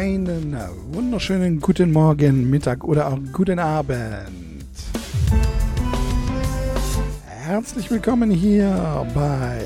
einen 0.00 0.56
wunderschönen 0.92 1.60
guten 1.60 1.92
Morgen, 1.92 2.48
Mittag 2.48 2.84
oder 2.84 3.08
auch 3.08 3.18
guten 3.34 3.58
Abend. 3.58 4.64
Herzlich 7.26 7.90
willkommen 7.90 8.30
hier 8.30 9.06
bei 9.14 9.60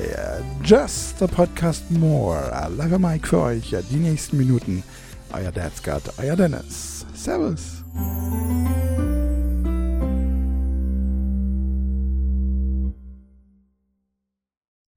Just 0.61 1.19
the 1.19 1.27
Podcast 1.27 1.89
More. 1.89 2.51
Live 2.75 2.97
Mike 2.99 3.25
für 3.25 3.39
euch 3.39 3.73
die 3.89 3.95
nächsten 3.95 4.35
Minuten. 4.35 4.83
Euer 5.31 5.53
Dad's 5.53 5.81
Got, 5.81 6.03
euer 6.17 6.35
Dennis. 6.35 7.05
Servus. 7.13 7.85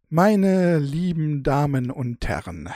Meine 0.08 0.78
lieben 0.78 1.44
Damen 1.44 1.92
und 1.92 2.26
Herren, 2.26 2.68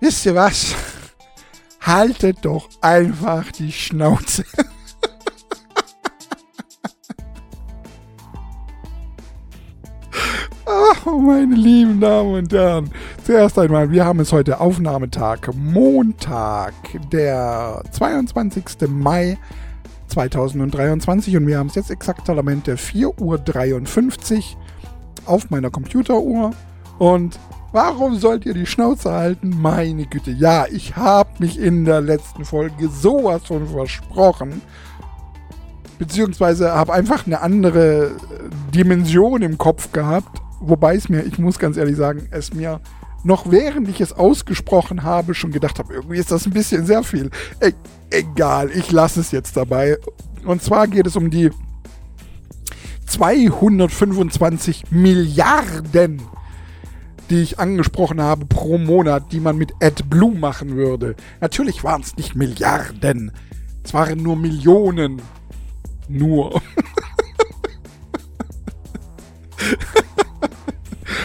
wisst 0.00 0.26
ihr 0.26 0.34
was? 0.34 0.74
Haltet 1.80 2.38
doch 2.42 2.68
einfach 2.80 3.50
die 3.52 3.72
Schnauze. 3.72 4.44
oh, 11.06 11.18
meine 11.18 11.54
lieben 11.54 12.00
Damen 12.00 12.34
und 12.34 12.52
Herren. 12.52 12.90
Zuerst 13.24 13.58
einmal, 13.58 13.90
wir 13.90 14.04
haben 14.04 14.20
es 14.20 14.32
heute 14.32 14.60
Aufnahmetag, 14.60 15.50
Montag, 15.54 16.74
der 17.12 17.82
22. 17.92 18.88
Mai 18.88 19.38
2023 20.08 21.36
und 21.36 21.46
wir 21.46 21.58
haben 21.58 21.68
es 21.68 21.76
jetzt 21.76 21.90
exaktamente 21.90 22.74
4.53 22.74 24.36
Uhr 24.36 24.42
auf 25.26 25.50
meiner 25.50 25.70
Computeruhr. 25.70 26.50
Und 26.98 27.38
warum 27.72 28.16
sollt 28.16 28.46
ihr 28.46 28.54
die 28.54 28.66
Schnauze 28.66 29.12
halten? 29.12 29.56
Meine 29.60 30.06
Güte, 30.06 30.30
ja, 30.30 30.66
ich 30.70 30.96
habe 30.96 31.30
mich 31.38 31.58
in 31.58 31.84
der 31.84 32.00
letzten 32.00 32.44
Folge 32.44 32.88
sowas 32.88 33.42
von 33.44 33.66
versprochen. 33.68 34.62
Beziehungsweise 35.98 36.72
habe 36.72 36.92
einfach 36.92 37.26
eine 37.26 37.40
andere 37.42 38.12
Dimension 38.74 39.42
im 39.42 39.58
Kopf 39.58 39.92
gehabt. 39.92 40.40
Wobei 40.60 40.96
es 40.96 41.08
mir, 41.08 41.22
ich 41.22 41.38
muss 41.38 41.58
ganz 41.58 41.76
ehrlich 41.76 41.96
sagen, 41.96 42.28
es 42.30 42.54
mir 42.54 42.80
noch 43.22 43.50
während 43.50 43.88
ich 43.88 44.00
es 44.00 44.12
ausgesprochen 44.12 45.02
habe, 45.02 45.34
schon 45.34 45.52
gedacht 45.52 45.78
habe, 45.78 45.92
irgendwie 45.92 46.16
ist 46.16 46.30
das 46.30 46.46
ein 46.46 46.52
bisschen 46.52 46.86
sehr 46.86 47.02
viel. 47.02 47.30
E 47.60 47.72
egal, 48.10 48.70
ich 48.70 48.90
lasse 48.90 49.20
es 49.20 49.30
jetzt 49.30 49.56
dabei. 49.56 49.98
Und 50.44 50.62
zwar 50.62 50.88
geht 50.88 51.06
es 51.06 51.16
um 51.16 51.30
die 51.30 51.50
225 53.06 54.90
Milliarden, 54.90 56.22
die 57.30 57.42
ich 57.42 57.58
angesprochen 57.58 58.20
habe 58.20 58.44
pro 58.44 58.76
Monat, 58.76 59.32
die 59.32 59.40
man 59.40 59.56
mit 59.56 59.72
AdBlue 59.80 60.34
machen 60.34 60.76
würde. 60.76 61.14
Natürlich 61.40 61.82
waren 61.84 62.02
es 62.02 62.16
nicht 62.16 62.34
Milliarden. 62.34 63.32
Es 63.84 63.94
waren 63.94 64.22
nur 64.22 64.36
Millionen. 64.36 65.22
Nur. 66.08 66.60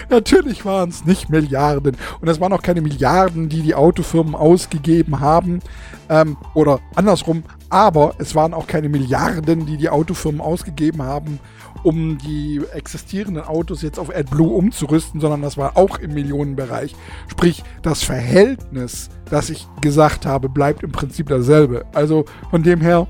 Natürlich 0.09 0.63
waren 0.63 0.89
es 0.89 1.05
nicht 1.05 1.29
Milliarden. 1.29 1.97
Und 2.21 2.27
es 2.27 2.39
waren 2.39 2.53
auch 2.53 2.61
keine 2.61 2.81
Milliarden, 2.81 3.49
die 3.49 3.63
die 3.63 3.73
Autofirmen 3.75 4.35
ausgegeben 4.35 5.19
haben. 5.19 5.61
Ähm, 6.09 6.37
oder 6.53 6.79
andersrum. 6.93 7.43
Aber 7.75 8.15
es 8.19 8.35
waren 8.35 8.53
auch 8.53 8.67
keine 8.67 8.87
Milliarden, 8.87 9.65
die 9.65 9.75
die 9.75 9.89
Autofirmen 9.89 10.39
ausgegeben 10.39 11.01
haben, 11.01 11.41
um 11.83 12.17
die 12.17 12.61
existierenden 12.71 13.43
Autos 13.43 13.81
jetzt 13.81 13.99
auf 13.99 14.15
AdBlue 14.15 14.47
umzurüsten, 14.47 15.19
sondern 15.19 15.41
das 15.41 15.57
war 15.57 15.75
auch 15.75 15.97
im 15.99 16.13
Millionenbereich. 16.13 16.95
Sprich, 17.27 17.65
das 17.81 18.01
Verhältnis, 18.01 19.09
das 19.29 19.49
ich 19.49 19.67
gesagt 19.81 20.25
habe, 20.25 20.47
bleibt 20.47 20.83
im 20.83 20.93
Prinzip 20.93 21.27
dasselbe. 21.27 21.85
Also 21.93 22.23
von 22.49 22.63
dem 22.63 22.79
her, 22.79 23.07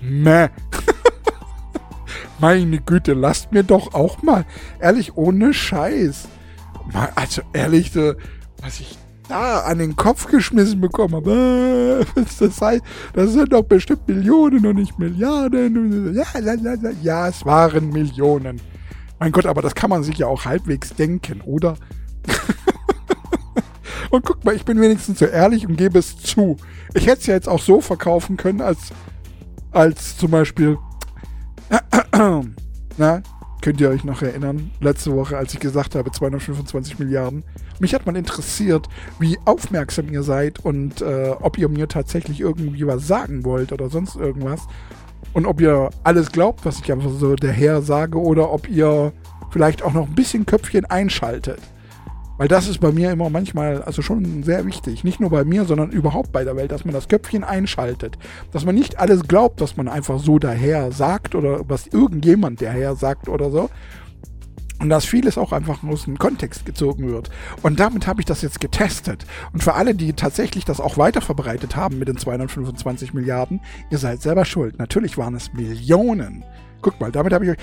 meh. 0.00 0.50
Meine 2.38 2.78
Güte, 2.78 3.12
lasst 3.12 3.50
mir 3.50 3.64
doch 3.64 3.92
auch 3.92 4.22
mal, 4.22 4.44
ehrlich, 4.78 5.16
ohne 5.16 5.52
Scheiß. 5.52 6.28
Also 7.16 7.42
ehrlich, 7.52 7.90
so, 7.90 8.12
was 8.62 8.78
ich 8.78 8.96
da 9.28 9.60
an 9.60 9.78
den 9.78 9.96
Kopf 9.96 10.26
geschmissen 10.26 10.80
bekommen 10.80 11.14
habe, 11.14 12.06
das, 12.38 12.60
heißt, 12.60 12.82
das 13.12 13.32
sind 13.32 13.52
doch 13.52 13.62
bestimmt 13.62 14.06
Millionen 14.08 14.64
und 14.66 14.76
nicht 14.76 14.98
Milliarden. 14.98 16.14
Ja, 16.14 16.24
ja, 17.02 17.28
es 17.28 17.44
waren 17.44 17.90
Millionen. 17.90 18.60
Mein 19.18 19.32
Gott, 19.32 19.46
aber 19.46 19.62
das 19.62 19.74
kann 19.74 19.90
man 19.90 20.02
sich 20.02 20.18
ja 20.18 20.26
auch 20.26 20.44
halbwegs 20.44 20.94
denken, 20.94 21.40
oder? 21.40 21.76
und 24.10 24.24
guck 24.24 24.44
mal, 24.44 24.54
ich 24.54 24.64
bin 24.64 24.80
wenigstens 24.80 25.18
so 25.18 25.24
ehrlich 25.24 25.66
und 25.66 25.76
gebe 25.76 25.98
es 25.98 26.16
zu. 26.18 26.56
Ich 26.94 27.06
hätte 27.06 27.20
es 27.20 27.26
ja 27.26 27.34
jetzt 27.34 27.48
auch 27.48 27.60
so 27.60 27.80
verkaufen 27.80 28.36
können, 28.36 28.60
als, 28.60 28.90
als 29.72 30.18
zum 30.18 30.30
Beispiel, 30.30 30.78
Na, 32.98 33.22
könnt 33.66 33.80
ihr 33.80 33.90
euch 33.90 34.04
noch 34.04 34.22
erinnern, 34.22 34.70
letzte 34.80 35.12
Woche, 35.12 35.36
als 35.36 35.52
ich 35.52 35.58
gesagt 35.58 35.96
habe, 35.96 36.12
225 36.12 37.00
Milliarden. 37.00 37.42
Mich 37.80 37.96
hat 37.96 38.06
mal 38.06 38.14
interessiert, 38.14 38.88
wie 39.18 39.38
aufmerksam 39.44 40.08
ihr 40.08 40.22
seid 40.22 40.64
und 40.64 41.02
äh, 41.02 41.30
ob 41.40 41.58
ihr 41.58 41.68
mir 41.68 41.88
tatsächlich 41.88 42.38
irgendwie 42.38 42.86
was 42.86 43.08
sagen 43.08 43.44
wollt 43.44 43.72
oder 43.72 43.88
sonst 43.88 44.14
irgendwas. 44.14 44.68
Und 45.32 45.46
ob 45.46 45.60
ihr 45.60 45.90
alles 46.04 46.30
glaubt, 46.30 46.64
was 46.64 46.78
ich 46.78 46.92
einfach 46.92 47.10
so 47.10 47.34
daher 47.34 47.82
sage, 47.82 48.20
oder 48.20 48.52
ob 48.52 48.68
ihr 48.68 49.12
vielleicht 49.50 49.82
auch 49.82 49.94
noch 49.94 50.06
ein 50.06 50.14
bisschen 50.14 50.46
Köpfchen 50.46 50.84
einschaltet. 50.84 51.58
Weil 52.38 52.48
das 52.48 52.68
ist 52.68 52.80
bei 52.80 52.92
mir 52.92 53.10
immer 53.10 53.30
manchmal, 53.30 53.82
also 53.82 54.02
schon 54.02 54.42
sehr 54.42 54.66
wichtig. 54.66 55.04
Nicht 55.04 55.20
nur 55.20 55.30
bei 55.30 55.44
mir, 55.44 55.64
sondern 55.64 55.90
überhaupt 55.90 56.32
bei 56.32 56.44
der 56.44 56.56
Welt, 56.56 56.72
dass 56.72 56.84
man 56.84 56.94
das 56.94 57.08
Köpfchen 57.08 57.44
einschaltet. 57.44 58.18
Dass 58.52 58.64
man 58.64 58.74
nicht 58.74 58.98
alles 58.98 59.22
glaubt, 59.22 59.60
was 59.60 59.76
man 59.76 59.88
einfach 59.88 60.18
so 60.18 60.38
daher 60.38 60.92
sagt 60.92 61.34
oder 61.34 61.68
was 61.68 61.86
irgendjemand 61.86 62.60
daher 62.60 62.94
sagt 62.94 63.28
oder 63.28 63.50
so. 63.50 63.70
Und 64.78 64.90
dass 64.90 65.06
vieles 65.06 65.38
auch 65.38 65.52
einfach 65.52 65.82
aus 65.84 66.04
dem 66.04 66.18
Kontext 66.18 66.66
gezogen 66.66 67.08
wird. 67.10 67.30
Und 67.62 67.80
damit 67.80 68.06
habe 68.06 68.20
ich 68.20 68.26
das 68.26 68.42
jetzt 68.42 68.60
getestet. 68.60 69.24
Und 69.54 69.62
für 69.62 69.72
alle, 69.72 69.94
die 69.94 70.12
tatsächlich 70.12 70.66
das 70.66 70.80
auch 70.80 70.98
weiter 70.98 71.22
verbreitet 71.22 71.76
haben 71.76 71.98
mit 71.98 72.08
den 72.08 72.18
225 72.18 73.14
Milliarden, 73.14 73.60
ihr 73.90 73.96
seid 73.96 74.20
selber 74.20 74.44
schuld. 74.44 74.78
Natürlich 74.78 75.16
waren 75.16 75.34
es 75.34 75.54
Millionen. 75.54 76.44
Guck 76.82 77.00
mal, 77.00 77.10
damit 77.10 77.32
habe 77.32 77.46
ich 77.46 77.50
euch 77.52 77.58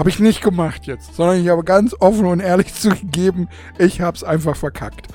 habe 0.00 0.08
ich 0.08 0.18
nicht 0.18 0.40
gemacht 0.40 0.86
jetzt, 0.86 1.14
sondern 1.14 1.42
ich 1.42 1.50
habe 1.50 1.62
ganz 1.62 1.94
offen 2.00 2.24
und 2.24 2.40
ehrlich 2.40 2.72
zugegeben, 2.74 3.48
ich 3.76 4.00
habe 4.00 4.16
es 4.16 4.24
einfach 4.24 4.56
verkackt. 4.56 5.08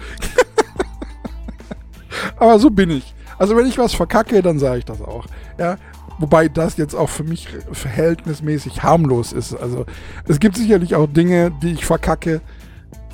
Aber 2.38 2.60
so 2.60 2.70
bin 2.70 2.92
ich. 2.92 3.16
Also 3.40 3.58
wenn 3.58 3.66
ich 3.66 3.80
was 3.80 3.96
verkacke, 3.96 4.44
dann 4.44 4.60
sage 4.60 4.78
ich 4.78 4.86
das 4.86 5.02
auch. 5.02 5.26
Ja, 5.58 5.78
wobei 6.20 6.50
das 6.50 6.78
jetzt 6.78 6.94
auch 6.94 7.10
für 7.10 7.24
mich 7.24 7.48
verhältnismäßig 7.72 8.84
harmlos 8.84 9.34
ist. 9.34 9.56
Also 9.56 9.88
es 10.28 10.40
gibt 10.40 10.56
sicherlich 10.56 10.94
auch 10.94 11.08
Dinge, 11.08 11.52
die 11.64 11.72
ich 11.72 11.84
verkacke. 11.84 12.42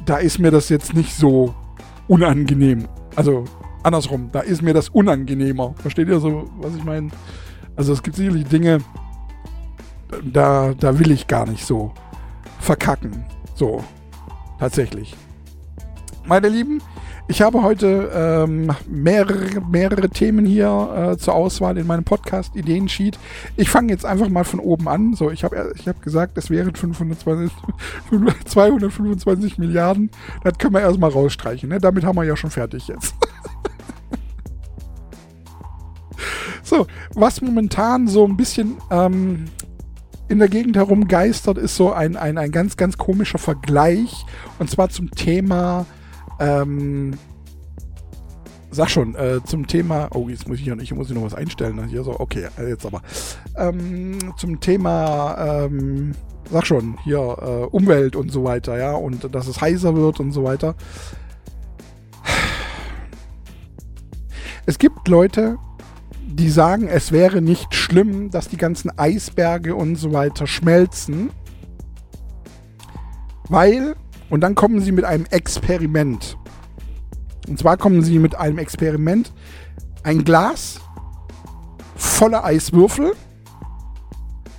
Da 0.05 0.17
ist 0.17 0.39
mir 0.39 0.51
das 0.51 0.67
jetzt 0.67 0.93
nicht 0.93 1.15
so 1.15 1.55
unangenehm. 2.09 2.89
Also 3.15 3.45
andersrum, 3.81 4.27
da 4.33 4.41
ist 4.41 4.61
mir 4.61 4.73
das 4.73 4.89
unangenehmer. 4.89 5.73
Versteht 5.77 6.09
ihr 6.09 6.19
so, 6.19 6.49
was 6.57 6.75
ich 6.75 6.83
meine? 6.83 7.11
Also 7.77 7.93
es 7.93 8.03
gibt 8.03 8.17
sicherlich 8.17 8.43
Dinge, 8.43 8.79
da, 10.23 10.73
da 10.77 10.99
will 10.99 11.11
ich 11.11 11.27
gar 11.27 11.47
nicht 11.47 11.65
so 11.65 11.93
verkacken. 12.59 13.25
So, 13.55 13.83
tatsächlich. 14.59 15.15
Meine 16.25 16.49
Lieben, 16.49 16.81
ich 17.27 17.41
habe 17.41 17.63
heute 17.63 18.11
ähm, 18.13 18.71
mehrere, 18.89 19.61
mehrere 19.61 20.09
Themen 20.09 20.45
hier 20.45 21.13
äh, 21.13 21.17
zur 21.17 21.33
Auswahl 21.33 21.77
in 21.77 21.87
meinem 21.87 22.03
Podcast 22.03 22.57
Ideensheet. 22.57 23.17
Ich 23.55 23.69
fange 23.69 23.93
jetzt 23.93 24.05
einfach 24.05 24.27
mal 24.27 24.43
von 24.43 24.59
oben 24.59 24.89
an. 24.89 25.13
So, 25.13 25.31
ich 25.31 25.45
habe 25.45 25.71
ich 25.75 25.87
hab 25.87 26.01
gesagt, 26.01 26.37
es 26.37 26.49
wären 26.49 26.75
520, 26.75 27.55
225 28.45 29.57
Milliarden. 29.57 30.11
Das 30.43 30.57
können 30.57 30.73
wir 30.73 30.81
erstmal 30.81 31.09
rausstreichen. 31.09 31.69
Ne? 31.69 31.79
Damit 31.79 32.03
haben 32.03 32.17
wir 32.17 32.25
ja 32.25 32.35
schon 32.35 32.51
fertig 32.51 32.89
jetzt. 32.89 33.15
so, 36.63 36.85
was 37.13 37.41
momentan 37.41 38.09
so 38.09 38.25
ein 38.25 38.35
bisschen 38.35 38.75
ähm, 38.89 39.45
in 40.31 40.39
der 40.39 40.47
Gegend 40.47 40.77
herumgeistert, 40.77 41.57
ist 41.57 41.75
so 41.75 41.91
ein, 41.91 42.15
ein, 42.15 42.37
ein 42.37 42.51
ganz, 42.51 42.77
ganz 42.77 42.97
komischer 42.97 43.37
Vergleich. 43.37 44.25
Und 44.59 44.69
zwar 44.69 44.87
zum 44.89 45.11
Thema, 45.11 45.85
ähm, 46.39 47.15
sag 48.71 48.89
schon, 48.89 49.13
äh, 49.15 49.41
zum 49.43 49.67
Thema, 49.67 50.07
oh, 50.13 50.29
jetzt 50.29 50.47
muss 50.47 50.59
ich 50.59 50.65
ja 50.65 50.77
ich 50.77 50.93
muss 50.93 51.07
hier 51.07 51.17
noch 51.17 51.25
was 51.25 51.35
einstellen. 51.35 51.75
Ne? 51.75 51.85
Hier 51.87 52.03
so, 52.03 52.17
okay, 52.17 52.47
äh, 52.57 52.69
jetzt 52.69 52.85
aber. 52.85 53.01
Ähm, 53.57 54.17
zum 54.37 54.61
Thema, 54.61 55.65
ähm, 55.65 56.13
sag 56.49 56.65
schon, 56.65 56.97
hier, 57.03 57.17
äh, 57.19 57.65
Umwelt 57.65 58.15
und 58.15 58.31
so 58.31 58.45
weiter, 58.45 58.77
ja, 58.77 58.93
und 58.93 59.35
dass 59.35 59.47
es 59.47 59.59
heißer 59.59 59.97
wird 59.97 60.21
und 60.21 60.31
so 60.31 60.45
weiter. 60.45 60.75
Es 64.65 64.79
gibt 64.79 65.09
Leute, 65.09 65.57
die 66.31 66.49
sagen, 66.49 66.87
es 66.87 67.11
wäre 67.11 67.41
nicht 67.41 67.75
schlimm, 67.75 68.31
dass 68.31 68.47
die 68.47 68.57
ganzen 68.57 68.97
Eisberge 68.97 69.75
und 69.75 69.95
so 69.95 70.13
weiter 70.13 70.47
schmelzen. 70.47 71.31
Weil, 73.49 73.95
und 74.29 74.41
dann 74.41 74.55
kommen 74.55 74.81
sie 74.81 74.91
mit 74.91 75.05
einem 75.05 75.25
Experiment. 75.25 76.37
Und 77.47 77.59
zwar 77.59 77.77
kommen 77.77 78.01
sie 78.01 78.19
mit 78.19 78.35
einem 78.35 78.59
Experiment. 78.59 79.33
Ein 80.03 80.23
Glas 80.23 80.79
voller 81.95 82.43
Eiswürfel. 82.43 83.13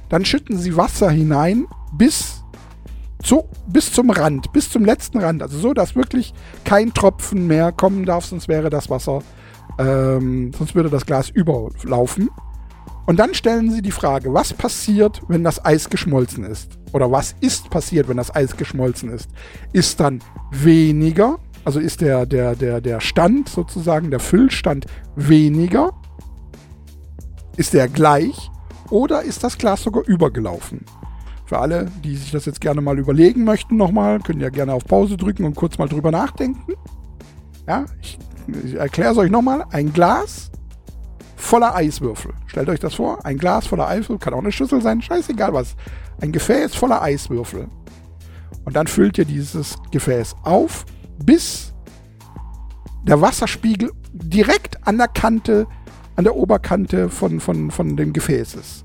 Dann 0.09 0.25
schütten 0.25 0.59
sie 0.59 0.77
Wasser 0.77 1.11
hinein 1.11 1.67
bis, 1.95 2.43
zu, 3.23 3.45
bis 3.67 3.93
zum 3.93 4.11
Rand, 4.11 4.53
bis 4.53 4.71
zum 4.71 4.85
letzten 4.85 5.21
Rand. 5.21 5.43
Also 5.43 5.59
so, 5.59 5.73
dass 5.73 5.97
wirklich 5.97 6.35
kein 6.65 6.93
Tropfen 6.93 7.47
mehr 7.47 7.73
kommen 7.73 8.05
darf, 8.05 8.27
sonst 8.27 8.49
wäre 8.49 8.69
das 8.69 8.91
Wasser, 8.91 9.23
ähm, 9.79 10.53
sonst 10.57 10.75
würde 10.75 10.91
das 10.91 11.07
Glas 11.07 11.31
überlaufen. 11.31 12.31
Und 13.07 13.19
dann 13.19 13.35
stellen 13.35 13.71
sie 13.71 13.83
die 13.83 13.91
Frage, 13.91 14.33
was 14.33 14.53
passiert, 14.53 15.23
wenn 15.29 15.43
das 15.43 15.65
Eis 15.65 15.91
geschmolzen 15.91 16.45
ist? 16.45 16.79
Oder 16.93 17.11
was 17.11 17.35
ist 17.41 17.69
passiert, 17.69 18.09
wenn 18.09 18.17
das 18.17 18.35
Eis 18.35 18.57
geschmolzen 18.57 19.11
ist? 19.11 19.29
Ist 19.73 19.99
dann 19.99 20.21
weniger, 20.51 21.39
also 21.65 21.81
ist 21.81 22.01
der, 22.01 22.27
der, 22.27 22.55
der, 22.55 22.81
der 22.81 23.01
Stand 23.01 23.49
sozusagen, 23.49 24.11
der 24.11 24.21
Füllstand 24.21 24.87
weniger? 25.17 25.91
Ist 27.57 27.75
der 27.75 27.89
gleich? 27.89 28.51
Oder 28.91 29.23
ist 29.23 29.43
das 29.43 29.59
Glas 29.59 29.83
sogar 29.83 30.07
übergelaufen? 30.07 30.85
Für 31.47 31.59
alle, 31.59 31.91
die 32.05 32.17
sich 32.17 32.31
das 32.31 32.47
jetzt 32.47 32.61
gerne 32.61 32.81
mal 32.81 32.99
überlegen 32.99 33.45
möchten, 33.45 33.77
nochmal, 33.77 34.21
können 34.21 34.41
ja 34.41 34.49
gerne 34.49 34.75
auf 34.75 34.85
Pause 34.85 35.17
drücken 35.17 35.45
und 35.45 35.55
kurz 35.55 35.77
mal 35.77 35.89
drüber 35.89 36.11
nachdenken. 36.11 36.75
Ja, 37.67 37.85
ich, 38.01 38.19
ich 38.65 38.75
erkläre 38.75 39.13
es 39.13 39.19
euch 39.19 39.31
nochmal. 39.31 39.65
Ein 39.71 39.93
Glas 39.93 40.51
voller 41.37 41.75
Eiswürfel. 41.75 42.33
Stellt 42.47 42.69
euch 42.69 42.81
das 42.81 42.95
vor, 42.95 43.25
ein 43.25 43.39
Glas 43.39 43.67
voller 43.67 43.89
Eiswürfel, 43.89 44.19
kann 44.19 44.35
auch 44.35 44.39
eine 44.39 44.53
Schüssel 44.53 44.81
sein, 44.81 45.03
scheißegal 45.03 45.53
was. 45.53 45.75
Ein 46.21 46.33
Gefäß 46.33 46.75
voller 46.75 47.03
Eiswürfel. 47.03 47.69
Und 48.65 48.77
dann 48.77 48.87
füllt 48.87 49.19
ihr 49.19 49.25
dieses 49.25 49.77
Gefäß 49.91 50.37
auf, 50.45 50.85
bis 51.25 51.75
der 53.03 53.21
Wasserspiegel 53.21 53.91
direkt 54.13 54.87
an 54.87 54.99
der 54.99 55.09
Kante, 55.09 55.67
an 56.17 56.25
der 56.25 56.37
Oberkante 56.37 57.09
von, 57.09 57.41
von, 57.41 57.71
von 57.71 57.97
dem 57.97 58.13
Gefäß 58.13 58.55
ist. 58.55 58.85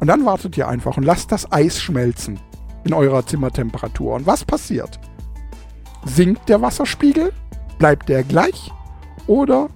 Und 0.00 0.06
dann 0.06 0.24
wartet 0.24 0.56
ihr 0.56 0.68
einfach 0.68 0.96
und 0.96 1.02
lasst 1.02 1.32
das 1.32 1.50
Eis 1.50 1.80
schmelzen 1.80 2.38
in 2.84 2.92
eurer 2.92 3.26
Zimmertemperatur. 3.26 4.14
Und 4.14 4.26
was 4.26 4.44
passiert? 4.44 5.00
Sinkt 6.04 6.48
der 6.48 6.60
Wasserspiegel? 6.60 7.32
Bleibt 7.78 8.08
der 8.08 8.22
gleich? 8.22 8.70
Oder 9.26 9.68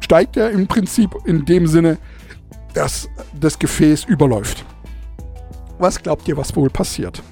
steigt 0.00 0.36
er 0.36 0.50
im 0.50 0.66
Prinzip 0.66 1.14
in 1.24 1.44
dem 1.44 1.66
Sinne, 1.66 1.98
dass 2.74 3.08
das 3.38 3.58
Gefäß 3.58 4.04
überläuft. 4.04 4.64
Was 5.78 6.02
glaubt 6.02 6.28
ihr, 6.28 6.36
was 6.36 6.54
wohl 6.54 6.70
passiert? 6.70 7.22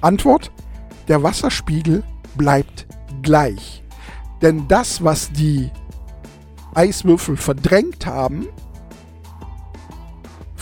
Antwort, 0.00 0.50
der 1.08 1.22
Wasserspiegel 1.22 2.02
bleibt 2.36 2.86
gleich. 3.22 3.82
Denn 4.42 4.68
das, 4.68 5.02
was 5.02 5.30
die 5.32 5.70
Eiswürfel 6.74 7.36
verdrängt 7.36 8.06
haben, 8.06 8.46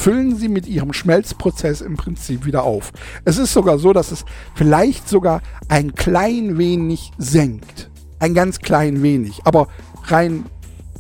füllen 0.05 0.37
sie 0.37 0.51
mit 0.51 0.67
ihrem 0.67 0.93
Schmelzprozess 0.93 1.81
im 1.81 1.97
Prinzip 1.97 2.45
wieder 2.45 2.65
auf. 2.65 2.93
Es 3.25 3.39
ist 3.39 3.55
sogar 3.55 3.79
so, 3.79 3.95
dass 3.95 4.13
es 4.13 4.27
vielleicht 4.55 5.09
sogar 5.09 5.41
ein 5.69 5.95
klein 5.95 6.59
wenig 6.59 7.11
senkt. 7.17 7.91
Ein 8.19 8.35
ganz 8.35 8.59
klein 8.59 9.03
wenig. 9.03 9.41
Aber 9.45 9.67
rein, 10.09 10.45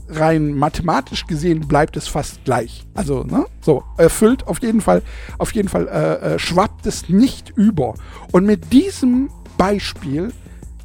rein 0.09 0.55
mathematisch 0.55 1.27
gesehen 1.27 1.69
bleibt 1.69 1.99
es 1.99 2.09
fast 2.09 2.47
gleich. 2.47 2.87
Also, 2.95 3.25
ne? 3.25 3.45
So, 3.61 3.85
erfüllt 3.99 4.47
auf 4.47 4.63
jeden 4.63 4.81
Fall, 4.81 5.03
auf 5.37 5.53
jeden 5.53 5.69
Fall 5.69 5.87
äh, 5.87 6.37
äh, 6.37 6.39
schwappt 6.39 6.87
es 6.87 7.11
nicht 7.11 7.51
über. 7.51 7.93
Und 8.33 8.47
mit 8.47 8.73
diesem 8.73 9.29
Beispiel 9.59 10.33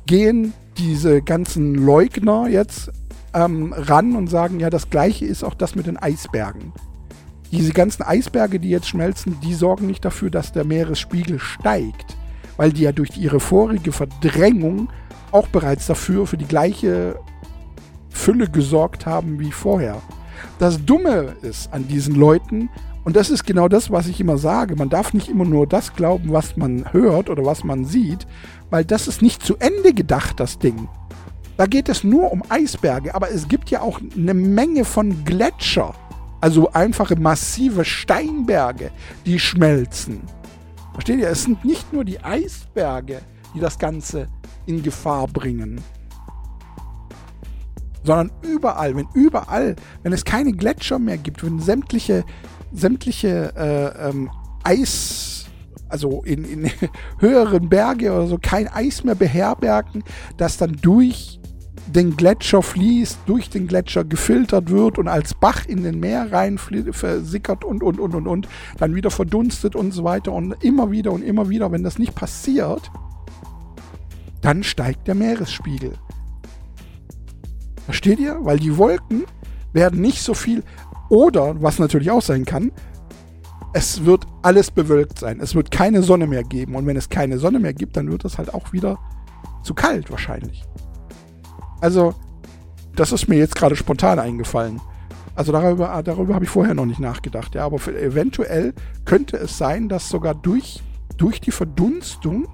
gehen 0.07 0.51
diese 0.77 1.21
ganzen 1.21 1.73
Leugner 1.73 2.49
jetzt 2.49 2.91
ähm, 3.33 3.71
ran 3.71 4.17
und 4.17 4.27
sagen, 4.27 4.59
ja, 4.59 4.69
das 4.69 4.89
gleiche 4.89 5.25
ist 5.25 5.45
auch 5.45 5.53
das 5.53 5.75
mit 5.75 5.87
den 5.87 5.95
Eisbergen. 5.95 6.73
Diese 7.51 7.73
ganzen 7.73 8.03
Eisberge, 8.03 8.59
die 8.59 8.69
jetzt 8.69 8.87
schmelzen, 8.87 9.39
die 9.41 9.53
sorgen 9.53 9.87
nicht 9.87 10.05
dafür, 10.05 10.29
dass 10.29 10.51
der 10.51 10.65
Meeresspiegel 10.65 11.39
steigt, 11.39 12.15
weil 12.57 12.71
die 12.71 12.83
ja 12.83 12.91
durch 12.91 13.17
ihre 13.17 13.39
vorige 13.39 13.91
Verdrängung 13.91 14.89
auch 15.31 15.47
bereits 15.47 15.87
dafür, 15.87 16.27
für 16.27 16.37
die 16.37 16.45
gleiche 16.45 17.19
Fülle 18.09 18.49
gesorgt 18.49 19.05
haben 19.05 19.39
wie 19.39 19.51
vorher. 19.51 20.01
Das 20.59 20.83
Dumme 20.85 21.35
ist 21.41 21.73
an 21.73 21.87
diesen 21.87 22.15
Leuten, 22.15 22.69
und 23.03 23.15
das 23.15 23.29
ist 23.31 23.45
genau 23.45 23.67
das, 23.67 23.89
was 23.89 24.07
ich 24.07 24.19
immer 24.19 24.37
sage, 24.37 24.75
man 24.75 24.89
darf 24.89 25.13
nicht 25.13 25.29
immer 25.29 25.45
nur 25.45 25.65
das 25.65 25.95
glauben, 25.95 26.31
was 26.31 26.57
man 26.57 26.93
hört 26.93 27.29
oder 27.29 27.45
was 27.45 27.63
man 27.63 27.85
sieht, 27.85 28.27
weil 28.69 28.85
das 28.85 29.07
ist 29.07 29.21
nicht 29.21 29.41
zu 29.41 29.57
Ende 29.57 29.93
gedacht, 29.93 30.39
das 30.39 30.59
Ding. 30.59 30.87
Da 31.57 31.65
geht 31.65 31.89
es 31.89 32.03
nur 32.03 32.31
um 32.31 32.43
Eisberge, 32.49 33.15
aber 33.15 33.31
es 33.31 33.47
gibt 33.47 33.71
ja 33.71 33.81
auch 33.81 33.99
eine 34.15 34.33
Menge 34.33 34.85
von 34.85 35.25
Gletscher, 35.25 35.93
also 36.41 36.71
einfache 36.71 37.15
massive 37.15 37.85
Steinberge, 37.85 38.91
die 39.25 39.39
schmelzen. 39.39 40.21
Versteht 40.93 41.19
ihr? 41.19 41.29
Es 41.29 41.43
sind 41.43 41.63
nicht 41.65 41.93
nur 41.93 42.03
die 42.03 42.19
Eisberge, 42.21 43.21
die 43.53 43.59
das 43.59 43.77
Ganze 43.79 44.27
in 44.65 44.83
Gefahr 44.83 45.27
bringen. 45.27 45.81
Sondern 48.03 48.31
überall, 48.41 48.95
wenn 48.95 49.07
überall, 49.13 49.75
wenn 50.03 50.13
es 50.13 50.23
keine 50.23 50.53
Gletscher 50.53 50.99
mehr 50.99 51.17
gibt, 51.17 51.43
wenn 51.43 51.59
sämtliche, 51.59 52.23
sämtliche 52.71 53.53
äh, 53.55 54.09
ähm, 54.09 54.29
Eis, 54.63 55.45
also 55.89 56.21
in, 56.23 56.45
in 56.45 56.71
höheren 57.19 57.67
Berge 57.67 58.11
oder 58.11 58.27
so 58.27 58.37
kein 58.41 58.67
Eis 58.67 59.03
mehr 59.03 59.15
beherbergen, 59.15 60.03
das 60.37 60.57
dann 60.57 60.77
durch 60.81 61.38
den 61.91 62.15
Gletscher 62.15 62.61
fließt, 62.61 63.19
durch 63.25 63.49
den 63.49 63.67
Gletscher 63.67 64.03
gefiltert 64.03 64.69
wird 64.69 64.97
und 64.97 65.07
als 65.07 65.33
Bach 65.33 65.65
in 65.65 65.83
den 65.83 65.99
Meer 65.99 66.31
rein 66.31 66.57
versickert 66.57 67.63
und, 67.63 67.83
und, 67.83 67.99
und, 67.99 68.15
und, 68.15 68.27
und, 68.27 68.47
dann 68.77 68.95
wieder 68.95 69.11
verdunstet 69.11 69.75
und 69.75 69.91
so 69.91 70.03
weiter 70.03 70.31
und 70.31 70.63
immer 70.63 70.91
wieder 70.91 71.11
und 71.11 71.23
immer 71.23 71.49
wieder, 71.49 71.71
wenn 71.71 71.83
das 71.83 71.99
nicht 71.99 72.15
passiert, 72.15 72.91
dann 74.41 74.63
steigt 74.63 75.07
der 75.07 75.15
Meeresspiegel. 75.15 75.93
Versteht 77.85 78.19
ihr? 78.19 78.37
Weil 78.41 78.59
die 78.59 78.77
Wolken 78.77 79.23
werden 79.73 80.01
nicht 80.01 80.21
so 80.21 80.33
viel 80.33 80.63
oder, 81.09 81.61
was 81.61 81.79
natürlich 81.79 82.11
auch 82.11 82.21
sein 82.21 82.45
kann, 82.45 82.71
es 83.73 84.05
wird 84.05 84.25
alles 84.41 84.71
bewölkt 84.71 85.19
sein. 85.19 85.39
Es 85.41 85.55
wird 85.55 85.71
keine 85.71 86.01
Sonne 86.01 86.27
mehr 86.27 86.43
geben. 86.43 86.75
Und 86.75 86.85
wenn 86.85 86.97
es 86.97 87.09
keine 87.09 87.37
Sonne 87.37 87.59
mehr 87.59 87.73
gibt, 87.73 87.97
dann 87.97 88.11
wird 88.11 88.25
es 88.25 88.37
halt 88.37 88.53
auch 88.53 88.73
wieder 88.73 88.99
zu 89.63 89.73
kalt 89.73 90.09
wahrscheinlich. 90.09 90.63
Also, 91.81 92.13
das 92.95 93.11
ist 93.11 93.27
mir 93.27 93.37
jetzt 93.37 93.55
gerade 93.55 93.75
spontan 93.75 94.19
eingefallen. 94.19 94.81
Also 95.35 95.51
darüber, 95.51 96.01
darüber 96.03 96.35
habe 96.35 96.43
ich 96.43 96.51
vorher 96.51 96.73
noch 96.73 96.85
nicht 96.85 96.99
nachgedacht. 96.99 97.55
Ja, 97.55 97.65
aber 97.65 97.77
eventuell 97.87 98.73
könnte 99.05 99.37
es 99.37 99.57
sein, 99.57 99.87
dass 99.87 100.09
sogar 100.09 100.35
durch, 100.35 100.83
durch 101.17 101.39
die 101.39 101.51
Verdunstung 101.51 102.47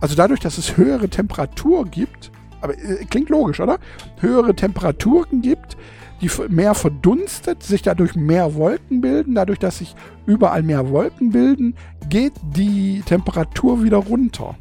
also 0.00 0.16
dadurch, 0.16 0.40
dass 0.40 0.58
es 0.58 0.76
höhere 0.76 1.08
Temperatur 1.08 1.84
gibt, 1.84 2.30
aber 2.60 2.76
äh, 2.78 3.04
klingt 3.04 3.28
logisch, 3.28 3.60
oder? 3.60 3.78
Höhere 4.20 4.54
Temperaturen 4.54 5.42
gibt, 5.42 5.76
die 6.22 6.30
mehr 6.48 6.74
verdunstet, 6.74 7.62
sich 7.62 7.82
dadurch 7.82 8.14
mehr 8.14 8.54
Wolken 8.54 9.00
bilden. 9.00 9.34
Dadurch, 9.34 9.58
dass 9.58 9.78
sich 9.78 9.94
überall 10.26 10.62
mehr 10.62 10.90
Wolken 10.90 11.30
bilden, 11.30 11.74
geht 12.08 12.32
die 12.56 13.02
Temperatur 13.02 13.82
wieder 13.82 13.98
runter. 13.98 14.56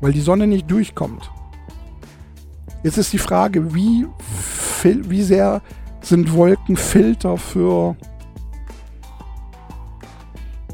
Weil 0.00 0.12
die 0.12 0.20
Sonne 0.20 0.46
nicht 0.46 0.70
durchkommt. 0.70 1.30
Jetzt 2.82 2.98
ist 2.98 3.12
die 3.12 3.18
Frage, 3.18 3.74
wie, 3.74 4.06
wie 4.82 5.22
sehr 5.22 5.60
sind 6.00 6.32
Wolken 6.32 6.76
Filter 6.76 7.36
für 7.36 7.96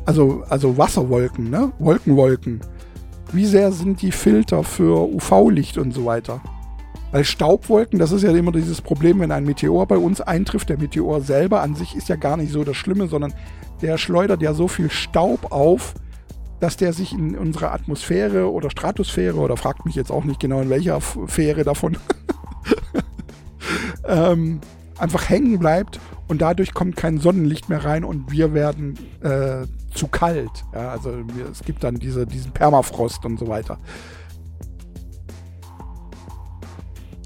also, 0.06 0.44
also 0.48 0.76
Wasserwolken, 0.76 1.50
ne? 1.50 1.72
Wolkenwolken. 1.78 2.60
Wie 3.32 3.46
sehr 3.46 3.72
sind 3.72 4.02
die 4.02 4.12
Filter 4.12 4.62
für 4.62 5.08
UV-Licht 5.08 5.78
und 5.78 5.92
so 5.92 6.04
weiter? 6.04 6.40
Weil 7.10 7.24
Staubwolken, 7.24 7.98
das 7.98 8.12
ist 8.12 8.22
ja 8.22 8.30
immer 8.32 8.52
dieses 8.52 8.80
Problem, 8.80 9.20
wenn 9.20 9.32
ein 9.32 9.44
Meteor 9.44 9.86
bei 9.86 9.96
uns 9.96 10.20
eintrifft. 10.20 10.68
Der 10.68 10.78
Meteor 10.78 11.20
selber 11.20 11.62
an 11.62 11.74
sich 11.74 11.96
ist 11.96 12.08
ja 12.08 12.16
gar 12.16 12.36
nicht 12.36 12.52
so 12.52 12.64
das 12.64 12.76
Schlimme, 12.76 13.08
sondern 13.08 13.32
der 13.82 13.98
schleudert 13.98 14.42
ja 14.42 14.52
so 14.52 14.68
viel 14.68 14.90
Staub 14.90 15.52
auf, 15.52 15.94
dass 16.64 16.78
der 16.78 16.94
sich 16.94 17.12
in 17.12 17.37
unserer 17.37 17.75
Atmosphäre 17.75 18.50
oder 18.50 18.71
Stratosphäre 18.71 19.37
oder 19.37 19.59
fragt 19.59 19.85
mich 19.85 19.94
jetzt 19.97 20.11
auch 20.11 20.25
nicht 20.25 20.40
genau 20.40 20.62
in 20.62 20.71
welcher 20.71 20.99
Sphäre 20.99 21.62
davon 21.62 21.99
ähm, 24.09 24.61
einfach 24.97 25.28
hängen 25.28 25.59
bleibt 25.59 26.00
und 26.26 26.40
dadurch 26.40 26.73
kommt 26.73 26.97
kein 26.97 27.18
Sonnenlicht 27.18 27.68
mehr 27.68 27.85
rein 27.85 28.02
und 28.02 28.33
wir 28.33 28.54
werden 28.54 28.99
äh, 29.21 29.66
zu 29.92 30.09
kalt. 30.09 30.64
Ja, 30.73 30.88
also 30.88 31.12
es 31.52 31.61
gibt 31.64 31.85
dann 31.85 31.97
diese, 31.97 32.26
diesen 32.26 32.52
Permafrost 32.52 33.26
und 33.26 33.38
so 33.38 33.47
weiter. 33.47 33.78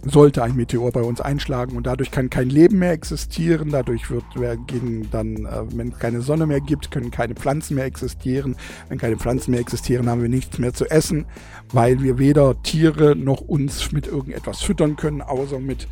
Sollte 0.08 0.42
ein 0.42 0.56
Meteor 0.56 0.90
bei 0.92 1.02
uns 1.02 1.20
einschlagen 1.20 1.76
und 1.76 1.86
dadurch 1.86 2.10
kann 2.10 2.30
kein 2.30 2.48
Leben 2.48 2.78
mehr 2.78 2.92
existieren, 2.92 3.70
dadurch 3.70 4.10
wird 4.10 4.24
gegen 4.66 5.10
dann, 5.10 5.46
äh, 5.46 5.62
wenn 5.74 5.88
es 5.88 5.98
keine 5.98 6.20
Sonne 6.20 6.46
mehr 6.46 6.60
gibt, 6.60 6.90
können 6.90 7.10
keine 7.10 7.34
Pflanzen 7.34 7.74
mehr 7.74 7.84
existieren. 7.84 8.56
Wenn 8.88 8.98
keine 8.98 9.16
Pflanzen 9.16 9.50
mehr 9.50 9.60
existieren, 9.60 10.08
haben 10.08 10.22
wir 10.22 10.28
nichts 10.28 10.58
mehr 10.58 10.72
zu 10.72 10.86
essen, 10.86 11.26
weil 11.72 12.02
wir 12.02 12.18
weder 12.18 12.62
Tiere 12.62 13.16
noch 13.16 13.40
uns 13.40 13.92
mit 13.92 14.06
irgendetwas 14.06 14.60
füttern 14.60 14.96
können, 14.96 15.22
außer 15.22 15.58
mit 15.58 15.88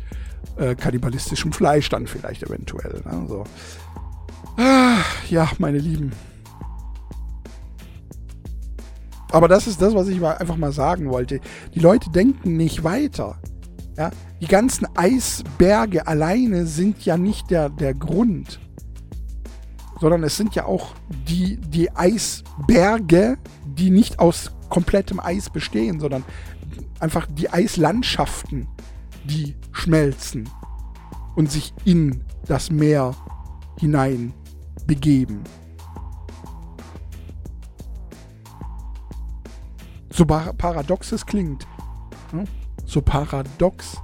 äh, 0.57 0.75
kannibalistischem 0.75 1.51
Fleisch 1.51 1.89
dann 1.89 2.07
vielleicht 2.07 2.43
eventuell. 2.43 3.01
Ne? 3.05 3.25
So. 3.27 3.43
Ah, 4.57 4.97
ja, 5.29 5.49
meine 5.59 5.77
Lieben. 5.77 6.11
Aber 9.31 9.47
das 9.47 9.67
ist 9.67 9.81
das, 9.81 9.93
was 9.93 10.07
ich 10.07 10.19
mal 10.19 10.37
einfach 10.37 10.55
mal 10.55 10.71
sagen 10.71 11.09
wollte. 11.09 11.41
Die 11.75 11.79
Leute 11.79 12.09
denken 12.09 12.55
nicht 12.55 12.83
weiter. 12.83 13.37
Ja, 13.97 14.11
die 14.39 14.47
ganzen 14.47 14.87
Eisberge 14.95 16.05
alleine 16.05 16.67
sind 16.67 17.03
ja 17.03 17.17
nicht 17.17 17.49
der, 17.49 17.69
der 17.69 17.95
Grund, 17.95 18.59
sondern 19.99 20.23
es 20.23 20.37
sind 20.37 20.53
ja 20.53 20.65
auch 20.65 20.93
die, 21.27 21.57
die 21.57 21.89
Eisberge, 21.95 23.39
die 23.65 23.89
nicht 23.89 24.19
aus 24.19 24.51
komplettem 24.69 25.19
Eis 25.19 25.49
bestehen, 25.49 25.99
sondern 25.99 26.23
einfach 26.99 27.25
die 27.25 27.49
Eislandschaften, 27.49 28.67
die 29.25 29.55
schmelzen 29.71 30.47
und 31.35 31.51
sich 31.51 31.73
in 31.83 32.23
das 32.45 32.69
Meer 32.69 33.15
hinein 33.79 34.31
begeben. 34.85 35.43
So 40.11 40.23
paradox 40.25 41.11
es 41.11 41.25
klingt. 41.25 41.67
Hm? 42.31 42.45
So 42.87 43.01
paradox 43.01 43.97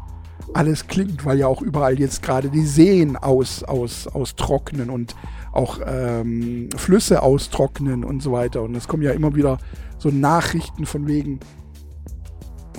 alles 0.53 0.87
klingt, 0.87 1.25
weil 1.25 1.39
ja 1.39 1.47
auch 1.47 1.61
überall 1.61 1.99
jetzt 1.99 2.21
gerade 2.21 2.49
die 2.49 2.65
Seen 2.65 3.15
aus, 3.15 3.63
aus, 3.63 4.07
austrocknen 4.07 4.89
und 4.89 5.15
auch 5.51 5.79
ähm, 5.85 6.69
Flüsse 6.75 7.23
austrocknen 7.23 8.03
und 8.03 8.21
so 8.21 8.33
weiter. 8.33 8.61
Und 8.61 8.75
es 8.75 8.87
kommen 8.87 9.03
ja 9.03 9.11
immer 9.11 9.35
wieder 9.35 9.57
so 9.97 10.09
Nachrichten 10.09 10.85
von 10.85 11.07
wegen, 11.07 11.39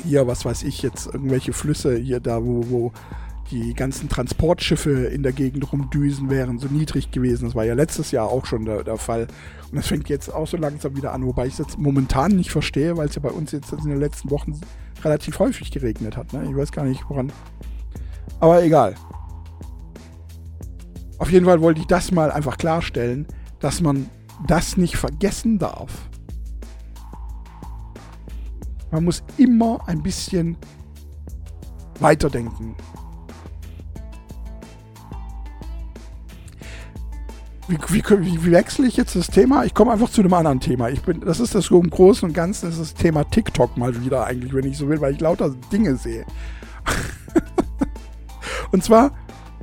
hier, 0.04 0.26
was 0.26 0.44
weiß 0.44 0.62
ich 0.64 0.82
jetzt, 0.82 1.06
irgendwelche 1.06 1.52
Flüsse 1.52 1.96
hier 1.96 2.20
da, 2.20 2.44
wo, 2.44 2.64
wo 2.68 2.92
die 3.54 3.74
ganzen 3.74 4.08
Transportschiffe 4.08 4.90
in 5.06 5.22
der 5.22 5.32
Gegend 5.32 5.72
rumdüsen 5.72 6.28
wären 6.28 6.58
so 6.58 6.66
niedrig 6.66 7.12
gewesen. 7.12 7.44
Das 7.44 7.54
war 7.54 7.64
ja 7.64 7.74
letztes 7.74 8.10
Jahr 8.10 8.28
auch 8.28 8.46
schon 8.46 8.64
der, 8.64 8.82
der 8.82 8.96
Fall. 8.96 9.28
Und 9.70 9.76
das 9.76 9.86
fängt 9.86 10.08
jetzt 10.08 10.28
auch 10.28 10.48
so 10.48 10.56
langsam 10.56 10.96
wieder 10.96 11.12
an, 11.12 11.24
wobei 11.24 11.46
ich 11.46 11.52
es 11.52 11.60
jetzt 11.60 11.78
momentan 11.78 12.32
nicht 12.32 12.50
verstehe, 12.50 12.96
weil 12.96 13.06
es 13.08 13.14
ja 13.14 13.22
bei 13.22 13.30
uns 13.30 13.52
jetzt 13.52 13.72
in 13.72 13.88
den 13.88 14.00
letzten 14.00 14.30
Wochen 14.30 14.60
relativ 15.04 15.38
häufig 15.38 15.70
geregnet 15.70 16.16
hat. 16.16 16.32
Ne? 16.32 16.44
Ich 16.50 16.56
weiß 16.56 16.72
gar 16.72 16.84
nicht, 16.84 17.08
woran. 17.08 17.32
Aber 18.40 18.62
egal. 18.64 18.96
Auf 21.18 21.30
jeden 21.30 21.46
Fall 21.46 21.60
wollte 21.60 21.80
ich 21.80 21.86
das 21.86 22.10
mal 22.10 22.32
einfach 22.32 22.58
klarstellen, 22.58 23.26
dass 23.60 23.80
man 23.80 24.10
das 24.48 24.76
nicht 24.76 24.96
vergessen 24.96 25.60
darf. 25.60 26.08
Man 28.90 29.04
muss 29.04 29.22
immer 29.36 29.78
ein 29.86 30.02
bisschen 30.02 30.56
weiterdenken. 32.00 32.74
Wie, 37.66 37.78
wie, 37.88 38.44
wie, 38.44 38.52
wechsle 38.52 38.86
ich 38.86 38.96
jetzt 38.96 39.16
das 39.16 39.28
Thema? 39.28 39.64
Ich 39.64 39.72
komme 39.72 39.92
einfach 39.92 40.10
zu 40.10 40.20
einem 40.20 40.34
anderen 40.34 40.60
Thema. 40.60 40.90
Ich 40.90 41.00
bin, 41.00 41.20
das 41.20 41.40
ist 41.40 41.54
das 41.54 41.64
so 41.66 41.80
im 41.80 41.88
Großen 41.88 42.28
und 42.28 42.34
Ganzen, 42.34 42.66
das 42.66 42.78
ist 42.78 42.94
das 42.94 43.02
Thema 43.02 43.24
TikTok 43.24 43.76
mal 43.78 44.04
wieder 44.04 44.26
eigentlich, 44.26 44.52
wenn 44.52 44.64
ich 44.64 44.76
so 44.76 44.88
will, 44.88 45.00
weil 45.00 45.14
ich 45.14 45.20
lauter 45.20 45.54
Dinge 45.72 45.96
sehe. 45.96 46.26
und 48.72 48.84
zwar, 48.84 49.12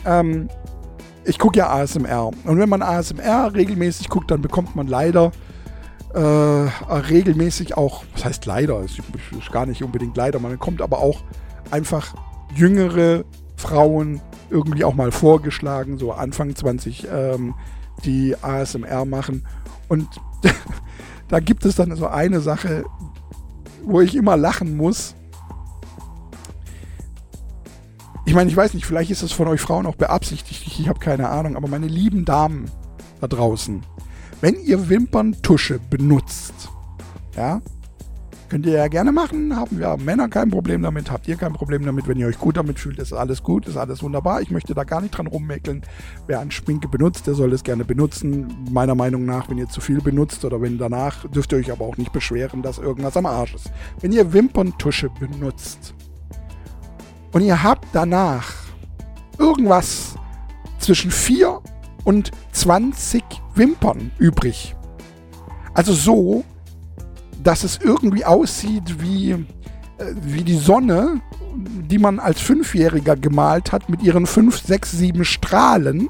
ähm, 0.06 0.50
ich 1.26 1.38
gucke 1.38 1.60
ja 1.60 1.70
ASMR. 1.70 2.32
Und 2.46 2.58
wenn 2.58 2.70
man 2.70 2.82
ASMR 2.82 3.54
regelmäßig 3.54 4.10
guckt, 4.10 4.32
dann 4.32 4.42
bekommt 4.42 4.76
man 4.76 4.88
leider 4.88 5.32
äh, 6.14 6.20
regelmäßig 6.20 7.78
auch, 7.78 8.04
was 8.14 8.26
heißt 8.26 8.46
leider, 8.48 8.82
ist, 8.82 9.00
ist 9.38 9.52
gar 9.52 9.68
nicht 9.68 9.84
unbedingt 9.84 10.18
leider, 10.18 10.40
man 10.40 10.52
bekommt 10.52 10.82
aber 10.82 11.00
auch 11.00 11.22
einfach 11.70 12.16
jüngere 12.56 13.24
Frauen 13.56 14.22
irgendwie 14.50 14.84
auch 14.84 14.96
mal 14.96 15.12
vorgeschlagen, 15.12 15.98
so 15.98 16.12
Anfang 16.12 16.56
20 16.56 17.08
ähm, 17.10 17.54
die 18.04 18.36
ASMR 18.42 19.06
machen. 19.06 19.46
Und 19.88 20.08
da 21.28 21.40
gibt 21.40 21.66
es 21.66 21.76
dann 21.76 21.96
so 21.96 22.08
eine 22.08 22.42
Sache, 22.42 22.86
wo 23.84 24.02
ich 24.02 24.16
immer 24.16 24.38
lachen 24.38 24.78
muss. 24.78 25.16
Ich 28.26 28.36
meine, 28.36 28.50
ich 28.50 28.56
weiß 28.56 28.74
nicht, 28.74 28.86
vielleicht 28.86 29.12
ist 29.12 29.24
das 29.24 29.32
von 29.32 29.48
euch 29.48 29.60
Frauen 29.60 29.86
auch 29.86 29.96
beabsichtigt, 29.96 30.64
ich, 30.66 30.88
habe 30.88 31.00
keine 31.00 31.30
Ahnung, 31.30 31.56
aber 31.56 31.68
meine 31.68 31.88
lieben 31.88 32.24
Damen 32.24 32.70
da 33.20 33.28
draußen, 33.28 33.84
wenn 34.42 34.56
ihr 34.64 34.90
Wimperntusche 34.90 35.80
benutzt, 35.90 36.70
ja, 37.36 37.62
Könnt 38.52 38.66
ihr 38.66 38.74
ja 38.74 38.90
gerne 38.90 39.14
machen, 39.14 39.56
haben 39.56 39.80
wir 39.80 39.96
Männer 39.96 40.28
kein 40.28 40.50
Problem 40.52 40.82
damit, 40.82 41.10
habt 41.10 41.26
ihr 41.26 41.38
kein 41.38 41.54
Problem 41.54 41.86
damit, 41.86 42.10
wenn 42.10 42.18
ihr 42.18 42.28
euch 42.28 42.38
gut 42.38 42.58
damit 42.58 42.80
fühlt, 42.80 43.00
ist 43.00 43.14
alles 43.14 43.44
gut, 43.44 43.66
ist 43.66 43.78
alles 43.78 44.04
wunderbar. 44.04 44.42
Ich 44.42 44.52
möchte 44.52 44.74
da 44.74 44.84
gar 44.84 45.00
nicht 45.00 45.18
dran 45.18 45.28
rummäkeln. 45.28 45.84
Wer 46.28 46.42
an 46.42 46.52
Schminke 46.52 46.90
benutzt, 46.90 47.28
der 47.28 47.34
soll 47.34 47.54
es 47.54 47.64
gerne 47.64 47.86
benutzen. 47.86 48.54
Meiner 48.70 48.94
Meinung 48.94 49.24
nach, 49.24 49.50
wenn 49.50 49.58
ihr 49.58 49.70
zu 49.70 49.80
viel 49.80 50.02
benutzt 50.02 50.44
oder 50.44 50.62
wenn 50.62 50.78
danach, 50.78 51.26
dürft 51.30 51.54
ihr 51.54 51.60
euch 51.60 51.72
aber 51.72 51.86
auch 51.86 51.96
nicht 51.96 52.12
beschweren, 52.12 52.62
dass 52.62 52.78
irgendwas 52.78 53.16
am 53.16 53.26
Arsch 53.26 53.56
ist. 53.56 53.72
Wenn 54.02 54.12
ihr 54.12 54.34
Wimperntusche 54.34 55.10
benutzt 55.18 55.94
und 57.32 57.44
ihr 57.44 57.64
habt 57.64 57.88
danach 57.94 58.52
irgendwas 59.40 60.16
zwischen 60.78 61.10
4 61.10 61.62
und 62.04 62.32
20 62.52 63.24
Wimpern 63.56 64.12
übrig. 64.20 64.76
Also 65.74 65.94
so, 65.94 66.44
dass 67.44 67.64
es 67.64 67.80
irgendwie 67.82 68.26
aussieht 68.26 69.02
wie, 69.02 69.32
äh, 69.32 69.46
wie 70.22 70.44
die 70.44 70.58
Sonne, 70.58 71.22
die 71.56 71.98
man 71.98 72.20
als 72.20 72.40
Fünfjähriger 72.40 73.16
gemalt 73.16 73.72
hat 73.72 73.90
mit 73.90 74.02
ihren 74.02 74.26
fünf, 74.26 74.60
sechs, 74.60 74.92
sieben 74.92 75.26
Strahlen, 75.26 76.10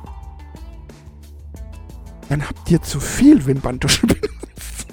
dann 2.29 2.47
habt 2.47 2.69
ihr 2.69 2.81
zu 2.81 2.99
viel 2.99 3.45
Wimperntusche 3.45 4.07
benutzt. 4.07 4.87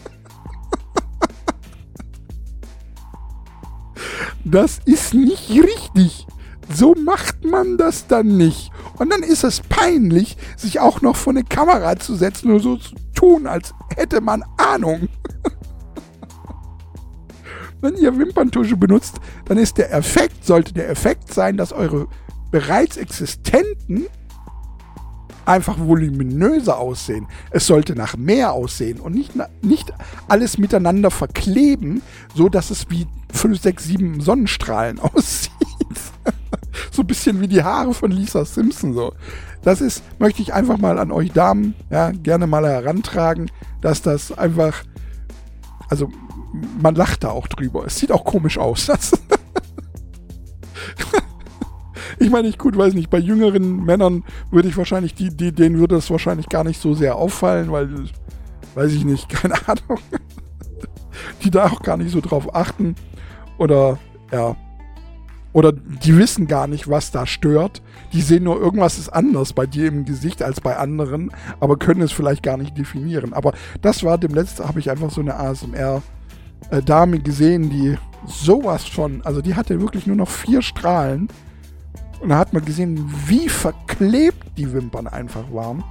Das 4.45 4.80
ist 4.87 5.14
nicht 5.14 5.50
richtig. 5.50 6.26
So 6.75 6.95
macht 6.95 7.45
man 7.45 7.76
das 7.76 8.07
dann 8.07 8.37
nicht. 8.37 8.71
Und 8.99 9.12
dann 9.12 9.23
ist 9.23 9.45
es 9.45 9.61
peinlich, 9.61 10.37
sich 10.57 10.80
auch 10.80 11.00
noch 11.02 11.16
vor 11.16 11.33
eine 11.33 11.45
Kamera 11.45 11.97
zu 11.97 12.14
setzen 12.14 12.50
und 12.50 12.61
so 12.61 12.76
zu 12.76 12.95
tun, 13.14 13.47
als 13.47 13.73
hätte 13.95 14.21
man 14.21 14.45
Ahnung. 14.57 15.09
Wenn 17.80 17.97
ihr 17.97 18.16
Wimperntusche 18.16 18.76
benutzt, 18.76 19.20
dann 19.44 19.58
ist 19.58 19.78
der 19.78 19.92
Effekt, 19.92 20.44
sollte 20.44 20.75
der 20.75 20.90
Effekt 20.90 21.32
sein, 21.32 21.56
dass 21.56 21.73
eure 21.73 22.08
bereits 22.50 22.97
existenten 22.97 24.06
einfach 25.49 25.78
voluminöser 25.78 26.78
aussehen. 26.78 27.26
Es 27.50 27.66
sollte 27.66 27.94
nach 27.94 28.16
mehr 28.16 28.52
aussehen 28.52 29.00
und 29.00 29.14
nicht, 29.14 29.32
nicht 29.62 29.92
alles 30.28 30.58
miteinander 30.58 31.11
verkleben, 31.11 32.02
so 32.35 32.49
dass 32.49 32.70
es 32.70 32.90
wie 32.90 33.06
5, 33.32 33.61
6, 33.61 33.85
7 33.85 34.20
Sonnenstrahlen 34.20 34.99
aussieht. 35.00 35.52
so 36.90 37.02
ein 37.02 37.06
bisschen 37.06 37.40
wie 37.40 37.49
die 37.49 37.62
Haare 37.62 37.94
von 37.94 38.11
Lisa 38.11 38.44
Simpson 38.44 38.92
so. 38.92 39.14
Das 39.62 39.80
ist, 39.80 40.02
möchte 40.18 40.42
ich 40.42 40.52
einfach 40.52 40.78
mal 40.78 40.99
an 40.99 41.11
euch 41.11 41.32
Damen 41.32 41.75
ja, 41.90 42.11
gerne 42.11 42.47
mal 42.47 42.66
herantragen, 42.66 43.50
dass 43.80 44.02
das 44.02 44.37
einfach, 44.37 44.85
also 45.88 46.11
man 46.52 46.95
lacht 46.95 47.25
da 47.25 47.31
auch 47.31 47.47
drüber. 47.47 47.85
Es 47.87 47.97
sieht 47.99 48.12
auch 48.12 48.25
komisch 48.25 48.59
aus. 48.59 48.88
ich 52.19 52.31
meine, 52.31 52.49
ich 52.49 52.59
gut 52.59 52.76
weiß 52.76 52.95
nicht, 52.95 53.11
bei 53.11 53.19
jüngeren 53.19 53.85
Männern 53.85 54.25
würde 54.50 54.69
ich 54.69 54.76
wahrscheinlich, 54.76 55.14
die, 55.14 55.31
die, 55.37 55.52
denen 55.52 55.78
würde 55.78 55.95
das 55.97 56.11
wahrscheinlich 56.11 56.49
gar 56.49 56.64
nicht 56.64 56.81
so 56.81 56.95
sehr 56.95 57.17
auffallen, 57.17 57.71
weil, 57.71 57.88
weiß 58.75 58.93
ich 58.93 59.05
nicht, 59.05 59.28
keine 59.35 59.55
Ahnung. 59.69 59.99
die 61.43 61.50
da 61.50 61.67
auch 61.67 61.83
gar 61.83 61.97
nicht 61.97 62.11
so 62.11 62.21
drauf 62.21 62.55
achten. 62.55 62.95
Oder, 63.59 63.99
ja. 64.33 64.57
Oder 65.52 65.73
die 65.73 66.17
wissen 66.17 66.47
gar 66.47 66.67
nicht, 66.67 66.88
was 66.88 67.11
da 67.11 67.26
stört. 67.26 67.83
Die 68.12 68.21
sehen 68.21 68.45
nur, 68.45 68.61
irgendwas 68.61 68.99
ist 68.99 69.09
anders 69.09 69.52
bei 69.55 69.67
dir 69.67 69.88
im 69.88 70.05
Gesicht 70.05 70.43
als 70.43 70.61
bei 70.61 70.76
anderen, 70.76 71.33
aber 71.59 71.78
können 71.78 72.02
es 72.02 72.12
vielleicht 72.12 72.43
gar 72.43 72.57
nicht 72.57 72.76
definieren. 72.78 73.33
Aber 73.33 73.52
das 73.83 74.05
war 74.05 74.19
dem 74.19 74.35
letzten, 74.35 74.69
habe 74.69 74.78
ich 74.78 74.90
einfach 74.90 75.11
so 75.11 75.21
eine 75.21 75.40
ASMR- 75.40 76.02
äh, 76.70 76.82
Dame 76.82 77.18
gesehen, 77.20 77.70
die 77.70 77.96
sowas 78.26 78.84
von, 78.84 79.22
also 79.24 79.40
die 79.40 79.54
hatte 79.54 79.80
wirklich 79.80 80.06
nur 80.06 80.16
noch 80.16 80.28
vier 80.28 80.62
Strahlen. 80.62 81.28
Und 82.20 82.30
da 82.30 82.38
hat 82.38 82.52
man 82.52 82.64
gesehen, 82.64 83.12
wie 83.26 83.48
verklebt 83.48 84.44
die 84.56 84.72
Wimpern 84.72 85.06
einfach 85.06 85.52
waren. 85.52 85.84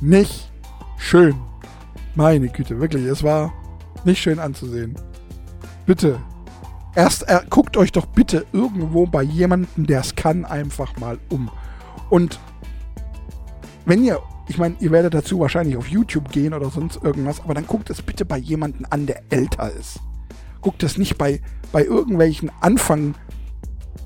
Nicht 0.00 0.50
schön. 0.98 1.34
Meine 2.14 2.48
Güte, 2.48 2.78
wirklich, 2.78 3.04
es 3.06 3.22
war 3.22 3.52
nicht 4.04 4.20
schön 4.20 4.38
anzusehen. 4.38 4.94
Bitte, 5.86 6.18
Erst 6.94 7.26
äh, 7.28 7.40
guckt 7.48 7.76
euch 7.76 7.90
doch 7.90 8.06
bitte 8.06 8.44
irgendwo 8.52 9.06
bei 9.06 9.22
jemandem, 9.22 9.86
der 9.86 10.00
es 10.00 10.14
kann, 10.14 10.44
einfach 10.44 10.96
mal 10.98 11.18
um. 11.30 11.50
Und 12.10 12.38
wenn 13.86 14.04
ihr, 14.04 14.20
ich 14.48 14.58
meine, 14.58 14.76
ihr 14.80 14.90
werdet 14.90 15.14
dazu 15.14 15.40
wahrscheinlich 15.40 15.76
auf 15.76 15.88
YouTube 15.88 16.30
gehen 16.30 16.54
oder 16.54 16.70
sonst 16.70 17.02
irgendwas, 17.02 17.40
aber 17.40 17.54
dann 17.54 17.66
guckt 17.66 17.90
es 17.90 18.02
bitte 18.02 18.24
bei 18.24 18.38
jemandem 18.38 18.86
an, 18.90 19.06
der 19.06 19.22
älter 19.30 19.70
ist. 19.72 20.00
Guckt 20.60 20.82
es 20.82 20.98
nicht 20.98 21.18
bei, 21.18 21.40
bei 21.72 21.84
irgendwelchen 21.84 22.50
Anfang 22.60 23.14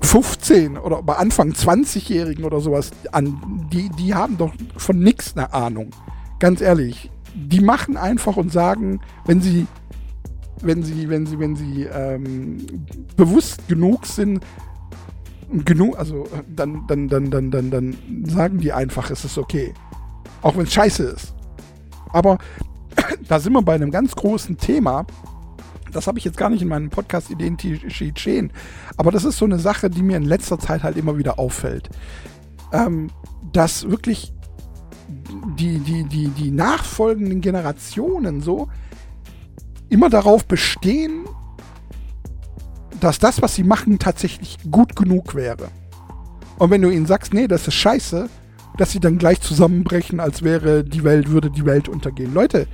15 0.01 0.77
oder 0.77 1.01
bei 1.01 1.15
Anfang 1.15 1.51
20-Jährigen 1.51 2.45
oder 2.45 2.61
sowas 2.61 2.91
an. 3.11 3.67
Die, 3.71 3.89
die 3.89 4.13
haben 4.13 4.37
doch 4.37 4.53
von 4.77 4.99
nichts 4.99 5.35
eine 5.35 5.53
Ahnung. 5.53 5.89
Ganz 6.39 6.61
ehrlich. 6.61 7.11
Die 7.35 7.61
machen 7.61 7.97
einfach 7.97 8.37
und 8.37 8.51
sagen, 8.51 9.01
wenn 9.25 9.41
sie 9.41 9.67
wenn 10.61 10.83
sie, 10.83 11.09
wenn 11.09 11.25
sie, 11.25 11.39
wenn 11.39 11.55
sie 11.55 11.83
ähm, 11.83 12.65
bewusst 13.15 13.67
genug 13.67 14.05
sind, 14.05 14.43
genug, 15.65 15.97
also 15.97 16.27
dann, 16.47 16.85
dann, 16.87 17.07
dann, 17.07 17.31
dann, 17.31 17.51
dann, 17.51 17.71
dann 17.71 17.97
sagen 18.25 18.59
die 18.59 18.73
einfach, 18.73 19.11
es 19.11 19.23
ist 19.23 19.37
okay. 19.37 19.73
Auch 20.47 20.55
wenn 20.55 20.63
es 20.63 20.73
scheiße 20.73 21.03
ist. 21.03 21.33
Aber 22.13 22.37
da 23.27 23.37
sind 23.37 23.51
wir 23.51 23.61
bei 23.61 23.75
einem 23.75 23.91
ganz 23.91 24.15
großen 24.15 24.57
Thema. 24.57 25.05
Das 25.91 26.07
habe 26.07 26.19
ich 26.19 26.23
jetzt 26.23 26.37
gar 26.37 26.49
nicht 26.49 26.61
in 26.61 26.69
meinem 26.69 26.89
Podcast 26.89 27.29
Identität 27.29 28.17
stehen. 28.17 28.53
Aber 28.95 29.11
das 29.11 29.25
ist 29.25 29.39
so 29.39 29.43
eine 29.43 29.59
Sache, 29.59 29.89
die 29.89 30.01
mir 30.01 30.15
in 30.15 30.23
letzter 30.23 30.57
Zeit 30.57 30.83
halt 30.83 30.95
immer 30.95 31.17
wieder 31.17 31.37
auffällt. 31.37 31.89
Ähm, 32.71 33.09
dass 33.51 33.89
wirklich 33.89 34.31
die, 35.59 35.79
die, 35.79 36.05
die, 36.05 36.29
die 36.29 36.51
nachfolgenden 36.51 37.41
Generationen 37.41 38.39
so 38.39 38.69
immer 39.89 40.09
darauf 40.09 40.45
bestehen, 40.45 41.25
dass 43.01 43.19
das, 43.19 43.41
was 43.41 43.53
sie 43.53 43.63
machen, 43.65 43.99
tatsächlich 43.99 44.59
gut 44.71 44.95
genug 44.95 45.35
wäre. 45.35 45.67
Und 46.57 46.71
wenn 46.71 46.81
du 46.81 46.89
ihnen 46.89 47.05
sagst, 47.05 47.33
nee, 47.33 47.49
das 47.49 47.67
ist 47.67 47.73
scheiße, 47.73 48.29
dass 48.77 48.91
sie 48.91 48.99
dann 48.99 49.17
gleich 49.17 49.41
zusammenbrechen, 49.41 50.19
als 50.19 50.43
wäre 50.43 50.83
die 50.83 51.03
Welt, 51.03 51.29
würde 51.29 51.49
die 51.49 51.65
Welt 51.65 51.89
untergehen. 51.89 52.33
Leute, 52.33 52.67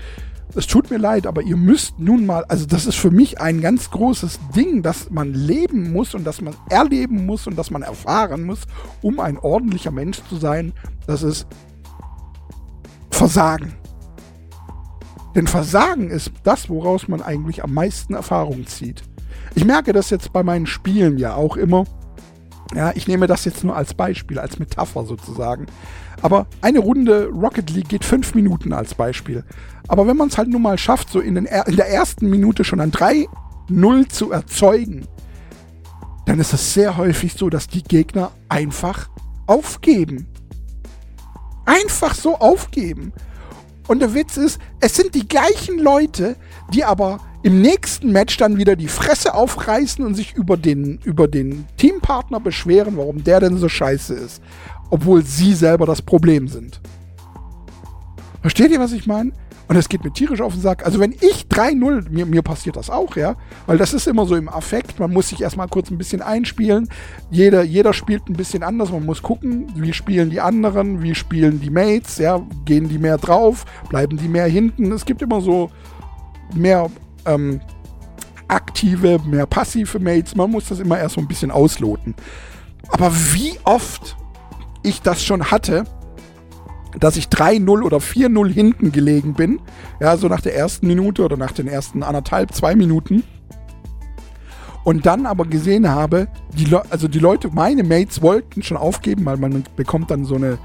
es 0.56 0.68
tut 0.68 0.92
mir 0.92 0.98
leid, 0.98 1.26
aber 1.26 1.42
ihr 1.42 1.58
müsst 1.58 2.00
nun 2.00 2.26
mal, 2.26 2.46
also 2.46 2.66
das 2.66 2.86
ist 2.86 2.98
für 2.98 3.10
mich 3.10 3.42
ein 3.42 3.62
ganz 3.62 3.90
großes 3.90 4.40
Ding, 4.56 4.84
dass 4.84 5.10
man 5.10 5.34
leben 5.34 5.92
muss 5.92 6.14
und 6.14 6.26
dass 6.26 6.42
man 6.42 6.54
erleben 6.70 7.26
muss 7.26 7.48
und 7.48 7.58
dass 7.58 7.72
man 7.72 7.82
erfahren 7.82 8.44
muss, 8.44 8.62
um 9.02 9.20
ein 9.20 9.40
ordentlicher 9.40 9.92
Mensch 9.92 10.22
zu 10.30 10.36
sein. 10.36 10.74
Das 11.08 11.24
ist 11.24 11.48
Versagen. 13.10 13.74
Denn 15.36 15.48
Versagen 15.48 16.12
ist 16.12 16.32
das, 16.44 16.70
woraus 16.70 17.08
man 17.08 17.24
eigentlich 17.24 17.64
am 17.64 17.74
meisten 17.74 18.14
Erfahrung 18.14 18.68
zieht. 18.68 19.04
Ich 19.56 19.66
merke 19.66 19.94
das 19.94 20.12
jetzt 20.12 20.34
bei 20.34 20.44
meinen 20.44 20.68
Spielen 20.68 21.18
ja 21.18 21.34
auch 21.36 21.58
immer. 21.58 21.86
Ja, 22.76 22.92
ich 22.96 23.08
nehme 23.08 23.28
das 23.28 23.46
jetzt 23.46 23.64
nur 23.64 23.76
als 23.76 23.94
Beispiel, 23.94 24.40
als 24.40 24.58
Metapher 24.58 25.06
sozusagen. 25.06 25.68
Aber 26.22 26.48
eine 26.62 26.80
Runde 26.80 27.28
Rocket 27.28 27.70
League 27.70 27.90
geht 27.90 28.04
fünf 28.04 28.34
Minuten 28.34 28.74
als 28.74 28.96
Beispiel. 28.96 29.44
Aber 29.88 30.08
wenn 30.08 30.18
man 30.18 30.30
es 30.30 30.38
halt 30.38 30.50
nun 30.50 30.62
mal 30.62 30.78
schafft, 30.78 31.10
so 31.10 31.20
in, 31.20 31.36
den, 31.36 31.46
in 31.46 31.76
der 31.76 31.90
ersten 31.90 32.30
Minute 32.30 32.64
schon 32.64 32.80
ein 32.80 32.92
3-0 32.92 34.10
zu 34.10 34.32
erzeugen, 34.32 35.08
dann 36.26 36.40
ist 36.40 36.54
es 36.54 36.74
sehr 36.74 36.98
häufig 36.98 37.34
so, 37.34 37.50
dass 37.50 37.68
die 37.68 37.84
Gegner 37.84 38.32
einfach 38.50 39.10
aufgeben. 39.46 40.28
Einfach 41.66 42.16
so 42.16 42.38
aufgeben. 42.38 43.14
Und 43.88 44.00
der 44.00 44.14
Witz 44.14 44.38
ist, 44.38 44.60
es 44.80 44.96
sind 44.96 45.14
die 45.14 45.28
gleichen 45.28 45.78
Leute, 45.78 46.38
die 46.74 46.86
aber 46.86 47.20
im 47.44 47.62
nächsten 47.62 48.12
Match 48.12 48.38
dann 48.38 48.58
wieder 48.58 48.76
die 48.76 48.88
Fresse 48.88 49.34
aufreißen 49.34 50.04
und 50.04 50.16
sich 50.16 50.34
über 50.34 50.58
den, 50.58 51.00
über 51.04 51.28
den 51.28 51.66
Teampartner 51.78 52.40
beschweren, 52.40 52.98
warum 52.98 53.24
der 53.24 53.42
denn 53.42 53.58
so 53.58 53.68
scheiße 53.68 54.14
ist. 54.14 54.42
Obwohl 54.90 55.24
sie 55.24 55.54
selber 55.54 55.86
das 55.86 56.02
Problem 56.02 56.48
sind. 56.48 56.80
Versteht 58.42 58.72
ihr, 58.72 58.80
was 58.80 58.94
ich 58.94 59.08
meine? 59.08 59.32
Und 59.68 59.78
es 59.78 59.90
geht 59.90 60.04
mir 60.04 60.12
tierisch 60.12 60.42
auf 60.42 60.54
den 60.54 60.62
Sack. 60.62 60.86
Also 60.86 61.00
wenn 61.00 61.14
ich 61.14 61.48
3-0, 61.50 62.10
mir, 62.10 62.26
mir 62.26 62.42
passiert 62.42 62.76
das 62.76 62.90
auch, 62.90 63.16
ja, 63.16 63.36
weil 63.66 63.78
das 63.78 63.94
ist 63.94 64.08
immer 64.08 64.26
so 64.26 64.36
im 64.36 64.50
Affekt, 64.50 65.00
man 65.00 65.12
muss 65.12 65.30
sich 65.30 65.42
erstmal 65.42 65.68
kurz 65.68 65.90
ein 65.90 65.98
bisschen 65.98 66.22
einspielen. 66.22 66.90
Jeder, 67.32 67.64
jeder 67.64 67.94
spielt 67.94 68.28
ein 68.30 68.34
bisschen 68.34 68.62
anders, 68.62 68.92
man 68.92 69.06
muss 69.06 69.22
gucken, 69.22 69.68
wie 69.76 69.94
spielen 69.94 70.30
die 70.30 70.42
anderen, 70.42 71.02
wie 71.02 71.16
spielen 71.16 71.62
die 71.62 71.70
Mates, 71.70 72.18
ja, 72.18 72.46
gehen 72.66 72.90
die 72.90 73.00
mehr 73.00 73.18
drauf, 73.18 73.66
bleiben 73.90 74.18
die 74.18 74.28
mehr 74.28 74.46
hinten. 74.46 74.92
Es 74.92 75.06
gibt 75.06 75.22
immer 75.22 75.42
so 75.42 75.72
mehr 76.54 76.90
ähm, 77.26 77.62
aktive, 78.48 79.20
mehr 79.26 79.46
passive 79.46 80.00
Mates. 80.00 80.36
Man 80.36 80.52
muss 80.52 80.70
das 80.70 80.80
immer 80.80 81.00
erst 81.00 81.16
so 81.16 81.22
ein 81.22 81.28
bisschen 81.28 81.52
ausloten. 81.52 82.16
Aber 82.90 83.12
wie 83.34 83.54
oft 83.64 84.16
ich 84.84 85.02
das 85.02 85.24
schon 85.24 85.50
hatte, 85.50 85.86
dass 87.00 87.18
ich 87.18 87.26
3-0 87.26 87.82
oder 87.82 87.98
4-0 87.98 88.50
hinten 88.50 88.92
gelegen 88.92 89.34
bin. 89.34 89.60
Ja, 90.00 90.18
so 90.18 90.28
nach 90.28 90.42
der 90.42 90.56
ersten 90.56 90.88
Minute 90.88 91.24
oder 91.24 91.38
nach 91.38 91.52
den 91.52 91.68
ersten 91.68 92.04
anderthalb, 92.04 92.54
zwei 92.54 92.76
Minuten. 92.76 93.24
Und 94.84 95.06
dann 95.06 95.26
aber 95.26 95.46
gesehen 95.46 95.90
habe, 95.90 96.28
die 96.58 96.68
also 96.90 97.08
die 97.08 97.20
Leute, 97.20 97.50
meine 97.54 97.84
Mates 97.84 98.22
wollten 98.22 98.64
schon 98.64 98.78
aufgeben, 98.78 99.26
weil 99.26 99.38
man 99.38 99.64
bekommt 99.76 100.12
dann 100.12 100.26
so 100.26 100.36
eine, 100.36 100.58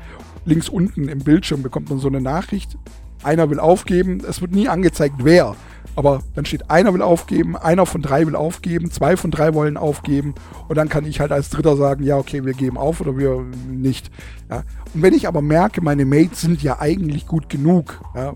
links 0.45 0.69
unten 0.69 1.09
im 1.09 1.21
Bildschirm 1.21 1.63
bekommt 1.63 1.89
man 1.89 2.01
so 2.01 2.09
eine 2.09 2.21
Nachricht. 2.21 2.77
Einer 3.23 3.49
will 3.51 3.61
aufgeben, 3.61 4.21
es 4.29 4.41
wird 4.41 4.53
nie 4.53 4.69
angezeigt, 4.69 5.17
wer. 5.19 5.55
Aber 5.99 6.23
dann 6.37 6.45
steht, 6.45 6.71
einer 6.71 6.95
will 6.95 7.03
aufgeben, 7.03 7.57
einer 7.57 7.85
von 7.85 8.03
drei 8.03 8.25
will 8.25 8.37
aufgeben, 8.37 8.93
zwei 8.93 9.17
von 9.17 9.33
drei 9.33 9.53
wollen 9.53 9.77
aufgeben 9.77 10.37
und 10.69 10.79
dann 10.79 10.89
kann 10.89 11.05
ich 11.05 11.19
halt 11.19 11.33
als 11.33 11.51
Dritter 11.51 11.77
sagen, 11.77 12.05
ja, 12.05 12.17
okay, 12.17 12.45
wir 12.45 12.53
geben 12.53 12.79
auf 12.79 13.01
oder 13.01 13.19
wir 13.19 13.45
nicht. 13.69 14.09
Ja. 14.49 14.63
Und 14.95 15.03
wenn 15.03 15.13
ich 15.13 15.27
aber 15.27 15.43
merke, 15.43 15.81
meine 15.81 16.05
Mates 16.05 16.43
sind 16.43 16.63
ja 16.63 16.79
eigentlich 16.79 17.27
gut 17.27 17.49
genug, 17.49 18.01
ja, 18.15 18.35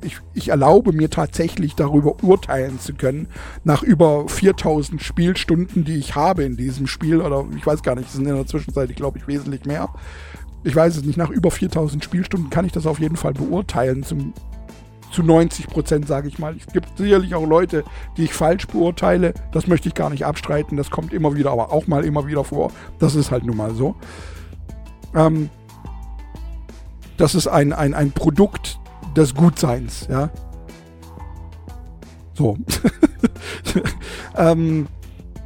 ich, 0.00 0.18
ich 0.32 0.48
erlaube 0.48 0.90
mir 0.90 1.08
tatsächlich 1.08 1.76
darüber 1.76 2.16
urteilen 2.24 2.80
zu 2.80 2.94
können, 2.94 3.28
nach 3.62 3.84
über 3.84 4.28
4000 4.28 5.00
Spielstunden, 5.00 5.84
die 5.84 5.98
ich 5.98 6.16
habe 6.16 6.42
in 6.42 6.56
diesem 6.56 6.88
Spiel, 6.88 7.20
oder 7.20 7.46
ich 7.56 7.64
weiß 7.64 7.84
gar 7.84 7.94
nicht, 7.94 8.08
es 8.08 8.14
sind 8.14 8.26
in 8.26 8.34
der 8.34 8.48
Zwischenzeit, 8.48 8.92
glaube 8.96 9.18
ich, 9.18 9.28
wesentlich 9.28 9.66
mehr. 9.66 9.88
Ich 10.64 10.74
weiß 10.74 10.96
es 10.96 11.04
nicht, 11.04 11.16
nach 11.16 11.30
über 11.30 11.52
4000 11.52 12.02
Spielstunden 12.02 12.50
kann 12.50 12.64
ich 12.64 12.72
das 12.72 12.88
auf 12.88 12.98
jeden 12.98 13.16
Fall 13.16 13.34
beurteilen, 13.34 14.02
zum 14.02 14.32
zu 15.14 15.22
90 15.22 15.68
Prozent, 15.68 16.08
sage 16.08 16.28
ich 16.28 16.38
mal. 16.38 16.56
Es 16.56 16.72
gibt 16.72 16.98
sicherlich 16.98 17.34
auch 17.34 17.46
Leute, 17.46 17.84
die 18.16 18.24
ich 18.24 18.34
falsch 18.34 18.66
beurteile. 18.66 19.32
Das 19.52 19.66
möchte 19.66 19.88
ich 19.88 19.94
gar 19.94 20.10
nicht 20.10 20.26
abstreiten. 20.26 20.76
Das 20.76 20.90
kommt 20.90 21.12
immer 21.12 21.34
wieder, 21.34 21.52
aber 21.52 21.72
auch 21.72 21.86
mal 21.86 22.04
immer 22.04 22.26
wieder 22.26 22.44
vor. 22.44 22.72
Das 22.98 23.14
ist 23.14 23.30
halt 23.30 23.44
nun 23.44 23.56
mal 23.56 23.74
so. 23.74 23.94
Ähm, 25.14 25.48
das 27.16 27.34
ist 27.34 27.46
ein, 27.46 27.72
ein, 27.72 27.94
ein 27.94 28.10
Produkt 28.10 28.78
des 29.16 29.34
Gutseins, 29.34 30.08
ja. 30.10 30.30
So. 32.34 32.58
ähm, 34.36 34.88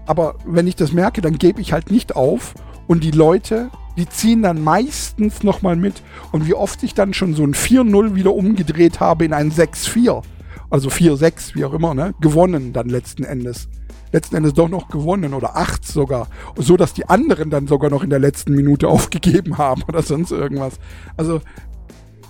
aber 0.07 0.37
wenn 0.47 0.67
ich 0.67 0.77
das 0.77 0.93
merke, 0.93 1.21
dann 1.21 1.37
gebe 1.37 1.61
ich 1.61 1.75
halt 1.75 1.91
nicht 1.91 2.17
auf 2.17 2.55
und 2.89 3.05
die 3.05 3.13
Leute 3.13 3.71
die 3.99 4.09
ziehen 4.09 4.43
dann 4.43 4.63
meistens 4.63 5.43
nochmal 5.43 5.77
mit. 5.77 6.03
Und 6.31 6.47
wie 6.47 6.55
oft 6.55 6.83
ich 6.85 6.95
dann 6.95 7.13
schon 7.13 7.35
so 7.35 7.43
ein 7.43 7.53
4-0 7.53 8.15
wieder 8.15 8.33
umgedreht 8.33 9.01
habe 9.01 9.25
in 9.25 9.33
ein 9.33 9.51
6-4, 9.51 10.23
also 10.71 10.89
4-6, 10.89 11.57
wie 11.57 11.65
auch 11.65 11.75
immer, 11.75 11.95
ne? 11.95 12.15
gewonnen 12.21 12.73
dann 12.73 12.89
letzten 12.89 13.25
Endes. 13.25 13.69
Letzten 14.13 14.37
Endes 14.37 14.55
doch 14.55 14.69
noch 14.69 14.89
gewonnen 14.89 15.35
oder 15.35 15.57
8 15.57 15.85
sogar. 15.85 16.29
So 16.57 16.77
dass 16.77 16.95
die 16.95 17.09
anderen 17.09 17.51
dann 17.51 17.67
sogar 17.67 17.91
noch 17.91 18.05
in 18.05 18.11
der 18.11 18.21
letzten 18.21 18.55
Minute 18.55 18.89
aufgegeben 18.89 19.59
haben 19.59 19.83
oder 19.89 20.03
sonst 20.03 20.31
irgendwas. 20.31 20.79
Also, 21.17 21.41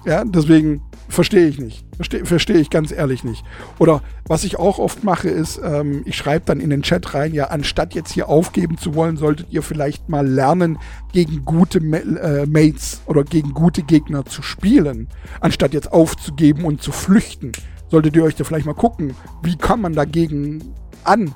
ja, 0.07 0.25
deswegen 0.25 0.81
Verstehe 1.09 1.49
ich 1.49 1.59
nicht. 1.59 1.85
Verstehe 1.97 2.27
versteh 2.27 2.53
ich 2.55 2.69
ganz 2.69 2.93
ehrlich 2.93 3.25
nicht. 3.25 3.43
Oder 3.79 4.03
was 4.27 4.45
ich 4.45 4.59
auch 4.59 4.79
oft 4.79 5.05
mache, 5.05 5.29
ist, 5.29 5.59
ähm, 5.65 6.03
ich 6.05 6.17
schreibe 6.17 6.45
dann 6.45 6.61
in 6.61 6.69
den 6.69 6.83
Chat 6.83 7.15
rein, 7.15 7.33
ja, 7.33 7.47
anstatt 7.47 7.95
jetzt 7.95 8.13
hier 8.13 8.29
aufgeben 8.29 8.77
zu 8.77 8.95
wollen, 8.95 9.17
solltet 9.17 9.47
ihr 9.51 9.63
vielleicht 9.63 10.09
mal 10.11 10.27
lernen, 10.27 10.79
gegen 11.13 11.47
gute 11.47 11.79
äh, 11.79 12.47
Mates 12.47 13.01
oder 13.07 13.25
gegen 13.25 13.55
gute 13.55 13.83
Gegner 13.83 14.27
zu 14.27 14.43
spielen. 14.43 15.09
Anstatt 15.41 15.73
jetzt 15.73 15.91
aufzugeben 15.91 16.65
und 16.65 16.83
zu 16.83 16.93
flüchten. 16.93 17.53
Solltet 17.91 18.15
ihr 18.15 18.23
euch 18.23 18.35
da 18.35 18.45
vielleicht 18.45 18.67
mal 18.67 18.75
gucken, 18.75 19.15
wie 19.43 19.57
kann 19.57 19.81
man 19.81 19.95
dagegen 19.95 20.63
an? 21.05 21.35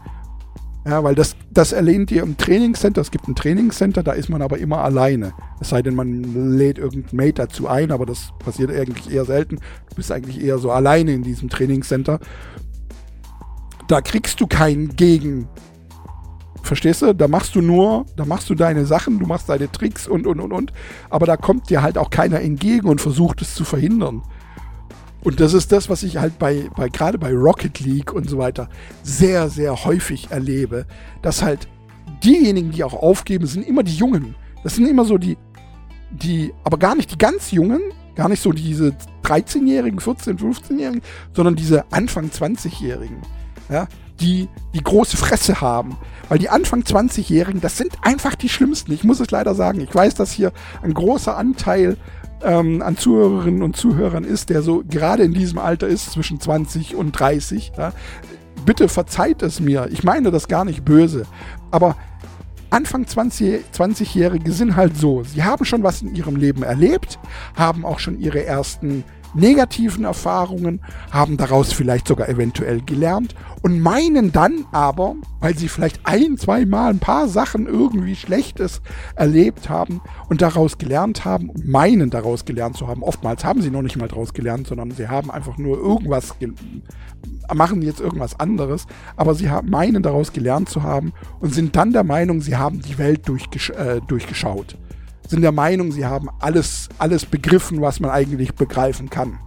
Ja, 0.85 1.05
weil 1.05 1.15
das, 1.15 1.37
das 1.51 1.73
erlehnt 1.73 2.11
ihr 2.11 2.23
im 2.23 2.37
Trainingscenter. 2.37 3.01
Es 3.01 3.13
gibt 3.13 3.29
ein 3.29 3.37
Trainingscenter, 3.37 4.03
da 4.03 4.13
ist 4.13 4.29
man 4.29 4.43
aber 4.43 4.59
immer 4.59 4.79
alleine. 4.83 5.33
Es 5.61 5.69
sei 5.69 5.81
denn, 5.81 5.95
man 5.95 6.57
lädt 6.57 6.79
irgendein 6.79 7.17
Mate 7.17 7.35
dazu 7.35 7.69
ein, 7.69 7.93
aber 7.93 8.05
das 8.05 8.33
passiert 8.41 8.73
eigentlich 8.73 9.13
eher 9.13 9.25
selten. 9.25 9.57
Du 9.91 9.97
bist 9.97 10.11
eigentlich 10.11 10.43
eher 10.43 10.59
so 10.59 10.73
alleine 10.73 11.13
in 11.13 11.23
diesem 11.23 11.49
Trainingscenter. 11.49 12.19
Da 13.87 14.01
kriegst 14.01 14.41
du 14.41 14.49
keinen 14.49 14.97
Gegen. 14.97 15.49
Verstehst 16.65 17.03
du? 17.03 17.15
Da 17.15 17.29
machst 17.29 17.55
du 17.55 17.61
nur, 17.61 18.07
da 18.17 18.25
machst 18.25 18.51
du 18.51 18.55
deine 18.57 18.85
Sachen, 18.85 19.21
du 19.21 19.27
machst 19.27 19.49
deine 19.49 19.71
Tricks 19.71 20.09
und, 20.09 20.27
und, 20.27 20.41
und, 20.41 20.53
und. 20.53 20.73
Aber 21.11 21.27
da 21.27 21.37
kommt 21.37 21.71
dir 21.71 21.83
halt 21.83 21.97
auch 21.97 22.11
keiner 22.11 22.41
entgegen 22.41 22.89
und 22.89 23.01
versucht 23.01 23.41
es 23.41 23.55
zu 23.55 23.65
verhindern. 23.65 24.23
Und 25.25 25.41
das 25.41 25.55
ist 25.55 25.71
das, 25.71 25.89
was 25.89 26.03
ich 26.03 26.17
halt 26.17 26.39
bei, 26.39 26.69
bei 26.77 26.89
gerade 26.89 27.19
bei 27.19 27.33
Rocket 27.33 27.79
League 27.81 28.13
und 28.13 28.29
so 28.29 28.39
weiter 28.39 28.69
sehr, 29.03 29.49
sehr 29.49 29.85
häufig 29.85 30.31
erlebe, 30.31 30.87
dass 31.23 31.43
halt 31.43 31.69
diejenigen, 32.25 32.73
die 32.73 32.85
auch 32.85 32.95
aufgeben, 32.95 33.47
sind 33.47 33.67
immer 33.67 33.83
die 33.83 33.95
Jungen. 33.95 34.35
Das 34.65 34.77
sind 34.77 34.87
immer 34.87 35.05
so 35.05 35.19
die, 35.19 35.37
die, 36.11 36.53
aber 36.65 36.79
gar 36.79 36.95
nicht 36.95 37.13
die 37.13 37.19
ganz 37.19 37.53
Jungen, 37.53 37.81
gar 38.15 38.29
nicht 38.29 38.43
so 38.43 38.53
diese 38.53 38.95
13-Jährigen, 39.25 39.99
14-, 39.99 40.39
15-Jährigen, 40.39 41.03
sondern 41.35 41.57
diese 41.57 41.91
Anfang 41.93 42.29
20-Jährigen, 42.29 43.23
ja, 43.71 43.87
die 44.21 44.49
die 44.75 44.83
große 44.83 45.17
Fresse 45.17 45.61
haben. 45.61 45.97
Weil 46.29 46.39
die 46.39 46.49
Anfang 46.49 46.83
20-Jährigen, 46.83 47.61
das 47.61 47.77
sind 47.77 47.93
einfach 48.03 48.35
die 48.35 48.49
schlimmsten. 48.49 48.93
Ich 48.93 49.05
muss 49.05 49.21
es 49.21 49.31
leider 49.31 49.55
sagen. 49.55 49.81
Ich 49.81 49.95
weiß, 49.95 50.15
dass 50.15 50.33
hier 50.33 50.53
ein 50.83 50.95
großer 50.95 51.37
Anteil 51.37 51.97
ähm, 52.45 52.83
an 52.83 52.97
Zuhörerinnen 52.97 53.63
und 53.63 53.77
Zuhörern 53.77 54.25
ist, 54.25 54.51
der 54.51 54.63
so 54.63 54.83
gerade 54.89 55.23
in 55.23 55.35
diesem 55.35 55.59
Alter 55.59 55.89
ist, 55.89 56.13
zwischen 56.13 56.41
20 56.41 56.95
und 56.95 57.13
30. 57.13 57.73
Ja. 57.77 57.93
Bitte 58.65 58.89
verzeiht 58.89 59.43
es 59.43 59.61
mir. 59.61 59.89
Ich 59.91 60.05
meine 60.05 60.31
das 60.31 60.49
gar 60.49 60.65
nicht 60.65 60.85
böse. 60.85 61.25
Aber 61.71 61.97
Anfang 62.71 63.07
20, 63.07 63.65
20-Jährige 63.75 64.51
sind 64.53 64.77
halt 64.77 64.97
so. 64.97 65.25
Sie 65.25 65.45
haben 65.45 65.65
schon 65.65 65.83
was 65.83 66.01
in 66.01 66.15
ihrem 66.15 66.37
Leben 66.37 66.63
erlebt, 66.63 67.19
haben 67.55 67.85
auch 67.85 67.99
schon 67.99 68.19
ihre 68.19 68.45
ersten 68.47 69.05
negativen 69.35 70.05
Erfahrungen, 70.05 70.81
haben 71.11 71.37
daraus 71.37 71.73
vielleicht 71.73 72.09
sogar 72.09 72.29
eventuell 72.29 72.81
gelernt 72.81 73.35
und 73.63 73.81
meinen 73.81 74.33
dann 74.33 74.65
aber, 74.73 75.15
weil 75.41 75.57
sie 75.57 75.69
vielleicht 75.69 76.01
ein, 76.05 76.37
zwei 76.37 76.67
Mal 76.67 76.91
ein 76.91 76.99
paar 76.99 77.29
Sachen 77.29 77.67
irgendwie 77.67 78.17
Schlechtes 78.17 78.83
erlebt 79.15 79.69
haben 79.69 80.01
und 80.29 80.43
daraus 80.43 80.79
gelernt 80.79 81.25
haben, 81.25 81.51
meinen 81.65 82.11
daraus 82.11 82.45
gelernt 82.45 82.77
zu 82.77 82.89
haben. 82.89 83.03
Oftmals 83.03 83.45
haben 83.45 83.63
sie 83.63 83.71
noch 83.71 83.83
nicht 83.83 83.97
mal 83.97 84.09
daraus 84.09 84.35
gelernt, 84.35 84.67
sondern 84.67 84.91
sie 84.91 85.09
haben 85.09 85.31
einfach 85.31 85.59
nur 85.59 85.79
irgendwas, 85.79 86.35
machen 87.53 87.83
jetzt 87.83 88.01
irgendwas 88.01 88.39
anderes, 88.39 88.87
aber 89.17 89.35
sie 89.35 89.49
meinen 89.65 90.03
daraus 90.03 90.33
gelernt 90.33 90.69
zu 90.69 90.83
haben 90.83 91.13
und 91.41 91.55
sind 91.55 91.77
dann 91.77 91.93
der 91.93 92.05
Meinung, 92.05 92.41
sie 92.41 92.57
haben 92.57 92.81
die 92.81 92.99
Welt 92.99 93.29
durchgesch 93.29 93.71
äh, 93.71 94.01
durchgeschaut 94.07 94.77
sind 95.33 95.43
der 95.43 95.53
Meinung, 95.53 95.93
sie 95.93 96.05
haben 96.05 96.29
alles, 96.39 96.89
alles 96.99 97.25
begriffen, 97.25 97.81
was 97.81 98.01
man 98.01 98.11
eigentlich 98.11 98.55
begreifen 98.55 99.09
kann. 99.09 99.39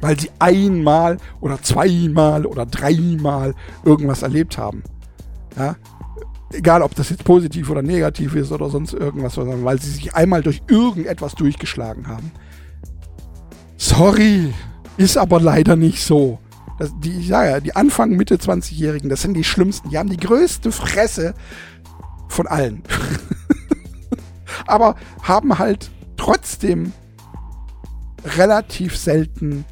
Weil 0.00 0.20
sie 0.20 0.30
einmal 0.38 1.16
oder 1.40 1.62
zweimal 1.62 2.46
oder 2.46 2.66
dreimal 2.66 3.54
irgendwas 3.84 4.22
erlebt 4.22 4.58
haben. 4.58 4.82
Ja? 5.56 5.76
Egal, 6.52 6.82
ob 6.82 6.94
das 6.94 7.08
jetzt 7.08 7.24
positiv 7.24 7.70
oder 7.70 7.82
negativ 7.82 8.34
ist 8.34 8.52
oder 8.52 8.68
sonst 8.68 8.92
irgendwas, 8.92 9.34
sondern 9.34 9.64
weil 9.64 9.80
sie 9.80 9.90
sich 9.90 10.14
einmal 10.14 10.42
durch 10.42 10.62
irgendetwas 10.68 11.34
durchgeschlagen 11.34 12.06
haben. 12.06 12.30
Sorry, 13.78 14.52
ist 14.98 15.16
aber 15.16 15.40
leider 15.40 15.74
nicht 15.76 16.04
so. 16.04 16.38
Das, 16.78 16.92
die, 16.98 17.18
ich 17.18 17.28
sage 17.28 17.50
ja, 17.50 17.60
die 17.60 17.74
Anfang, 17.76 18.10
Mitte 18.10 18.36
20-Jährigen, 18.36 19.08
das 19.08 19.22
sind 19.22 19.34
die 19.34 19.44
schlimmsten. 19.44 19.88
Die 19.88 19.96
haben 19.96 20.10
die 20.10 20.18
größte 20.18 20.70
Fresse 20.70 21.34
von 22.28 22.46
allen. 22.46 22.82
aber 24.66 24.96
haben 25.22 25.58
halt 25.58 25.90
trotzdem 26.16 26.92
relativ 28.36 28.96
selten 28.96 29.64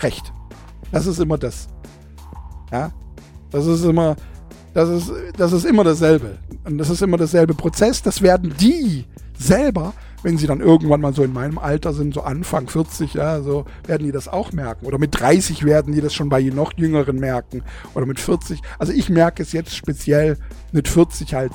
recht. 0.00 0.32
Das 0.92 1.06
ist 1.06 1.18
immer 1.18 1.38
das. 1.38 1.68
Ja, 2.72 2.92
das 3.50 3.66
ist 3.66 3.84
immer, 3.84 4.16
das 4.74 4.88
ist, 4.88 5.12
das 5.36 5.52
ist 5.52 5.64
immer 5.64 5.84
dasselbe. 5.84 6.38
Und 6.64 6.78
das 6.78 6.90
ist 6.90 7.02
immer 7.02 7.16
dasselbe 7.16 7.54
Prozess. 7.54 8.02
Das 8.02 8.22
werden 8.22 8.54
die 8.58 9.04
selber, 9.38 9.94
wenn 10.22 10.36
sie 10.38 10.46
dann 10.46 10.60
irgendwann 10.60 11.00
mal 11.00 11.14
so 11.14 11.22
in 11.22 11.32
meinem 11.32 11.58
Alter 11.58 11.92
sind, 11.92 12.14
so 12.14 12.22
Anfang 12.22 12.68
40, 12.68 13.14
ja, 13.14 13.40
so 13.42 13.64
werden 13.86 14.04
die 14.04 14.12
das 14.12 14.28
auch 14.28 14.52
merken. 14.52 14.86
Oder 14.86 14.98
mit 14.98 15.18
30 15.20 15.64
werden 15.64 15.94
die 15.94 16.00
das 16.00 16.14
schon 16.14 16.28
bei 16.28 16.42
noch 16.42 16.72
Jüngeren 16.76 17.18
merken. 17.18 17.62
Oder 17.94 18.06
mit 18.06 18.18
40. 18.18 18.60
Also 18.78 18.92
ich 18.92 19.08
merke 19.08 19.42
es 19.42 19.52
jetzt 19.52 19.76
speziell 19.76 20.38
mit 20.72 20.88
40 20.88 21.34
halt 21.34 21.52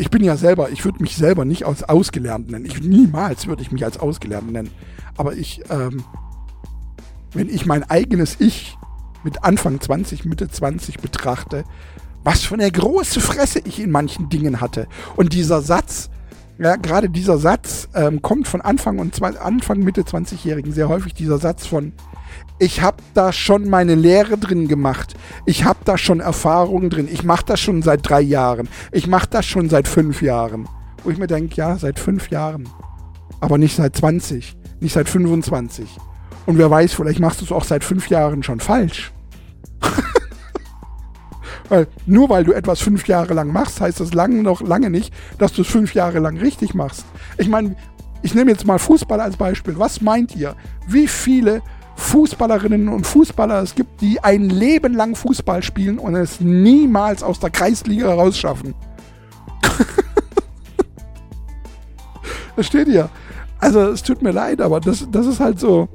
ich 0.00 0.10
bin 0.10 0.24
ja 0.24 0.36
selber, 0.36 0.70
ich 0.70 0.84
würde 0.86 1.02
mich 1.02 1.14
selber 1.14 1.44
nicht 1.44 1.66
als 1.66 1.84
ausgelernt 1.84 2.50
nennen. 2.50 2.64
Ich, 2.64 2.80
niemals 2.80 3.46
würde 3.46 3.60
ich 3.60 3.70
mich 3.70 3.84
als 3.84 3.98
ausgelernt 4.00 4.50
nennen. 4.50 4.70
Aber 5.18 5.34
ich, 5.34 5.62
ähm, 5.68 6.04
wenn 7.34 7.50
ich 7.50 7.66
mein 7.66 7.84
eigenes 7.84 8.36
Ich 8.40 8.78
mit 9.24 9.44
Anfang 9.44 9.78
20, 9.78 10.24
Mitte 10.24 10.48
20 10.48 11.00
betrachte, 11.00 11.64
was 12.24 12.40
für 12.40 12.54
eine 12.54 12.70
große 12.70 13.20
Fresse 13.20 13.60
ich 13.62 13.78
in 13.78 13.90
manchen 13.90 14.30
Dingen 14.30 14.62
hatte. 14.62 14.88
Und 15.16 15.34
dieser 15.34 15.60
Satz, 15.60 16.08
ja, 16.58 16.76
gerade 16.76 17.10
dieser 17.10 17.36
Satz 17.36 17.88
ähm, 17.94 18.22
kommt 18.22 18.48
von 18.48 18.62
Anfang 18.62 18.98
und 19.00 19.22
Anfang, 19.22 19.80
Mitte 19.80 20.02
20-Jährigen 20.02 20.72
sehr 20.72 20.88
häufig 20.88 21.12
dieser 21.12 21.36
Satz 21.36 21.66
von, 21.66 21.92
ich 22.60 22.82
habe 22.82 22.98
da 23.14 23.32
schon 23.32 23.70
meine 23.70 23.94
Lehre 23.94 24.36
drin 24.36 24.68
gemacht. 24.68 25.14
Ich 25.46 25.64
habe 25.64 25.78
da 25.86 25.96
schon 25.96 26.20
Erfahrungen 26.20 26.90
drin. 26.90 27.08
Ich 27.10 27.24
mache 27.24 27.46
das 27.46 27.58
schon 27.58 27.80
seit 27.80 28.06
drei 28.08 28.20
Jahren. 28.20 28.68
Ich 28.92 29.06
mache 29.06 29.28
das 29.30 29.46
schon 29.46 29.70
seit 29.70 29.88
fünf 29.88 30.20
Jahren. 30.20 30.68
Wo 31.02 31.10
ich 31.10 31.16
mir 31.16 31.26
denke, 31.26 31.54
ja, 31.56 31.78
seit 31.78 31.98
fünf 31.98 32.28
Jahren. 32.28 32.68
Aber 33.40 33.56
nicht 33.56 33.74
seit 33.74 33.96
20, 33.96 34.58
nicht 34.80 34.92
seit 34.92 35.08
25. 35.08 35.88
Und 36.44 36.58
wer 36.58 36.70
weiß, 36.70 36.92
vielleicht 36.92 37.18
machst 37.18 37.40
du 37.40 37.46
es 37.46 37.52
auch 37.52 37.64
seit 37.64 37.82
fünf 37.82 38.10
Jahren 38.10 38.42
schon 38.42 38.60
falsch. 38.60 39.10
weil 41.70 41.86
nur 42.04 42.28
weil 42.28 42.44
du 42.44 42.52
etwas 42.52 42.80
fünf 42.80 43.08
Jahre 43.08 43.32
lang 43.32 43.50
machst, 43.50 43.80
heißt 43.80 44.00
das 44.00 44.12
lange 44.12 44.42
noch 44.42 44.60
lange 44.60 44.90
nicht, 44.90 45.14
dass 45.38 45.54
du 45.54 45.62
es 45.62 45.68
fünf 45.68 45.94
Jahre 45.94 46.18
lang 46.18 46.36
richtig 46.36 46.74
machst. 46.74 47.06
Ich 47.38 47.48
meine, 47.48 47.74
ich 48.20 48.34
nehme 48.34 48.50
jetzt 48.50 48.66
mal 48.66 48.78
Fußball 48.78 49.18
als 49.18 49.38
Beispiel. 49.38 49.78
Was 49.78 50.02
meint 50.02 50.36
ihr? 50.36 50.54
Wie 50.86 51.08
viele 51.08 51.62
Fußballerinnen 52.00 52.88
und 52.88 53.06
Fußballer 53.06 53.62
es 53.62 53.74
gibt, 53.74 54.00
die 54.00 54.22
ein 54.22 54.48
Leben 54.48 54.94
lang 54.94 55.14
Fußball 55.14 55.62
spielen 55.62 55.98
und 55.98 56.14
es 56.14 56.40
niemals 56.40 57.22
aus 57.22 57.38
der 57.40 57.50
Kreisliga 57.50 58.12
rausschaffen. 58.12 58.74
das 62.56 62.66
steht 62.66 62.88
hier. 62.88 63.10
Also 63.58 63.80
es 63.80 64.02
tut 64.02 64.22
mir 64.22 64.32
leid, 64.32 64.60
aber 64.60 64.80
das, 64.80 65.06
das 65.10 65.26
ist 65.26 65.40
halt 65.40 65.60
so, 65.60 65.88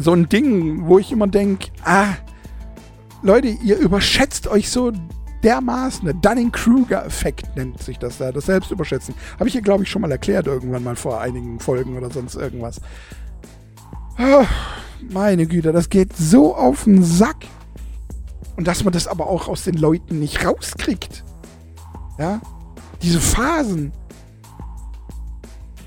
so 0.00 0.12
ein 0.12 0.28
Ding, 0.28 0.86
wo 0.86 0.98
ich 0.98 1.12
immer 1.12 1.26
denke, 1.26 1.68
ah, 1.84 2.14
Leute, 3.20 3.48
ihr 3.48 3.78
überschätzt 3.78 4.48
euch 4.48 4.70
so 4.70 4.92
dermaßen. 5.44 6.04
Der 6.06 6.14
Dunning-Kruger-Effekt 6.14 7.54
nennt 7.56 7.82
sich 7.82 7.98
das 7.98 8.18
da, 8.18 8.32
das 8.32 8.46
Selbstüberschätzen. 8.46 9.14
Habe 9.34 9.48
ich 9.48 9.52
hier, 9.52 9.62
glaube 9.62 9.84
ich, 9.84 9.90
schon 9.90 10.02
mal 10.02 10.10
erklärt 10.10 10.46
irgendwann 10.46 10.82
mal 10.82 10.96
vor 10.96 11.20
einigen 11.20 11.60
Folgen 11.60 11.96
oder 11.96 12.10
sonst 12.10 12.34
irgendwas. 12.34 12.80
Ah, 14.16 14.46
meine 15.10 15.46
Güte, 15.46 15.72
das 15.72 15.88
geht 15.88 16.16
so 16.16 16.54
auf 16.54 16.84
den 16.84 17.02
Sack. 17.02 17.46
Und 18.56 18.68
dass 18.68 18.84
man 18.84 18.92
das 18.92 19.06
aber 19.06 19.26
auch 19.26 19.48
aus 19.48 19.64
den 19.64 19.74
Leuten 19.74 20.18
nicht 20.18 20.44
rauskriegt. 20.44 21.24
Ja? 22.18 22.40
Diese 23.02 23.20
Phasen. 23.20 23.92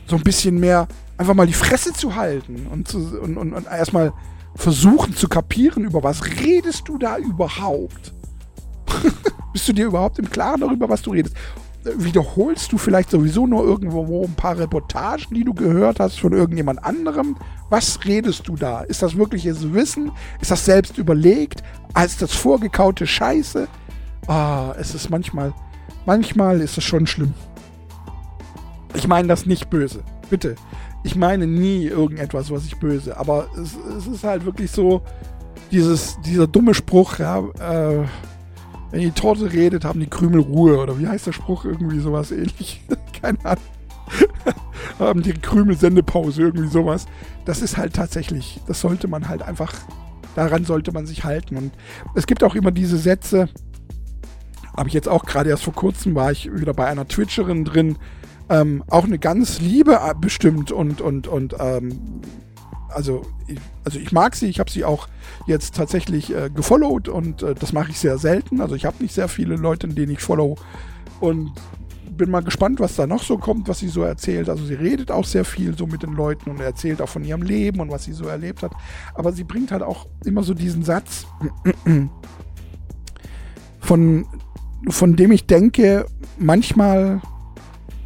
So 0.07 0.15
ein 0.15 0.23
bisschen 0.23 0.59
mehr 0.59 0.87
einfach 1.17 1.33
mal 1.33 1.47
die 1.47 1.53
Fresse 1.53 1.93
zu 1.93 2.15
halten 2.15 2.67
und, 2.67 2.87
zu, 2.87 2.97
und, 3.19 3.37
und, 3.37 3.53
und 3.53 3.65
erstmal 3.67 4.13
versuchen 4.55 5.15
zu 5.15 5.27
kapieren, 5.27 5.83
über 5.83 6.03
was 6.03 6.23
redest 6.25 6.87
du 6.87 6.97
da 6.97 7.17
überhaupt? 7.17 8.13
Bist 9.53 9.67
du 9.67 9.73
dir 9.73 9.85
überhaupt 9.85 10.19
im 10.19 10.29
Klaren 10.29 10.61
darüber, 10.61 10.89
was 10.89 11.01
du 11.01 11.11
redest? 11.11 11.35
Wiederholst 11.97 12.71
du 12.71 12.77
vielleicht 12.77 13.11
sowieso 13.11 13.45
nur 13.45 13.63
irgendwo 13.63 14.23
ein 14.23 14.35
paar 14.35 14.57
Reportagen, 14.57 15.35
die 15.35 15.43
du 15.43 15.53
gehört 15.53 15.99
hast 15.99 16.19
von 16.19 16.33
irgendjemand 16.33 16.83
anderem? 16.83 17.37
Was 17.69 17.99
redest 18.05 18.47
du 18.47 18.55
da? 18.55 18.81
Ist 18.81 19.01
das 19.01 19.15
wirkliches 19.15 19.73
Wissen? 19.73 20.11
Ist 20.41 20.51
das 20.51 20.65
selbst 20.65 20.97
überlegt? 20.97 21.63
Ist 22.03 22.21
das 22.21 22.33
vorgekaute 22.33 23.05
Scheiße? 23.05 23.67
Ah, 24.27 24.73
es 24.79 24.95
ist 24.95 25.09
manchmal, 25.09 25.53
manchmal 26.05 26.61
ist 26.61 26.77
es 26.77 26.83
schon 26.83 27.05
schlimm. 27.05 27.33
Ich 28.95 29.07
meine 29.07 29.27
das 29.27 29.45
nicht 29.45 29.69
böse. 29.69 30.03
Bitte. 30.29 30.55
Ich 31.03 31.15
meine 31.15 31.45
nie 31.45 31.85
irgendetwas, 31.85 32.49
was 32.49 32.65
ich 32.65 32.79
böse. 32.79 33.15
Aber 33.17 33.47
es, 33.61 33.77
es 33.97 34.07
ist 34.07 34.23
halt 34.23 34.45
wirklich 34.45 34.71
so, 34.71 35.03
dieses, 35.71 36.19
dieser 36.21 36.47
dumme 36.47 36.73
Spruch, 36.73 37.19
ja, 37.19 37.39
äh, 37.59 38.05
wenn 38.95 39.01
die 39.01 39.11
Torte 39.11 39.51
redet, 39.51 39.83
haben 39.83 39.99
die 39.99 40.07
Krümel 40.07 40.39
Ruhe. 40.39 40.79
Oder 40.79 40.97
wie 40.97 41.05
heißt 41.05 41.27
der 41.27 41.33
Spruch? 41.33 41.65
Irgendwie 41.65 41.99
sowas 41.99 42.31
ähnlich. 42.31 42.81
Keine 43.21 43.37
Ahnung. 43.43 43.63
haben 44.99 45.21
die 45.21 45.33
Krümel 45.33 45.75
Sendepause, 45.75 46.43
irgendwie 46.43 46.69
sowas. 46.69 47.05
Das 47.43 47.61
ist 47.61 47.75
halt 47.75 47.93
tatsächlich, 47.93 48.61
das 48.67 48.79
sollte 48.79 49.09
man 49.09 49.27
halt 49.27 49.41
einfach, 49.41 49.73
daran 50.37 50.63
sollte 50.63 50.93
man 50.93 51.05
sich 51.05 51.25
halten. 51.25 51.57
Und 51.57 51.73
es 52.13 52.25
gibt 52.25 52.41
auch 52.41 52.55
immer 52.55 52.71
diese 52.71 52.97
Sätze, 52.97 53.49
habe 54.77 54.87
ich 54.87 54.93
jetzt 54.93 55.09
auch 55.09 55.25
gerade 55.25 55.49
erst 55.49 55.65
vor 55.65 55.73
kurzem, 55.73 56.15
war 56.15 56.31
ich 56.31 56.49
wieder 56.53 56.73
bei 56.73 56.85
einer 56.85 57.05
Twitcherin 57.05 57.65
drin, 57.65 57.97
ähm, 58.47 58.81
auch 58.87 59.03
eine 59.03 59.19
ganz 59.19 59.59
liebe 59.59 59.95
äh, 59.95 60.13
bestimmt 60.17 60.71
und, 60.71 61.01
und, 61.01 61.27
und 61.27 61.53
ähm, 61.59 61.99
also 62.95 63.23
ich, 63.47 63.59
also 63.83 63.99
ich 63.99 64.11
mag 64.11 64.35
sie, 64.35 64.47
ich 64.47 64.59
habe 64.59 64.71
sie 64.71 64.85
auch 64.85 65.07
jetzt 65.47 65.75
tatsächlich 65.75 66.33
äh, 66.33 66.49
gefollowt 66.49 67.09
und 67.09 67.43
äh, 67.43 67.53
das 67.53 67.73
mache 67.73 67.91
ich 67.91 67.99
sehr 67.99 68.17
selten. 68.17 68.61
Also 68.61 68.75
ich 68.75 68.85
habe 68.85 69.03
nicht 69.03 69.13
sehr 69.13 69.27
viele 69.27 69.57
Leute, 69.57 69.87
denen 69.87 70.13
ich 70.13 70.21
follow. 70.21 70.55
Und 71.19 71.51
bin 72.09 72.31
mal 72.31 72.43
gespannt, 72.43 72.79
was 72.79 72.95
da 72.95 73.05
noch 73.05 73.23
so 73.23 73.37
kommt, 73.37 73.67
was 73.67 73.79
sie 73.79 73.89
so 73.89 74.03
erzählt. 74.03 74.47
Also 74.47 74.65
sie 74.65 74.75
redet 74.75 75.11
auch 75.11 75.25
sehr 75.25 75.43
viel 75.43 75.77
so 75.77 75.85
mit 75.85 76.03
den 76.03 76.13
Leuten 76.13 76.49
und 76.49 76.61
erzählt 76.61 77.01
auch 77.01 77.09
von 77.09 77.25
ihrem 77.25 77.41
Leben 77.41 77.81
und 77.81 77.91
was 77.91 78.05
sie 78.05 78.13
so 78.13 78.25
erlebt 78.27 78.63
hat. 78.63 78.71
Aber 79.13 79.33
sie 79.33 79.43
bringt 79.43 79.71
halt 79.71 79.83
auch 79.83 80.07
immer 80.23 80.43
so 80.43 80.53
diesen 80.53 80.83
Satz, 80.83 81.27
von, 83.81 84.25
von 84.87 85.15
dem 85.17 85.31
ich 85.33 85.45
denke, 85.45 86.05
manchmal, 86.37 87.21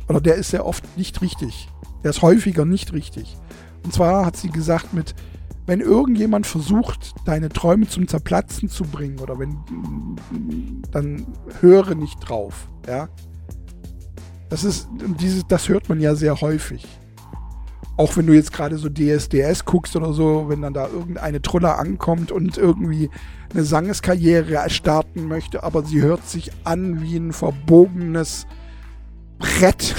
oder 0.07 0.21
der 0.21 0.35
ist 0.35 0.49
sehr 0.49 0.65
oft 0.65 0.97
nicht 0.97 1.21
richtig. 1.21 1.69
Der 2.03 2.09
ist 2.09 2.23
häufiger 2.23 2.65
nicht 2.65 2.93
richtig. 2.93 3.37
Und 3.89 3.93
zwar 3.93 4.23
hat 4.23 4.37
sie 4.37 4.51
gesagt 4.51 4.93
mit, 4.93 5.15
wenn 5.65 5.79
irgendjemand 5.79 6.45
versucht, 6.45 7.15
deine 7.25 7.49
Träume 7.49 7.87
zum 7.87 8.07
Zerplatzen 8.07 8.69
zu 8.69 8.83
bringen 8.83 9.17
oder 9.17 9.39
wenn, 9.39 9.57
dann 10.91 11.25
höre 11.59 11.95
nicht 11.95 12.19
drauf, 12.19 12.69
ja. 12.87 13.09
Das 14.49 14.63
ist, 14.63 14.87
dieses, 15.19 15.47
das 15.47 15.69
hört 15.69 15.89
man 15.89 15.99
ja 15.99 16.13
sehr 16.13 16.39
häufig. 16.39 16.87
Auch 17.97 18.15
wenn 18.15 18.27
du 18.27 18.33
jetzt 18.33 18.53
gerade 18.53 18.77
so 18.77 18.89
DSDS 18.89 19.65
guckst 19.65 19.95
oder 19.95 20.13
so, 20.13 20.49
wenn 20.49 20.61
dann 20.61 20.75
da 20.75 20.87
irgendeine 20.87 21.41
Truller 21.41 21.79
ankommt 21.79 22.31
und 22.31 22.59
irgendwie 22.59 23.09
eine 23.51 23.63
Sangeskarriere 23.63 24.69
starten 24.69 25.27
möchte, 25.27 25.63
aber 25.63 25.83
sie 25.83 25.99
hört 25.99 26.27
sich 26.29 26.51
an 26.63 27.01
wie 27.01 27.17
ein 27.17 27.33
verbogenes 27.33 28.45
Brett. 29.39 29.95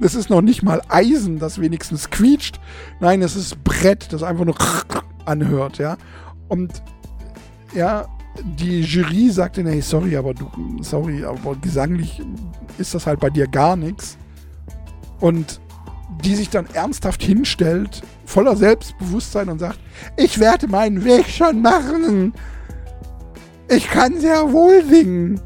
Es 0.00 0.14
ist 0.14 0.30
noch 0.30 0.42
nicht 0.42 0.62
mal 0.62 0.80
Eisen, 0.88 1.38
das 1.38 1.60
wenigstens 1.60 2.10
quietscht. 2.10 2.60
Nein, 3.00 3.22
es 3.22 3.34
ist 3.34 3.62
Brett, 3.64 4.12
das 4.12 4.22
einfach 4.22 4.44
nur 4.44 4.54
anhört, 5.24 5.78
ja. 5.78 5.96
Und 6.48 6.82
ja, 7.74 8.06
die 8.42 8.80
Jury 8.82 9.30
sagte, 9.30 9.64
hey, 9.64 9.80
sorry, 9.80 10.16
aber 10.16 10.34
du, 10.34 10.48
sorry, 10.82 11.24
aber 11.24 11.56
gesanglich 11.56 12.22
ist 12.78 12.94
das 12.94 13.06
halt 13.06 13.20
bei 13.20 13.30
dir 13.30 13.48
gar 13.48 13.76
nichts. 13.76 14.16
Und 15.20 15.60
die 16.24 16.34
sich 16.34 16.50
dann 16.50 16.66
ernsthaft 16.72 17.22
hinstellt, 17.22 18.02
voller 18.24 18.56
Selbstbewusstsein 18.56 19.48
und 19.48 19.58
sagt, 19.58 19.78
ich 20.16 20.38
werde 20.38 20.68
meinen 20.68 21.04
Weg 21.04 21.26
schon 21.28 21.60
machen. 21.60 22.32
Ich 23.68 23.88
kann 23.88 24.20
sehr 24.20 24.52
wohl 24.52 24.84
singen. 24.84 25.40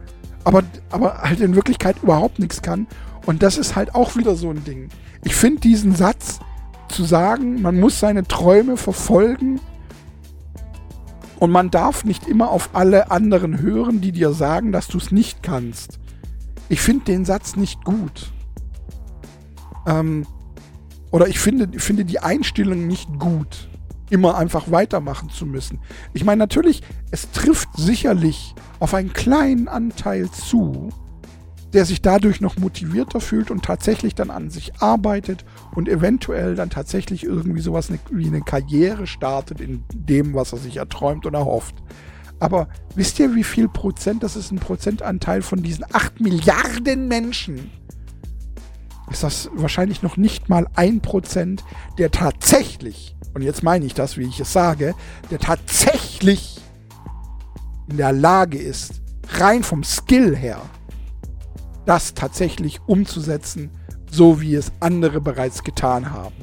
Aber, 0.45 0.63
aber 0.91 1.23
halt 1.23 1.41
in 1.41 1.55
Wirklichkeit 1.55 1.97
überhaupt 2.03 2.39
nichts 2.39 2.63
kann 2.63 2.87
und 3.27 3.43
das 3.43 3.59
ist 3.59 3.77
halt 3.77 3.95
auch 3.95 4.17
wieder 4.17 4.35
so 4.35 4.51
ein 4.51 4.65
Ding. 4.65 4.89
Ich 5.25 5.35
finde 5.35 5.61
diesen 5.61 5.95
Satz 5.95 6.41
zu 6.89 7.05
sagen, 7.05 7.63
man 7.63 7.79
muss 7.79 8.01
seine 8.01 8.25
Träume 8.25 8.77
verfolgen 8.77 9.61
und 11.39 11.51
man 11.51 11.71
darf 11.71 12.05
nicht 12.05 12.29
immer 12.29 12.51
auf 12.51 12.71
alle 12.73 13.11
anderen 13.11 13.61
hören, 13.61 14.01
die 14.01 14.13
dir 14.13 14.33
sagen, 14.33 14.73
dass 14.73 14.89
du 14.89 14.99
es 14.99 15.11
nicht 15.11 15.43
kannst. 15.43 15.99
Ich 16.69 16.81
finde 16.81 17.05
den 17.07 17.25
Satz 17.25 17.57
nicht 17.57 17.85
gut. 17.85 18.33
Ähm, 19.87 20.27
oder 21.11 21.29
ich 21.29 21.39
finde, 21.39 21.79
finde 21.79 22.05
die 22.05 22.21
Einstellung 22.21 22.87
nicht 22.87 23.19
gut, 23.19 23.69
immer 24.09 24.37
einfach 24.37 24.71
weitermachen 24.71 25.29
zu 25.29 25.45
müssen. 25.47 25.81
Ich 26.15 26.25
meine, 26.25 26.39
natürlich, 26.39 26.83
es 27.11 27.31
trifft 27.33 27.69
sicherlich 27.77 28.55
auf 28.81 28.95
einen 28.95 29.13
kleinen 29.13 29.69
Anteil 29.69 30.31
zu, 30.31 30.91
der 31.73 31.85
sich 31.87 32.03
dadurch 32.03 32.41
noch 32.41 32.59
motivierter 32.59 33.21
fühlt 33.21 33.51
und 33.51 33.65
tatsächlich 33.65 34.15
dann 34.15 34.31
an 34.31 34.51
sich 34.51 34.81
arbeitet 34.81 35.45
und 35.75 35.89
eventuell 35.89 36.55
dann 36.55 36.71
tatsächlich 36.71 37.25
irgendwie 37.25 37.61
sowas 37.61 37.91
wie 38.11 38.27
eine 38.27 38.43
Karriere 38.43 39.07
startet 39.07 39.61
in 39.61 39.85
dem, 39.95 40.35
was 40.35 40.53
er 40.53 40.59
sich 40.59 40.77
erträumt 40.77 41.25
und 41.27 41.35
erhofft. 41.35 41.77
Aber 42.41 42.69
wisst 42.95 43.19
ihr, 43.21 43.35
wie 43.35 43.45
viel 43.45 43.69
Prozent, 43.69 44.23
das 44.23 44.37
ist 44.37 44.51
ein 44.51 44.59
Prozentanteil 44.59 45.43
von 45.43 45.63
diesen 45.63 45.85
8 45.93 46.21
Milliarden 46.21 47.09
Menschen, 47.09 47.71
ist 49.11 49.23
das 49.23 49.51
wahrscheinlich 49.55 50.03
noch 50.03 50.17
nicht 50.17 50.49
mal 50.49 50.67
ein 50.75 51.01
Prozent, 51.01 51.65
der 51.99 52.11
tatsächlich, 52.11 53.15
und 53.35 53.43
jetzt 53.43 53.63
meine 53.63 53.85
ich 53.85 53.95
das, 53.95 54.17
wie 54.17 54.25
ich 54.25 54.41
es 54.41 54.53
sage, 54.53 54.95
der 55.31 55.39
tatsächlich 55.39 56.61
in 57.89 57.97
der 57.97 58.13
Lage 58.13 58.59
ist, 58.59 59.03
rein 59.39 59.63
vom 59.63 59.85
Skill 59.85 60.35
her, 60.37 60.61
das 61.85 62.15
tatsächlich 62.15 62.81
umzusetzen, 62.87 63.71
so 64.11 64.41
wie 64.41 64.55
es 64.55 64.73
andere 64.81 65.21
bereits 65.21 65.65
getan 65.65 66.11
haben. 66.11 66.35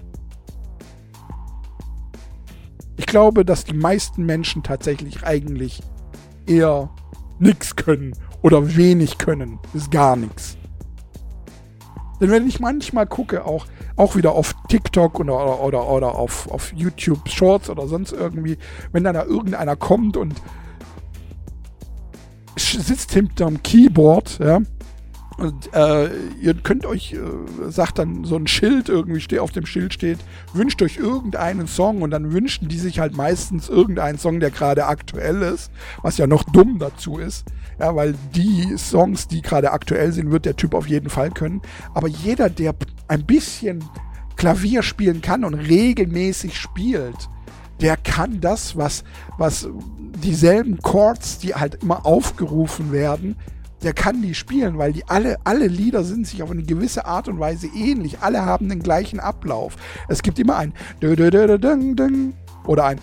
Ich 2.97 3.05
glaube, 3.05 3.45
dass 3.45 3.63
die 3.63 3.75
meisten 3.75 4.25
Menschen 4.25 4.63
tatsächlich 4.63 5.23
eigentlich 5.23 5.81
eher 6.45 6.89
nichts 7.39 7.75
können 7.75 8.13
oder 8.41 8.75
wenig 8.75 9.17
können, 9.17 9.59
bis 9.73 9.89
gar 9.89 10.15
nichts. 10.15 10.57
Denn 12.19 12.31
wenn 12.31 12.47
ich 12.47 12.59
manchmal 12.59 13.07
gucke, 13.07 13.45
auch, 13.45 13.65
auch 13.95 14.15
wieder 14.15 14.33
auf 14.33 14.53
TikTok 14.67 15.19
oder, 15.21 15.61
oder, 15.61 15.89
oder 15.89 16.15
auf, 16.15 16.51
auf 16.51 16.73
YouTube 16.73 17.29
Shorts 17.29 17.69
oder 17.69 17.87
sonst 17.87 18.11
irgendwie, 18.11 18.57
wenn 18.91 19.05
dann 19.05 19.13
da 19.13 19.23
irgendeiner 19.23 19.75
kommt 19.75 20.17
und 20.17 20.35
sitzt 22.57 23.13
hinterm 23.13 23.63
Keyboard, 23.63 24.39
ja, 24.39 24.59
und 25.39 25.73
äh, 25.73 26.09
ihr 26.41 26.53
könnt 26.53 26.85
euch, 26.85 27.13
äh, 27.13 27.69
sagt 27.69 27.97
dann 27.97 28.25
so 28.25 28.35
ein 28.35 28.47
Schild 28.47 28.89
irgendwie, 28.89 29.21
steht 29.21 29.39
auf 29.39 29.51
dem 29.51 29.65
Schild 29.65 29.93
steht, 29.93 30.19
wünscht 30.53 30.81
euch 30.81 30.97
irgendeinen 30.97 31.67
Song 31.67 32.01
und 32.01 32.11
dann 32.11 32.33
wünschen 32.33 32.67
die 32.67 32.77
sich 32.77 32.99
halt 32.99 33.15
meistens 33.15 33.69
irgendeinen 33.69 34.17
Song, 34.17 34.39
der 34.39 34.51
gerade 34.51 34.85
aktuell 34.85 35.41
ist, 35.41 35.71
was 36.01 36.17
ja 36.17 36.27
noch 36.27 36.43
dumm 36.43 36.77
dazu 36.79 37.17
ist. 37.17 37.45
Ja, 37.79 37.95
weil 37.95 38.15
die 38.35 38.77
Songs, 38.77 39.27
die 39.27 39.41
gerade 39.41 39.71
aktuell 39.71 40.11
sind, 40.11 40.31
wird 40.31 40.45
der 40.45 40.57
Typ 40.57 40.73
auf 40.73 40.87
jeden 40.87 41.09
Fall 41.09 41.31
können. 41.31 41.61
Aber 41.93 42.09
jeder, 42.09 42.49
der 42.49 42.75
ein 43.07 43.25
bisschen 43.25 43.83
Klavier 44.35 44.83
spielen 44.83 45.21
kann 45.21 45.45
und 45.45 45.53
regelmäßig 45.53 46.57
spielt, 46.57 47.29
der 47.79 47.95
kann 47.95 48.41
das, 48.41 48.75
was, 48.75 49.05
was 49.37 49.69
dieselben 50.21 50.79
Chords, 50.79 51.37
die 51.39 51.55
halt 51.55 51.81
immer 51.81 52.05
aufgerufen 52.05 52.91
werden, 52.91 53.37
der 53.83 53.93
kann 53.93 54.21
die 54.21 54.35
spielen, 54.35 54.77
weil 54.77 54.93
die 54.93 55.05
alle, 55.07 55.37
alle 55.43 55.67
Lieder 55.67 56.03
sind 56.03 56.27
sich 56.27 56.43
auf 56.43 56.51
eine 56.51 56.63
gewisse 56.63 57.05
Art 57.05 57.27
und 57.27 57.39
Weise 57.39 57.67
ähnlich. 57.67 58.19
Alle 58.19 58.45
haben 58.45 58.69
den 58.69 58.81
gleichen 58.81 59.19
Ablauf. 59.19 59.75
Es 60.07 60.21
gibt 60.21 60.39
immer 60.39 60.57
ein 60.57 60.73
oder 62.65 62.85
ein 62.85 62.99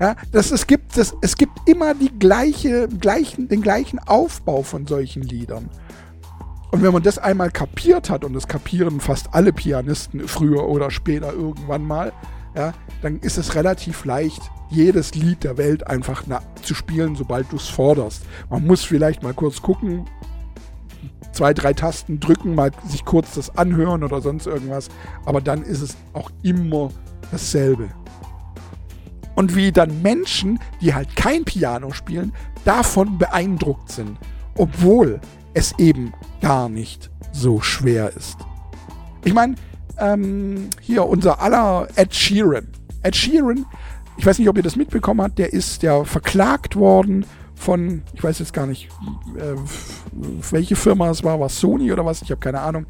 ja, 0.00 0.16
das, 0.32 0.50
es, 0.50 0.66
gibt, 0.66 0.96
das, 0.96 1.14
es 1.20 1.36
gibt 1.36 1.52
immer 1.66 1.94
die 1.94 2.10
gleiche, 2.18 2.88
gleichen, 2.88 3.48
den 3.48 3.62
gleichen 3.62 3.98
Aufbau 4.00 4.62
von 4.62 4.86
solchen 4.86 5.22
Liedern. 5.22 5.68
Und 6.70 6.82
wenn 6.82 6.92
man 6.92 7.02
das 7.02 7.18
einmal 7.18 7.50
kapiert 7.50 8.10
hat, 8.10 8.24
und 8.24 8.34
das 8.34 8.46
kapieren 8.46 9.00
fast 9.00 9.34
alle 9.34 9.52
Pianisten 9.52 10.26
früher 10.26 10.68
oder 10.68 10.90
später 10.90 11.32
irgendwann 11.32 11.84
mal, 11.84 12.12
ja, 12.58 12.72
dann 13.02 13.20
ist 13.20 13.38
es 13.38 13.54
relativ 13.54 14.04
leicht, 14.04 14.42
jedes 14.68 15.14
Lied 15.14 15.44
der 15.44 15.56
Welt 15.56 15.86
einfach 15.86 16.24
zu 16.60 16.74
spielen, 16.74 17.14
sobald 17.14 17.50
du 17.52 17.56
es 17.56 17.68
forderst. 17.68 18.24
Man 18.50 18.66
muss 18.66 18.82
vielleicht 18.82 19.22
mal 19.22 19.32
kurz 19.32 19.62
gucken, 19.62 20.06
zwei, 21.30 21.54
drei 21.54 21.72
Tasten 21.72 22.18
drücken, 22.18 22.56
mal 22.56 22.72
sich 22.88 23.04
kurz 23.04 23.34
das 23.34 23.56
anhören 23.56 24.02
oder 24.02 24.20
sonst 24.20 24.46
irgendwas, 24.46 24.88
aber 25.24 25.40
dann 25.40 25.62
ist 25.62 25.80
es 25.80 25.96
auch 26.12 26.30
immer 26.42 26.90
dasselbe. 27.30 27.88
Und 29.36 29.54
wie 29.54 29.70
dann 29.70 30.02
Menschen, 30.02 30.58
die 30.80 30.94
halt 30.94 31.14
kein 31.14 31.44
Piano 31.44 31.92
spielen, 31.92 32.32
davon 32.64 33.18
beeindruckt 33.18 33.92
sind, 33.92 34.18
obwohl 34.56 35.20
es 35.54 35.78
eben 35.78 36.12
gar 36.40 36.68
nicht 36.68 37.08
so 37.30 37.60
schwer 37.60 38.12
ist. 38.16 38.36
Ich 39.24 39.32
meine, 39.32 39.54
ähm, 40.00 40.70
hier 40.80 41.06
unser 41.06 41.40
aller 41.40 41.88
Ed 41.96 42.14
Sheeran. 42.14 42.68
Ed 43.02 43.16
Sheeran, 43.16 43.66
ich 44.16 44.26
weiß 44.26 44.38
nicht, 44.38 44.48
ob 44.48 44.56
ihr 44.56 44.62
das 44.62 44.76
mitbekommen 44.76 45.22
habt, 45.22 45.38
der 45.38 45.52
ist 45.52 45.82
ja 45.82 46.04
verklagt 46.04 46.76
worden 46.76 47.24
von, 47.54 48.02
ich 48.14 48.22
weiß 48.22 48.38
jetzt 48.38 48.52
gar 48.52 48.66
nicht, 48.66 48.88
äh, 49.36 49.54
welche 50.50 50.76
Firma 50.76 51.10
es 51.10 51.24
war, 51.24 51.40
war 51.40 51.48
Sony 51.48 51.92
oder 51.92 52.04
was, 52.04 52.22
ich 52.22 52.30
habe 52.30 52.40
keine 52.40 52.60
Ahnung, 52.60 52.86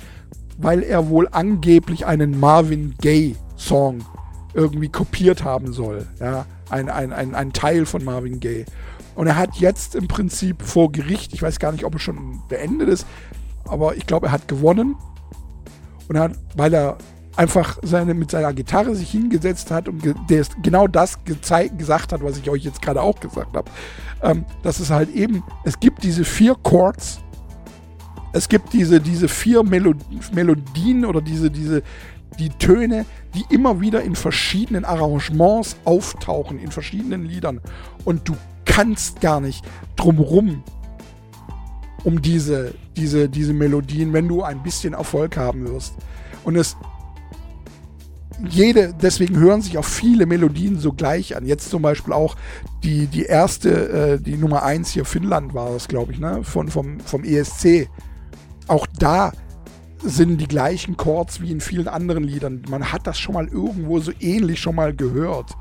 weil 0.59 0.83
er 0.83 1.09
wohl 1.09 1.29
angeblich 1.31 2.07
einen 2.07 2.39
Marvin 2.39 2.95
Gaye 3.01 3.37
Song 3.57 4.05
irgendwie 4.55 4.89
kopiert 4.89 5.45
haben 5.45 5.73
soll. 5.73 6.07
Ja, 6.21 6.47
ein, 6.71 6.89
ein, 6.91 7.13
ein, 7.13 7.35
ein 7.35 7.53
Teil 7.53 7.87
von 7.87 8.05
Marvin 8.05 8.41
Gaye. 8.41 8.65
Und 9.15 9.27
er 9.27 9.37
hat 9.37 9.57
jetzt 9.57 9.95
im 9.95 10.07
Prinzip 10.07 10.63
vor 10.63 10.93
Gericht, 10.93 11.33
ich 11.33 11.43
weiß 11.43 11.59
gar 11.59 11.73
nicht, 11.73 11.85
ob 11.85 11.95
es 11.97 12.03
schon 12.03 12.41
beendet 12.49 12.89
ist, 12.89 13.07
aber 13.65 13.97
ich 13.97 14.07
glaube, 14.07 14.27
er 14.27 14.33
hat 14.33 14.49
gewonnen 14.49 14.97
und 16.09 16.19
hat, 16.19 16.33
weil 16.57 16.75
er 16.75 16.99
einfach 17.37 17.79
seine, 17.83 18.15
mit 18.15 18.31
seiner 18.31 18.53
Gitarre 18.53 18.97
sich 18.97 19.11
hingesetzt 19.11 19.71
hat 19.71 19.89
und 19.89 20.03
ge 20.03 20.15
der 20.29 20.45
genau 20.63 20.89
das 20.89 21.19
gesagt 21.25 22.13
hat, 22.13 22.23
was 22.23 22.37
ich 22.37 22.51
euch 22.51 22.65
jetzt 22.65 22.83
gerade 22.83 23.01
auch 23.01 23.21
gesagt 23.21 23.57
habe. 23.57 23.71
Ähm, 24.23 24.45
dass 24.63 24.81
es 24.81 24.91
halt 24.91 25.15
eben, 25.15 25.45
es 25.65 25.79
gibt 25.79 26.03
diese 26.03 26.25
vier 26.25 26.57
Chords, 26.57 27.21
es 28.33 28.49
gibt 28.49 28.73
diese, 28.73 29.01
diese 29.01 29.29
vier 29.29 29.63
Melo 29.63 29.95
Melodien 30.33 31.05
oder 31.05 31.21
diese, 31.21 31.51
diese, 31.51 31.83
die 32.39 32.51
Töne, 32.51 33.07
die 33.35 33.45
immer 33.55 33.81
wieder 33.81 34.03
in 34.03 34.17
verschiedenen 34.17 34.85
Arrangements 34.85 35.77
auftauchen, 35.85 36.59
in 36.59 36.73
verschiedenen 36.73 37.25
Liedern. 37.25 37.61
Und 38.05 38.29
du 38.29 38.37
kannst 38.65 39.21
gar 39.21 39.41
nicht 39.41 39.65
drumrum 39.97 40.65
um 42.05 42.23
diese, 42.23 42.75
diese, 42.97 43.29
diese 43.29 43.53
Melodien, 43.53 44.13
wenn 44.13 44.29
du 44.29 44.43
ein 44.43 44.63
bisschen 44.63 44.95
Erfolg 44.95 45.37
haben 45.37 45.69
wirst. 45.69 45.95
Und 46.45 46.57
es 46.57 46.77
jede, 48.47 48.95
deswegen 48.95 49.37
hören 49.37 49.63
sich 49.63 49.79
auch 49.79 49.85
viele 49.85 50.27
Melodien 50.27 50.79
so 50.79 50.93
gleich 50.93 51.37
an. 51.37 51.47
Jetzt 51.47 51.71
zum 51.71 51.83
Beispiel 51.83 52.13
auch 52.13 52.37
die, 52.85 53.07
die 53.07 53.25
erste, 53.25 53.89
äh, 53.89 54.21
die 54.21 54.37
Nummer 54.37 54.63
1 54.63 54.91
hier, 54.91 55.05
Finnland 55.05 55.55
war 55.55 55.71
das, 55.71 55.89
glaube 55.89 56.13
ich, 56.13 56.21
ne? 56.21 56.45
Von, 56.45 56.69
vom, 56.69 57.01
vom 57.01 57.25
ESC. 57.25 57.89
Auch 58.69 58.87
da 58.99 59.33
sind 60.03 60.41
die 60.41 60.47
gleichen 60.47 60.97
Chords 60.97 61.41
wie 61.41 61.51
in 61.51 61.61
vielen 61.61 61.89
anderen 61.89 62.23
Liedern. 62.23 62.63
Man 62.69 62.93
hat 62.93 63.07
das 63.07 63.19
schon 63.19 63.35
mal 63.35 63.49
irgendwo 63.49 63.99
so 63.99 64.13
ähnlich 64.21 64.61
schon 64.61 64.77
mal 64.77 64.95
gehört. 64.95 65.57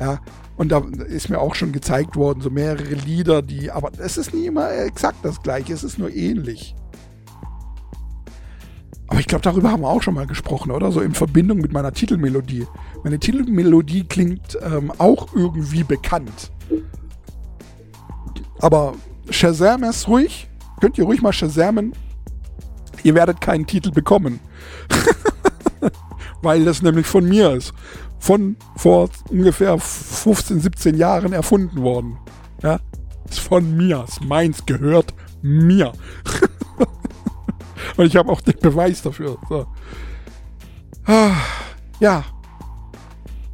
Ja, 0.00 0.20
und 0.56 0.70
da 0.70 0.82
ist 1.06 1.28
mir 1.28 1.40
auch 1.40 1.54
schon 1.54 1.72
gezeigt 1.72 2.16
worden, 2.16 2.40
so 2.40 2.50
mehrere 2.50 2.94
Lieder, 2.94 3.42
die, 3.42 3.70
aber 3.70 3.90
es 3.98 4.16
ist 4.16 4.34
nie 4.34 4.46
immer 4.46 4.70
exakt 4.72 5.24
das 5.24 5.42
gleiche, 5.42 5.72
es 5.72 5.82
ist 5.82 5.98
nur 5.98 6.10
ähnlich. 6.10 6.74
Aber 9.12 9.20
ich 9.20 9.26
glaube, 9.26 9.42
darüber 9.42 9.70
haben 9.70 9.82
wir 9.82 9.90
auch 9.90 10.02
schon 10.02 10.14
mal 10.14 10.26
gesprochen, 10.26 10.70
oder? 10.70 10.90
So 10.90 11.02
in 11.02 11.12
Verbindung 11.12 11.58
mit 11.58 11.72
meiner 11.72 11.92
Titelmelodie. 11.92 12.66
Meine 13.04 13.18
Titelmelodie 13.18 14.04
klingt 14.04 14.56
ähm, 14.62 14.90
auch 14.96 15.34
irgendwie 15.34 15.84
bekannt. 15.84 16.50
Aber 18.58 18.94
Shazam 19.28 19.84
ist 19.84 20.08
ruhig. 20.08 20.48
Könnt 20.80 20.96
ihr 20.96 21.04
ruhig 21.04 21.20
mal 21.20 21.32
Shazamen. 21.32 21.92
Ihr 23.02 23.14
werdet 23.14 23.40
keinen 23.40 23.66
Titel 23.66 23.90
bekommen. 23.90 24.40
Weil 26.42 26.64
das 26.64 26.80
nämlich 26.80 27.06
von 27.06 27.28
mir 27.28 27.52
ist. 27.52 27.74
Von 28.22 28.56
vor 28.76 29.10
ungefähr 29.30 29.76
15, 29.80 30.60
17 30.60 30.96
Jahren 30.96 31.32
erfunden 31.32 31.82
worden. 31.82 32.18
Ja? 32.62 32.78
Ist 33.28 33.40
von 33.40 33.76
mir. 33.76 34.04
Ist 34.06 34.22
meins 34.22 34.64
gehört 34.64 35.12
mir. 35.42 35.92
Und 37.96 38.06
ich 38.06 38.14
habe 38.14 38.30
auch 38.30 38.40
den 38.40 38.60
Beweis 38.60 39.02
dafür. 39.02 39.38
So. 39.48 39.66
Ah, 41.04 41.34
ja. 41.98 42.24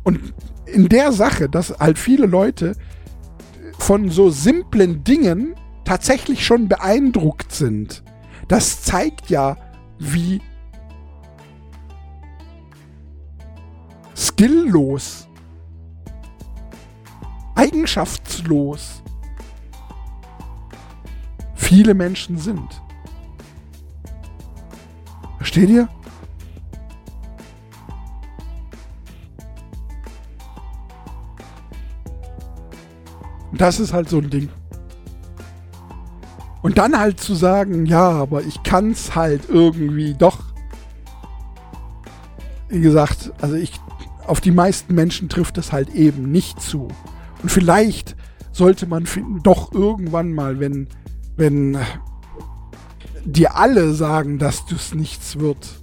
Und 0.05 0.35
in 0.67 0.91
der 0.91 1.13
Sache, 1.13 1.49
dass 1.49 1.71
halt 1.79 1.99
viele 1.99 2.27
Leute 2.27 2.75
von 3.79 4.11
so 4.11 4.29
simplen 4.29 5.03
Dingen 5.03 5.55
tatsächlich 5.87 6.45
schon 6.45 6.69
beeindruckt 6.69 7.53
sind, 7.53 8.03
das 8.49 8.83
zeigt 8.83 9.31
ja, 9.31 9.57
wie 9.99 10.43
skilllos, 14.19 15.29
eigenschaftslos 17.55 19.03
viele 21.55 21.95
Menschen 21.95 22.37
sind. 22.39 22.83
Versteht 25.39 25.71
ihr? 25.71 25.89
Das 33.53 33.81
ist 33.81 33.93
halt 33.93 34.09
so 34.09 34.19
ein 34.19 34.31
Ding. 34.31 34.51
Und 36.63 36.79
dann 36.79 36.99
halt 36.99 37.21
zu 37.21 37.35
sagen, 37.35 37.87
ja, 37.87 38.11
aber 38.11 38.43
ich 38.43 38.63
kann 38.63 38.91
es 38.91 39.15
halt 39.15 39.49
irgendwie 39.49 40.15
doch. 40.15 40.41
Wie 42.69 42.81
gesagt, 42.81 43.33
also 43.41 43.55
ich, 43.55 43.81
auf 44.29 44.41
die 44.41 44.51
meisten 44.51 44.95
Menschen 44.95 45.29
trifft 45.29 45.59
es 45.59 45.73
halt 45.73 45.95
eben 45.95 46.31
nicht 46.31 46.61
zu. 46.61 46.89
Und 47.43 47.51
vielleicht 47.51 48.15
sollte 48.53 48.87
man 48.87 49.07
doch 49.43 49.73
irgendwann 49.73 50.33
mal, 50.33 50.61
wenn, 50.61 50.89
wenn 51.37 51.79
dir 53.25 53.57
alle 53.57 53.95
sagen, 53.95 54.39
dass 54.39 54.67
das 54.67 54.95
nichts 54.95 55.39
wird. 55.39 55.81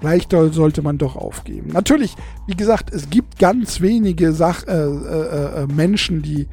Vielleicht 0.00 0.30
sollte 0.30 0.82
man 0.82 0.98
doch 0.98 1.16
aufgeben. 1.16 1.70
Natürlich, 1.72 2.14
wie 2.46 2.54
gesagt, 2.54 2.92
es 2.92 3.10
gibt 3.10 3.38
ganz 3.38 3.80
wenige 3.80 4.32
Sach 4.32 4.64
äh, 4.66 4.72
äh, 4.72 5.62
äh, 5.62 5.66
Menschen, 5.66 6.22
die 6.22 6.46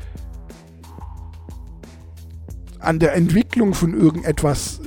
an 2.79 2.99
der 2.99 3.13
Entwicklung 3.15 3.73
von 3.73 3.93
irgendetwas 3.93 4.81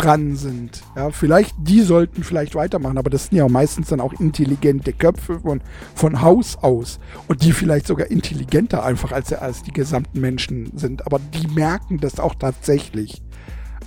dran 0.00 0.36
sind. 0.36 0.82
Ja, 0.96 1.10
vielleicht, 1.10 1.54
die 1.58 1.82
sollten 1.82 2.24
vielleicht 2.24 2.54
weitermachen, 2.54 2.98
aber 2.98 3.10
das 3.10 3.26
sind 3.26 3.38
ja 3.38 3.48
meistens 3.48 3.88
dann 3.88 4.00
auch 4.00 4.12
intelligente 4.14 4.92
Köpfe 4.92 5.40
von, 5.40 5.60
von 5.94 6.22
Haus 6.22 6.56
aus 6.56 6.98
und 7.28 7.42
die 7.42 7.52
vielleicht 7.52 7.86
sogar 7.86 8.10
intelligenter 8.10 8.84
einfach 8.84 9.12
als, 9.12 9.32
als 9.32 9.62
die 9.62 9.72
gesamten 9.72 10.20
Menschen 10.20 10.72
sind. 10.76 11.06
Aber 11.06 11.18
die 11.18 11.46
merken 11.48 11.98
das 11.98 12.18
auch 12.18 12.34
tatsächlich. 12.34 13.22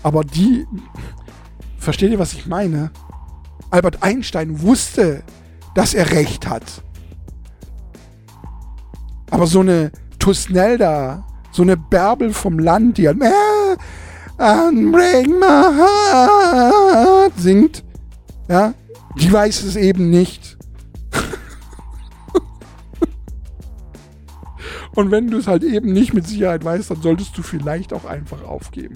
Aber 0.03 0.23
die. 0.23 0.67
Versteht 1.77 2.11
ihr, 2.11 2.19
was 2.19 2.33
ich 2.33 2.45
meine? 2.45 2.91
Albert 3.69 4.03
Einstein 4.03 4.61
wusste, 4.61 5.23
dass 5.75 5.93
er 5.93 6.11
recht 6.11 6.47
hat. 6.47 6.83
Aber 9.31 9.47
so 9.47 9.61
eine 9.61 9.91
Tusnelda, 10.19 11.25
so 11.51 11.63
eine 11.63 11.75
Bärbel 11.75 12.31
vom 12.33 12.59
Land, 12.59 12.97
die 12.97 13.07
halt 13.07 13.17
Unbreak 14.37 15.27
my 15.27 15.77
heart 15.77 17.33
singt, 17.37 17.83
ja, 18.49 18.73
die 19.19 19.31
weiß 19.31 19.63
es 19.63 19.75
eben 19.75 20.09
nicht. 20.09 20.57
Und 24.95 25.11
wenn 25.11 25.29
du 25.29 25.37
es 25.37 25.45
halt 25.47 25.63
eben 25.63 25.93
nicht 25.93 26.13
mit 26.13 26.27
Sicherheit 26.27 26.65
weißt, 26.65 26.91
dann 26.91 27.01
solltest 27.01 27.37
du 27.37 27.43
vielleicht 27.43 27.93
auch 27.93 28.05
einfach 28.05 28.43
aufgeben. 28.43 28.95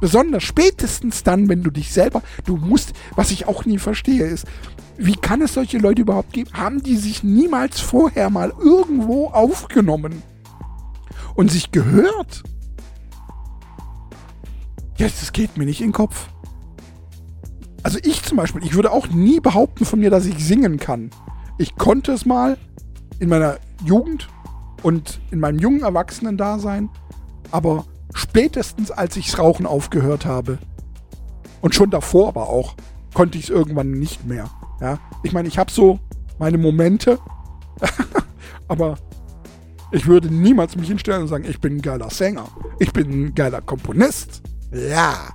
Besonders 0.00 0.42
spätestens 0.42 1.22
dann, 1.22 1.48
wenn 1.48 1.62
du 1.62 1.70
dich 1.70 1.92
selber, 1.92 2.22
du 2.44 2.56
musst, 2.56 2.92
was 3.16 3.30
ich 3.30 3.46
auch 3.46 3.64
nie 3.66 3.78
verstehe, 3.78 4.24
ist, 4.24 4.46
wie 4.96 5.14
kann 5.14 5.42
es 5.42 5.54
solche 5.54 5.78
Leute 5.78 6.02
überhaupt 6.02 6.32
geben? 6.32 6.50
Haben 6.52 6.82
die 6.82 6.96
sich 6.96 7.22
niemals 7.22 7.80
vorher 7.80 8.30
mal 8.30 8.52
irgendwo 8.58 9.28
aufgenommen 9.28 10.22
und 11.34 11.50
sich 11.50 11.70
gehört? 11.70 12.42
Jetzt, 15.00 15.22
das 15.22 15.32
geht 15.32 15.56
mir 15.56 15.64
nicht 15.64 15.80
in 15.80 15.88
den 15.88 15.92
Kopf. 15.92 16.28
Also 17.82 17.98
ich 18.02 18.22
zum 18.22 18.36
Beispiel, 18.36 18.62
ich 18.62 18.74
würde 18.74 18.92
auch 18.92 19.08
nie 19.08 19.40
behaupten 19.40 19.84
von 19.84 19.98
mir, 19.98 20.10
dass 20.10 20.26
ich 20.26 20.44
singen 20.44 20.78
kann. 20.78 21.10
Ich 21.58 21.76
konnte 21.76 22.12
es 22.12 22.26
mal 22.26 22.56
in 23.18 23.28
meiner 23.28 23.58
Jugend 23.84 24.28
und 24.82 25.20
in 25.30 25.40
meinem 25.40 25.58
jungen 25.58 25.82
Erwachsenen-Dasein, 25.82 26.88
aber 27.50 27.84
Spätestens 28.14 28.90
als 28.90 29.16
ichs 29.16 29.38
Rauchen 29.38 29.66
aufgehört 29.66 30.26
habe. 30.26 30.58
Und 31.60 31.74
schon 31.74 31.90
davor 31.90 32.28
aber 32.28 32.48
auch, 32.48 32.74
konnte 33.14 33.38
ich 33.38 33.44
es 33.44 33.50
irgendwann 33.50 33.92
nicht 33.92 34.24
mehr. 34.26 34.50
Ja? 34.80 34.98
Ich 35.22 35.32
meine, 35.32 35.48
ich 35.48 35.58
habe 35.58 35.70
so 35.70 36.00
meine 36.38 36.58
Momente, 36.58 37.18
aber 38.68 38.96
ich 39.92 40.06
würde 40.06 40.32
niemals 40.32 40.76
mich 40.76 40.88
hinstellen 40.88 41.22
und 41.22 41.28
sagen, 41.28 41.44
ich 41.44 41.60
bin 41.60 41.76
ein 41.76 41.82
geiler 41.82 42.10
Sänger. 42.10 42.48
Ich 42.78 42.92
bin 42.92 43.10
ein 43.10 43.34
geiler 43.34 43.60
Komponist. 43.60 44.42
Ja, 44.72 45.30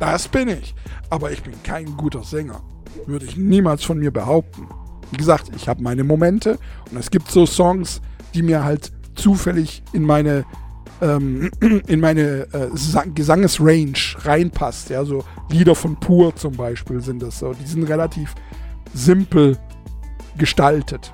das 0.00 0.28
bin 0.28 0.48
ich. 0.48 0.74
Aber 1.10 1.32
ich 1.32 1.42
bin 1.42 1.54
kein 1.62 1.96
guter 1.96 2.22
Sänger. 2.22 2.60
Würde 3.06 3.26
ich 3.26 3.36
niemals 3.36 3.84
von 3.84 3.98
mir 3.98 4.10
behaupten. 4.10 4.66
Wie 5.10 5.16
gesagt, 5.16 5.50
ich 5.56 5.68
habe 5.68 5.82
meine 5.82 6.04
Momente 6.04 6.58
und 6.90 6.98
es 6.98 7.10
gibt 7.10 7.30
so 7.30 7.46
Songs, 7.46 8.00
die 8.34 8.42
mir 8.42 8.64
halt 8.64 8.92
zufällig 9.14 9.82
in 9.92 10.02
meine 10.04 10.44
ähm, 11.00 11.50
in 11.86 12.00
meine 12.00 12.46
äh, 12.52 12.68
Gesangesrange 13.14 13.94
reinpasst. 14.18 14.90
Ja, 14.90 15.04
so 15.04 15.24
Lieder 15.50 15.74
von 15.74 15.98
Pur 15.98 16.34
zum 16.36 16.56
Beispiel 16.56 17.00
sind 17.00 17.22
das 17.22 17.38
so. 17.38 17.54
Die 17.54 17.66
sind 17.66 17.84
relativ 17.84 18.34
simpel 18.94 19.56
gestaltet. 20.36 21.12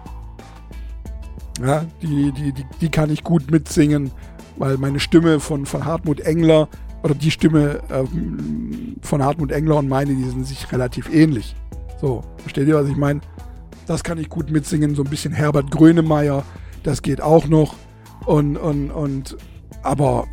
Ja, 1.60 1.84
die, 2.02 2.32
die, 2.32 2.52
die, 2.52 2.66
die 2.80 2.88
kann 2.88 3.10
ich 3.10 3.22
gut 3.22 3.50
mitsingen, 3.50 4.10
weil 4.56 4.76
meine 4.76 4.98
Stimme 4.98 5.38
von, 5.38 5.66
von 5.66 5.84
Hartmut 5.84 6.20
Engler 6.20 6.68
oder 7.04 7.14
die 7.14 7.30
Stimme 7.30 7.80
ähm, 7.90 8.96
von 9.02 9.22
Hartmut 9.22 9.52
Engler 9.52 9.76
und 9.76 9.88
meine, 9.88 10.14
die 10.14 10.24
sind 10.24 10.46
sich 10.46 10.72
relativ 10.72 11.12
ähnlich. 11.12 11.54
So, 12.00 12.22
versteht 12.38 12.66
ihr, 12.66 12.76
was 12.76 12.88
ich 12.88 12.96
meine? 12.96 13.20
Das 13.86 14.02
kann 14.02 14.16
ich 14.16 14.30
gut 14.30 14.50
mitsingen, 14.50 14.94
so 14.94 15.04
ein 15.04 15.10
bisschen 15.10 15.34
Herbert 15.34 15.70
Grönemeyer, 15.70 16.42
das 16.82 17.02
geht 17.02 17.20
auch 17.20 17.46
noch. 17.46 17.74
Und, 18.24 18.56
und, 18.56 18.90
und 18.90 19.36
aber 19.82 20.26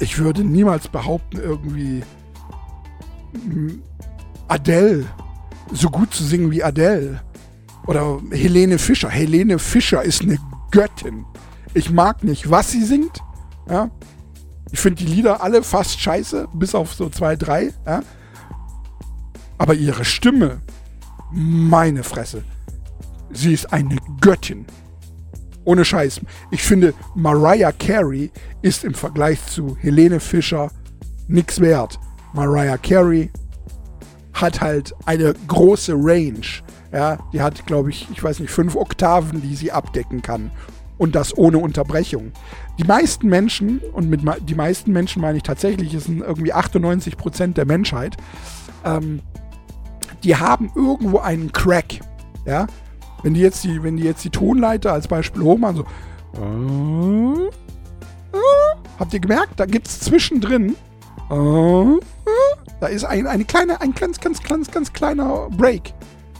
ich 0.00 0.18
würde 0.18 0.42
niemals 0.42 0.88
behaupten, 0.88 1.36
irgendwie 1.36 2.02
Adele 4.48 5.04
so 5.70 5.90
gut 5.90 6.14
zu 6.14 6.24
singen 6.24 6.50
wie 6.50 6.64
Adele. 6.64 7.20
Oder 7.86 8.20
Helene 8.30 8.78
Fischer. 8.78 9.10
Helene 9.10 9.58
Fischer 9.58 10.02
ist 10.02 10.22
eine 10.22 10.38
Göttin. 10.70 11.26
Ich 11.74 11.90
mag 11.90 12.24
nicht, 12.24 12.50
was 12.50 12.70
sie 12.70 12.84
singt. 12.84 13.20
Ja? 13.68 13.90
Ich 14.72 14.80
finde 14.80 15.04
die 15.04 15.10
Lieder 15.10 15.42
alle 15.42 15.62
fast 15.62 16.00
scheiße, 16.00 16.48
bis 16.52 16.74
auf 16.74 16.94
so 16.94 17.08
zwei, 17.08 17.36
drei. 17.36 17.72
Ja? 17.86 18.02
Aber 19.58 19.74
ihre 19.74 20.04
Stimme, 20.04 20.60
meine 21.32 22.02
Fresse, 22.02 22.44
sie 23.32 23.52
ist 23.52 23.72
eine 23.72 23.96
Göttin. 24.20 24.66
Ohne 25.64 25.84
Scheiß. 25.84 26.20
Ich 26.50 26.62
finde, 26.62 26.94
Mariah 27.14 27.72
Carey 27.72 28.30
ist 28.62 28.84
im 28.84 28.94
Vergleich 28.94 29.44
zu 29.46 29.76
Helene 29.78 30.18
Fischer 30.18 30.70
nix 31.28 31.60
wert. 31.60 31.98
Mariah 32.32 32.78
Carey 32.78 33.30
hat 34.32 34.60
halt 34.60 34.94
eine 35.04 35.34
große 35.46 35.92
Range. 35.94 36.40
Ja, 36.92 37.18
die 37.32 37.40
hat, 37.40 37.66
glaube 37.66 37.90
ich, 37.90 38.08
ich 38.10 38.22
weiß 38.22 38.40
nicht, 38.40 38.50
fünf 38.50 38.74
Oktaven, 38.74 39.42
die 39.42 39.54
sie 39.54 39.70
abdecken 39.70 40.22
kann. 40.22 40.50
Und 40.98 41.14
das 41.14 41.36
ohne 41.36 41.58
Unterbrechung. 41.58 42.32
Die 42.80 42.86
meisten 42.86 43.28
Menschen, 43.28 43.80
und 43.92 44.08
mit 44.08 44.22
die 44.48 44.54
meisten 44.54 44.90
Menschen 44.90 45.20
meine 45.20 45.36
ich 45.36 45.42
tatsächlich, 45.42 45.92
es 45.92 46.04
sind 46.04 46.20
irgendwie 46.20 46.54
98 46.54 47.18
Prozent 47.18 47.58
der 47.58 47.66
Menschheit, 47.66 48.16
ähm, 48.86 49.20
die 50.24 50.34
haben 50.36 50.72
irgendwo 50.74 51.18
einen 51.18 51.52
Crack. 51.52 52.00
Ja, 52.46 52.66
wenn 53.22 53.34
die 53.34 53.40
jetzt 53.40 53.64
die, 53.64 53.82
wenn 53.82 53.98
die 53.98 54.04
jetzt 54.04 54.24
die 54.24 54.30
Tonleiter 54.30 54.94
als 54.94 55.08
Beispiel 55.08 55.42
hochmachen, 55.42 55.76
so. 55.76 55.84
Äh, 56.40 57.48
äh, 58.38 58.40
habt 58.98 59.12
ihr 59.12 59.20
gemerkt? 59.20 59.60
Da 59.60 59.66
gibt 59.66 59.86
es 59.86 60.00
zwischendrin. 60.00 60.74
Da 61.28 62.86
ist 62.86 63.04
ein, 63.04 63.26
eine 63.26 63.44
kleine, 63.44 63.78
ein 63.82 63.92
ganz, 63.92 64.20
ganz, 64.20 64.42
ganz, 64.42 64.70
ganz 64.70 64.90
kleiner 64.90 65.48
Break. 65.50 65.92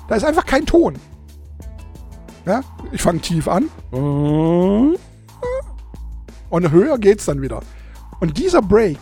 Da 0.08 0.14
ist 0.14 0.24
einfach 0.24 0.46
kein 0.46 0.64
Ton. 0.64 0.94
Ja, 2.46 2.62
ich 2.92 3.02
fange 3.02 3.20
tief 3.20 3.46
an. 3.46 3.68
Und 6.50 6.70
höher 6.70 6.98
geht's 6.98 7.24
dann 7.24 7.40
wieder. 7.40 7.60
Und 8.20 8.36
dieser 8.36 8.60
Break, 8.60 8.98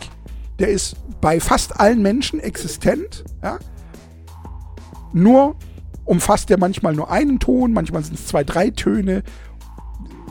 der 0.59 0.69
ist 0.69 0.95
bei 1.19 1.39
fast 1.39 1.79
allen 1.79 2.01
Menschen 2.01 2.39
existent. 2.39 3.25
Ja? 3.43 3.59
Nur 5.11 5.55
umfasst 6.05 6.49
der 6.49 6.57
manchmal 6.57 6.95
nur 6.95 7.11
einen 7.11 7.39
Ton, 7.39 7.73
manchmal 7.73 8.03
sind 8.03 8.17
es 8.17 8.27
zwei, 8.27 8.43
drei 8.43 8.69
Töne. 8.69 9.23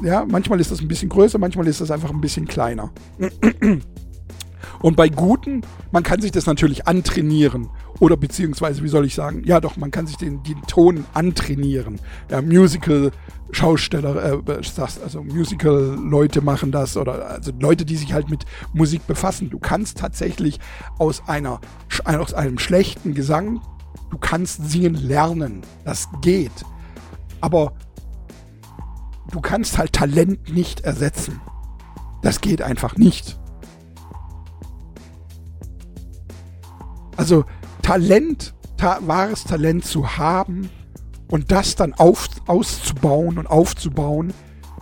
Ja, 0.03 0.25
manchmal 0.25 0.61
ist 0.61 0.71
das 0.71 0.81
ein 0.81 0.89
bisschen 0.89 1.09
größer, 1.09 1.39
manchmal 1.39 1.67
ist 1.67 1.81
das 1.81 1.91
einfach 1.91 2.11
ein 2.11 2.21
bisschen 2.21 2.47
kleiner. 2.47 2.91
Und 4.81 4.97
bei 4.97 5.09
guten, 5.09 5.63
man 5.91 6.03
kann 6.03 6.21
sich 6.21 6.31
das 6.31 6.47
natürlich 6.47 6.87
antrainieren. 6.87 7.69
Oder 8.01 8.17
beziehungsweise, 8.17 8.83
wie 8.83 8.89
soll 8.89 9.07
ich 9.07 9.15
sagen, 9.15 9.43
ja 9.45 9.61
doch, 9.61 9.77
man 9.77 9.91
kann 9.91 10.07
sich 10.07 10.17
den, 10.17 10.43
den 10.45 10.63
Ton 10.63 11.05
antrainieren. 11.15 12.01
Ja, 12.31 12.41
Musical-Schausteller, 13.49 14.43
äh, 14.47 15.03
also 15.03 15.23
Musical-Leute 15.23 16.41
machen 16.41 16.71
das 16.71 16.97
oder 16.97 17.31
also 17.31 17.53
Leute, 17.59 17.85
die 17.85 17.97
sich 17.97 18.13
halt 18.13 18.31
mit 18.31 18.45
Musik 18.73 19.07
befassen. 19.07 19.51
Du 19.51 19.59
kannst 19.59 19.99
tatsächlich 19.99 20.61
aus 20.99 21.23
einer 21.27 21.61
aus 22.05 22.35
einem 22.35 22.59
schlechten 22.59 23.15
Gesang, 23.15 23.61
du 24.11 24.19
kannst 24.19 24.71
singen 24.71 24.95
lernen. 24.95 25.63
Das 25.85 26.09
geht. 26.21 26.53
Aber 27.41 27.73
du 29.31 29.41
kannst 29.41 29.79
halt 29.79 29.93
Talent 29.93 30.53
nicht 30.53 30.81
ersetzen. 30.81 31.41
Das 32.23 32.41
geht 32.41 32.63
einfach 32.63 32.97
nicht. 32.97 33.39
Also 37.17 37.45
Talent, 37.83 38.55
ta 38.77 38.99
wahres 39.03 39.45
Talent 39.45 39.85
zu 39.85 40.19
haben 40.19 40.71
und 41.31 41.51
das 41.51 41.77
dann 41.77 41.95
auf, 41.95 42.29
auszubauen 42.47 43.39
und 43.39 43.47
aufzubauen, 43.47 44.33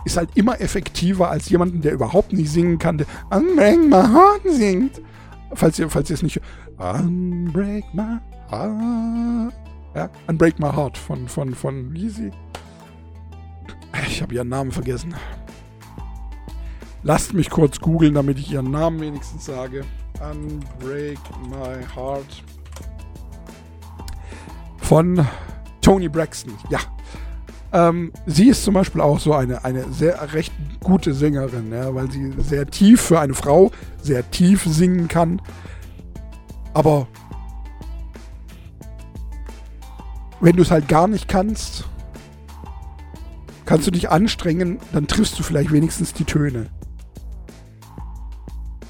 ist 0.05 0.17
halt 0.17 0.29
immer 0.35 0.61
effektiver 0.61 1.29
als 1.29 1.49
jemanden, 1.49 1.81
der 1.81 1.93
überhaupt 1.93 2.31
nicht 2.33 2.49
singen 2.49 2.79
kann, 2.79 2.97
der 2.97 3.07
Unbreak 3.29 3.79
My 3.79 4.03
Heart 4.03 4.41
singt. 4.49 5.01
Falls 5.53 5.77
ihr, 5.79 5.89
falls 5.89 6.09
ihr 6.09 6.15
es 6.15 6.23
nicht. 6.23 6.41
Unbreak 6.77 7.83
My 7.93 8.19
Heart. 8.49 9.53
Ja, 9.95 10.09
Unbreak 10.27 10.59
My 10.59 10.71
Heart 10.71 10.97
von, 10.97 11.27
von, 11.27 11.53
von, 11.53 11.93
sie? 11.95 12.31
Ich 14.07 14.21
habe 14.21 14.33
ihren 14.33 14.49
Namen 14.49 14.71
vergessen. 14.71 15.13
Lasst 17.03 17.33
mich 17.33 17.49
kurz 17.49 17.79
googeln, 17.79 18.13
damit 18.13 18.37
ich 18.39 18.51
ihren 18.51 18.71
Namen 18.71 18.99
wenigstens 19.01 19.45
sage. 19.45 19.83
Unbreak 20.19 21.19
My 21.49 21.83
Heart 21.95 22.43
von 24.77 25.27
Tony 25.87 26.09
Braxton. 26.09 26.53
Ja. 26.69 26.79
Ähm, 27.71 28.11
sie 28.25 28.49
ist 28.49 28.65
zum 28.65 28.73
Beispiel 28.73 28.99
auch 28.99 29.21
so 29.21 29.33
eine, 29.33 29.63
eine 29.63 29.89
sehr 29.93 30.33
recht 30.33 30.51
gute 30.83 31.13
Sängerin, 31.13 31.71
ja, 31.71 31.95
weil 31.95 32.11
sie 32.11 32.33
sehr 32.39 32.67
tief 32.67 32.99
für 32.99 33.21
eine 33.21 33.33
Frau 33.33 33.71
sehr 34.01 34.29
tief 34.29 34.65
singen 34.65 35.07
kann. 35.07 35.41
Aber 36.73 37.07
wenn 40.41 40.57
du 40.57 40.61
es 40.61 40.71
halt 40.71 40.89
gar 40.89 41.07
nicht 41.07 41.29
kannst, 41.29 41.85
kannst 43.65 43.87
du 43.87 43.91
dich 43.91 44.09
anstrengen, 44.09 44.79
dann 44.91 45.07
triffst 45.07 45.39
du 45.39 45.43
vielleicht 45.43 45.71
wenigstens 45.71 46.11
die 46.11 46.25
Töne. 46.25 46.69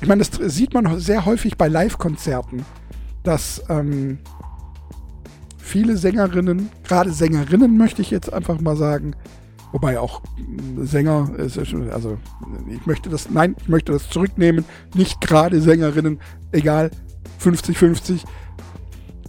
Ich 0.01 0.07
meine, 0.07 0.23
das 0.23 0.55
sieht 0.55 0.73
man 0.73 0.99
sehr 0.99 1.25
häufig 1.25 1.57
bei 1.57 1.67
Live-Konzerten, 1.67 2.65
dass 3.21 3.61
ähm, 3.69 4.17
viele 5.67 5.97
Sängerinnen, 5.97 6.69
gerade 6.83 7.11
Sängerinnen 7.11 7.77
möchte 7.77 8.01
ich 8.01 8.11
jetzt 8.11 8.31
einfach 8.31 8.59
mal 8.59 8.75
sagen, 8.75 9.15
wobei 9.71 9.99
auch 9.99 10.21
Sänger, 10.77 11.29
also 11.37 12.17
ich 12.69 12.85
möchte 12.85 13.09
das, 13.09 13.29
nein, 13.29 13.55
ich 13.59 13.67
möchte 13.67 13.91
das 13.91 14.09
zurücknehmen, 14.09 14.65
nicht 14.95 15.21
gerade 15.21 15.61
Sängerinnen, 15.61 16.19
egal, 16.51 16.91
50-50, 17.41 18.23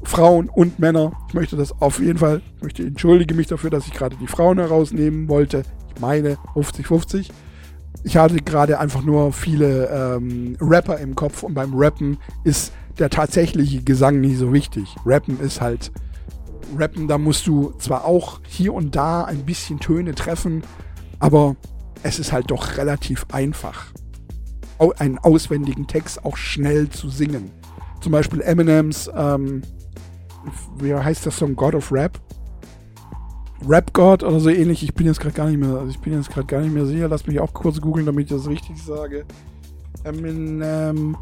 Frauen 0.04 0.48
und 0.48 0.78
Männer. 0.78 1.12
Ich 1.28 1.34
möchte 1.34 1.56
das 1.56 1.72
auf 1.82 1.98
jeden 2.00 2.18
Fall, 2.18 2.40
ich 2.56 2.62
möchte 2.62 2.82
entschuldige 2.82 3.34
mich 3.34 3.48
dafür, 3.48 3.70
dass 3.70 3.86
ich 3.86 3.92
gerade 3.92 4.16
die 4.16 4.26
Frauen 4.26 4.58
herausnehmen 4.58 5.28
wollte. 5.28 5.64
Ich 5.94 6.00
meine 6.00 6.38
50-50 6.54 7.30
ich 8.04 8.16
hatte 8.16 8.36
gerade 8.36 8.78
einfach 8.78 9.02
nur 9.02 9.32
viele 9.32 9.88
ähm, 9.88 10.56
Rapper 10.60 10.98
im 10.98 11.14
Kopf 11.14 11.42
und 11.42 11.54
beim 11.54 11.74
Rappen 11.74 12.18
ist 12.44 12.72
der 12.98 13.10
tatsächliche 13.10 13.82
Gesang 13.82 14.20
nicht 14.20 14.38
so 14.38 14.52
wichtig. 14.52 14.94
Rappen 15.04 15.40
ist 15.40 15.60
halt, 15.60 15.92
Rappen, 16.76 17.08
da 17.08 17.18
musst 17.18 17.46
du 17.46 17.72
zwar 17.78 18.04
auch 18.04 18.40
hier 18.46 18.74
und 18.74 18.94
da 18.96 19.24
ein 19.24 19.44
bisschen 19.44 19.80
Töne 19.80 20.14
treffen, 20.14 20.62
aber 21.18 21.56
es 22.02 22.18
ist 22.18 22.32
halt 22.32 22.50
doch 22.50 22.76
relativ 22.76 23.26
einfach, 23.32 23.86
einen 24.98 25.18
auswendigen 25.18 25.86
Text 25.86 26.24
auch 26.24 26.36
schnell 26.36 26.88
zu 26.88 27.08
singen. 27.08 27.50
Zum 28.00 28.12
Beispiel 28.12 28.40
Eminems, 28.42 29.10
ähm, 29.14 29.62
wie 30.78 30.94
heißt 30.94 31.24
der 31.24 31.32
Song 31.32 31.56
God 31.56 31.74
of 31.74 31.90
Rap? 31.90 32.20
Rap 33.66 33.92
God 33.92 34.22
oder 34.22 34.38
so 34.38 34.50
ähnlich. 34.50 34.84
Ich 34.84 34.94
bin 34.94 35.06
jetzt 35.06 35.18
gerade 35.18 35.34
gar 35.34 35.48
nicht 35.48 35.58
mehr, 35.58 35.70
also 35.70 35.88
ich 35.88 35.98
bin 35.98 36.12
jetzt 36.12 36.30
gerade 36.30 36.46
gar 36.46 36.60
nicht 36.60 36.72
mehr 36.72 36.86
sicher. 36.86 37.08
Lass 37.08 37.26
mich 37.26 37.40
auch 37.40 37.52
kurz 37.52 37.80
googeln, 37.80 38.06
damit 38.06 38.30
ich 38.30 38.36
das 38.36 38.48
richtig 38.48 38.80
sage. 38.82 39.24
Eminem 40.04 41.16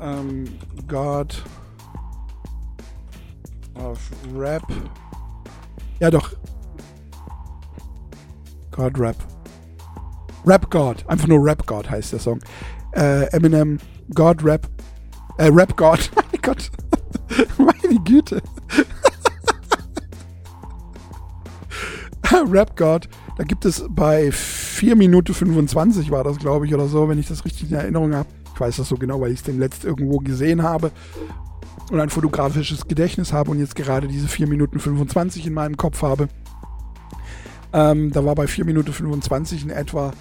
ähm, 0.00 0.44
God 0.86 1.42
of 3.76 3.98
Rap. 4.34 4.62
Ja 6.00 6.10
doch. 6.10 6.32
God 8.70 8.98
Rap. 8.98 9.16
Rap 10.44 10.70
God. 10.70 11.04
Einfach 11.08 11.26
nur 11.26 11.44
Rap 11.44 11.66
God 11.66 11.90
heißt 11.90 12.12
der 12.12 12.20
Song. 12.20 12.40
Äh, 12.92 13.26
Eminem 13.32 13.78
God 14.14 14.44
Rap. 14.44 14.68
Äh, 15.38 15.50
Rap 15.52 15.76
God. 15.76 16.10
mein 16.32 16.40
Gott. 16.42 16.70
Meine 17.58 18.00
Güte. 18.04 18.42
Rap 22.50 22.76
God. 22.76 23.08
Da 23.36 23.44
gibt 23.44 23.64
es 23.64 23.84
bei 23.88 24.30
4 24.32 24.96
Minuten 24.96 25.34
25 25.34 26.10
war 26.10 26.24
das, 26.24 26.38
glaube 26.38 26.66
ich, 26.66 26.74
oder 26.74 26.88
so, 26.88 27.08
wenn 27.08 27.18
ich 27.18 27.28
das 27.28 27.44
richtig 27.44 27.70
in 27.70 27.76
Erinnerung 27.76 28.14
habe. 28.14 28.28
Ich 28.54 28.60
weiß 28.60 28.76
das 28.76 28.88
so 28.88 28.96
genau, 28.96 29.20
weil 29.20 29.32
ich 29.32 29.38
es 29.38 29.44
den 29.44 29.58
letzt 29.58 29.84
irgendwo 29.84 30.18
gesehen 30.18 30.62
habe 30.62 30.92
und 31.90 32.00
ein 32.00 32.10
fotografisches 32.10 32.86
Gedächtnis 32.86 33.32
habe 33.32 33.50
und 33.50 33.58
jetzt 33.58 33.74
gerade 33.74 34.08
diese 34.08 34.28
4 34.28 34.48
Minuten 34.48 34.80
25 34.80 35.46
in 35.46 35.54
meinem 35.54 35.76
Kopf 35.76 36.02
habe. 36.02 36.28
Ähm, 37.72 38.12
da 38.12 38.24
war 38.24 38.34
bei 38.34 38.46
4 38.46 38.64
Minuten 38.64 38.92
25 38.92 39.64
in 39.64 39.70
etwa, 39.70 40.12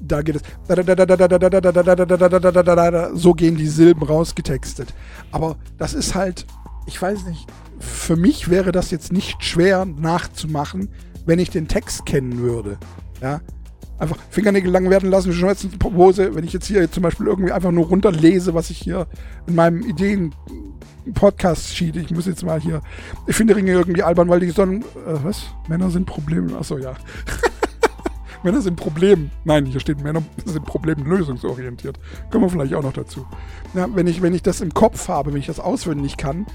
da 0.00 0.22
geht 0.22 0.36
es, 0.36 0.42
so 3.14 3.34
gehen 3.34 3.56
die 3.56 3.66
Silben 3.66 4.02
rausgetextet. 4.02 4.94
Aber 5.32 5.56
das 5.76 5.94
ist 5.94 6.14
halt, 6.14 6.46
ich 6.86 7.00
weiß 7.00 7.26
nicht, 7.26 7.46
für 7.78 8.16
mich 8.16 8.48
wäre 8.50 8.72
das 8.72 8.90
jetzt 8.90 9.12
nicht 9.12 9.42
schwer 9.42 9.84
nachzumachen, 9.84 10.88
wenn 11.26 11.38
ich 11.38 11.50
den 11.50 11.68
Text 11.68 12.06
kennen 12.06 12.38
würde. 12.38 12.78
Ja. 13.20 13.40
Einfach 14.00 14.16
Fingernägel 14.30 14.70
lang 14.70 14.90
werden 14.90 15.10
lassen, 15.10 15.32
Schmerzenpose. 15.32 16.34
Wenn 16.34 16.44
ich 16.44 16.52
jetzt 16.52 16.66
hier 16.66 16.90
zum 16.90 17.02
Beispiel 17.02 17.26
irgendwie 17.26 17.52
einfach 17.52 17.70
nur 17.70 17.86
runterlese, 17.86 18.54
was 18.54 18.70
ich 18.70 18.78
hier 18.78 19.06
in 19.46 19.54
meinem 19.54 19.82
Ideen 19.82 20.34
Podcast 21.14 21.74
sheet 21.74 21.96
ich 21.96 22.10
muss 22.10 22.26
jetzt 22.26 22.44
mal 22.44 22.60
hier, 22.60 22.82
ich 23.26 23.34
finde 23.34 23.56
Ringe 23.56 23.72
irgendwie 23.72 24.02
albern, 24.02 24.28
weil 24.28 24.40
die 24.40 24.50
Sonnen, 24.50 24.82
äh, 24.82 25.16
was? 25.22 25.42
Männer 25.68 25.90
sind 25.90 26.06
Probleme, 26.06 26.56
achso, 26.56 26.78
ja. 26.78 26.94
Männer 28.42 28.62
sind 28.62 28.76
Problem. 28.76 29.30
Nein, 29.44 29.66
hier 29.66 29.80
steht 29.80 30.02
Männer 30.02 30.22
sind 30.44 30.64
problemlösungsorientiert. 30.64 31.98
Kommen 32.30 32.44
wir 32.44 32.50
vielleicht 32.50 32.74
auch 32.74 32.82
noch 32.82 32.92
dazu. 32.92 33.26
Ja, 33.74 33.88
wenn, 33.94 34.06
ich, 34.06 34.22
wenn 34.22 34.34
ich 34.34 34.42
das 34.42 34.60
im 34.60 34.72
Kopf 34.72 35.08
habe, 35.08 35.32
wenn 35.32 35.40
ich 35.40 35.46
das 35.46 35.60
auswendig 35.60 36.16
kann, 36.16 36.46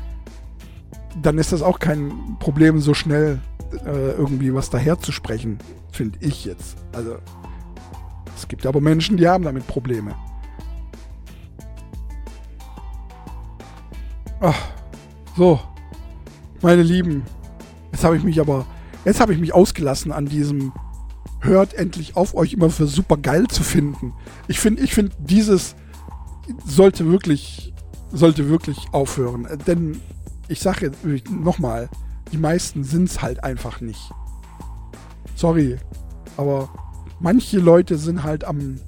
dann 1.22 1.38
ist 1.38 1.52
das 1.52 1.62
auch 1.62 1.80
kein 1.80 2.38
Problem, 2.40 2.80
so 2.82 2.94
schnell 2.94 3.40
äh, 3.86 4.12
irgendwie 4.12 4.54
was 4.54 4.70
daher 4.70 5.00
zu 5.00 5.12
sprechen, 5.12 5.60
finde 5.92 6.18
ich 6.22 6.46
jetzt. 6.46 6.78
Also, 6.92 7.18
es 8.36 8.48
gibt 8.48 8.66
aber 8.66 8.82
Menschen, 8.82 9.18
die 9.18 9.28
haben 9.28 9.44
damit 9.44 9.68
Probleme. 9.68 10.16
Ach, 14.42 14.60
so, 15.36 15.60
meine 16.62 16.84
Lieben, 16.84 17.24
jetzt 17.92 18.04
habe 18.04 18.18
ich 18.18 18.24
mich 18.24 18.40
aber, 18.40 18.66
jetzt 19.06 19.20
habe 19.20 19.34
ich 19.34 19.40
mich 19.40 19.54
ausgelassen 19.54 20.12
an 20.12 20.26
diesem 20.26 20.74
hört 21.46 21.74
endlich 21.74 22.16
auf, 22.16 22.36
euch 22.36 22.54
immer 22.54 22.70
für 22.70 22.88
super 22.88 23.18
geil 23.18 23.48
zu 23.48 23.64
finden. 23.64 24.14
Ich 24.48 24.60
finde, 24.60 24.84
ich 24.84 24.94
finde, 24.94 25.12
dieses 25.20 25.76
sollte 26.66 27.10
wirklich, 27.10 27.74
sollte 28.12 28.50
wirklich 28.50 28.88
aufhören. 28.92 29.48
Denn 29.68 30.02
ich 30.48 30.60
sage 30.60 30.88
jetzt 30.88 31.30
nochmal, 31.30 31.90
die 32.32 32.38
meisten 32.38 32.84
sind 32.84 33.10
es 33.10 33.22
halt 33.22 33.44
einfach 33.44 33.82
nicht. 33.82 34.12
Sorry, 35.36 35.78
aber 36.38 36.70
manche 37.20 37.60
Leute 37.60 37.98
sind 37.98 38.24
halt 38.24 38.44
am, 38.44 38.80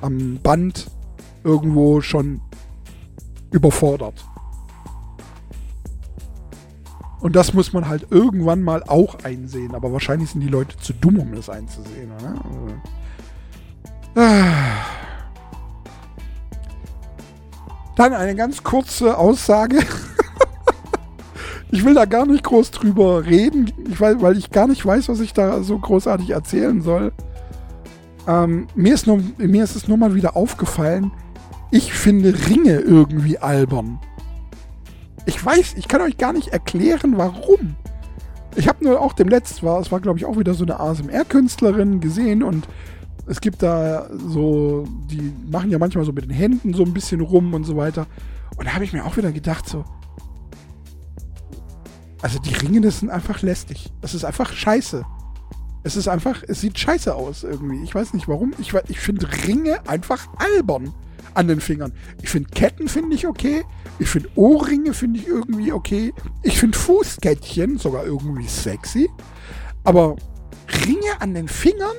am 0.00 0.38
Band 0.42 0.90
irgendwo 1.42 2.00
schon 2.00 2.40
überfordert. 3.50 4.24
Und 7.20 7.36
das 7.36 7.54
muss 7.54 7.72
man 7.72 7.88
halt 7.88 8.08
irgendwann 8.10 8.60
mal 8.62 8.82
auch 8.82 9.16
einsehen. 9.24 9.74
Aber 9.74 9.90
wahrscheinlich 9.92 10.30
sind 10.30 10.42
die 10.42 10.48
Leute 10.48 10.76
zu 10.76 10.92
dumm, 10.92 11.18
um 11.18 11.34
das 11.34 11.48
einzusehen. 11.48 12.10
Ne? 12.20 12.40
Also. 12.44 12.74
Dann 17.96 18.12
eine 18.12 18.34
ganz 18.34 18.62
kurze 18.62 19.16
Aussage. 19.16 19.78
Ich 21.74 21.84
will 21.84 21.94
da 21.94 22.04
gar 22.04 22.24
nicht 22.24 22.44
groß 22.44 22.70
drüber 22.70 23.26
reden, 23.26 23.72
ich 23.90 24.00
weiß, 24.00 24.18
weil 24.20 24.38
ich 24.38 24.52
gar 24.52 24.68
nicht 24.68 24.86
weiß, 24.86 25.08
was 25.08 25.18
ich 25.18 25.32
da 25.32 25.60
so 25.64 25.76
großartig 25.76 26.30
erzählen 26.30 26.80
soll. 26.82 27.10
Ähm, 28.28 28.68
mir, 28.76 28.94
ist 28.94 29.08
nur, 29.08 29.20
mir 29.38 29.64
ist 29.64 29.74
es 29.74 29.88
nur 29.88 29.96
mal 29.96 30.14
wieder 30.14 30.36
aufgefallen, 30.36 31.10
ich 31.72 31.92
finde 31.92 32.32
Ringe 32.48 32.78
irgendwie 32.78 33.38
albern. 33.38 33.98
Ich 35.26 35.44
weiß, 35.44 35.74
ich 35.76 35.88
kann 35.88 36.00
euch 36.00 36.16
gar 36.16 36.32
nicht 36.32 36.48
erklären, 36.52 37.14
warum. 37.16 37.74
Ich 38.54 38.68
habe 38.68 38.84
nur 38.84 39.00
auch 39.00 39.12
dem 39.12 39.26
letzten, 39.26 39.66
war, 39.66 39.80
es 39.80 39.90
war 39.90 39.98
glaube 39.98 40.20
ich 40.20 40.26
auch 40.26 40.38
wieder 40.38 40.54
so 40.54 40.62
eine 40.62 40.78
ASMR-Künstlerin 40.78 41.98
gesehen 41.98 42.44
und 42.44 42.68
es 43.26 43.40
gibt 43.40 43.64
da 43.64 44.08
so, 44.28 44.84
die 45.10 45.32
machen 45.50 45.72
ja 45.72 45.80
manchmal 45.80 46.04
so 46.04 46.12
mit 46.12 46.26
den 46.26 46.30
Händen 46.30 46.72
so 46.72 46.84
ein 46.84 46.94
bisschen 46.94 47.20
rum 47.20 47.52
und 47.52 47.64
so 47.64 47.76
weiter. 47.76 48.06
Und 48.56 48.68
da 48.68 48.74
habe 48.74 48.84
ich 48.84 48.92
mir 48.92 49.04
auch 49.04 49.16
wieder 49.16 49.32
gedacht, 49.32 49.68
so, 49.68 49.84
also 52.24 52.38
die 52.38 52.54
Ringe, 52.54 52.80
das 52.80 53.00
sind 53.00 53.10
einfach 53.10 53.42
lästig. 53.42 53.92
Das 54.00 54.14
ist 54.14 54.24
einfach 54.24 54.50
scheiße. 54.50 55.04
Es 55.82 55.94
ist 55.94 56.08
einfach, 56.08 56.42
es 56.48 56.62
sieht 56.62 56.78
scheiße 56.78 57.14
aus 57.14 57.42
irgendwie. 57.42 57.84
Ich 57.84 57.94
weiß 57.94 58.14
nicht 58.14 58.28
warum. 58.28 58.54
Ich, 58.58 58.72
ich 58.88 58.98
finde 58.98 59.28
Ringe 59.46 59.86
einfach 59.86 60.26
albern 60.38 60.94
an 61.34 61.48
den 61.48 61.60
Fingern. 61.60 61.92
Ich 62.22 62.30
finde 62.30 62.48
Ketten 62.48 62.88
finde 62.88 63.14
ich 63.14 63.26
okay. 63.26 63.62
Ich 63.98 64.08
finde 64.08 64.30
Ohrringe 64.36 64.94
finde 64.94 65.20
ich 65.20 65.26
irgendwie 65.26 65.70
okay. 65.70 66.14
Ich 66.42 66.58
finde 66.58 66.78
Fußkettchen 66.78 67.76
sogar 67.76 68.06
irgendwie 68.06 68.48
sexy. 68.48 69.10
Aber 69.82 70.16
Ringe 70.86 71.20
an 71.20 71.34
den 71.34 71.46
Fingern? 71.46 71.96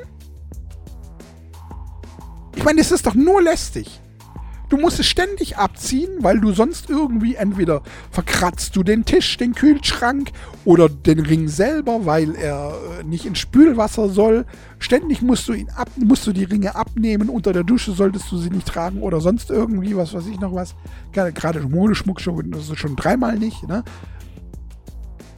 Ich 2.55 2.63
meine, 2.63 2.79
das 2.79 2.91
ist 2.91 3.05
doch 3.05 3.13
nur 3.13 3.43
lästig. 3.43 4.01
Du 4.69 4.77
musst 4.77 4.99
es 4.99 5.05
ständig 5.05 5.57
abziehen, 5.57 6.09
weil 6.19 6.39
du 6.39 6.51
sonst 6.51 6.89
irgendwie 6.89 7.35
entweder 7.35 7.81
verkratzt 8.11 8.75
du 8.75 8.83
den 8.83 9.05
Tisch, 9.05 9.37
den 9.37 9.53
Kühlschrank 9.53 10.31
oder 10.63 10.89
den 10.89 11.19
Ring 11.19 11.47
selber, 11.47 12.05
weil 12.05 12.35
er 12.35 12.73
äh, 12.99 13.03
nicht 13.03 13.25
ins 13.25 13.39
Spülwasser 13.39 14.09
soll. 14.09 14.45
Ständig 14.79 15.21
musst 15.21 15.47
du 15.47 15.53
ihn 15.53 15.69
ab, 15.69 15.89
musst 15.97 16.25
du 16.25 16.33
die 16.33 16.43
Ringe 16.43 16.75
abnehmen. 16.75 17.29
Unter 17.29 17.53
der 17.53 17.63
Dusche 17.63 17.91
solltest 17.91 18.31
du 18.31 18.37
sie 18.37 18.49
nicht 18.49 18.67
tragen 18.67 19.01
oder 19.01 19.21
sonst 19.21 19.51
irgendwie, 19.51 19.95
was 19.95 20.13
weiß 20.13 20.27
ich 20.27 20.39
noch 20.39 20.53
was. 20.53 20.75
Gerade 21.11 21.61
Modeschmuck 21.61 22.19
schon, 22.19 22.51
das 22.51 22.69
ist 22.69 22.79
schon 22.79 22.95
dreimal 22.95 23.37
nicht. 23.37 23.67
Ne? 23.67 23.83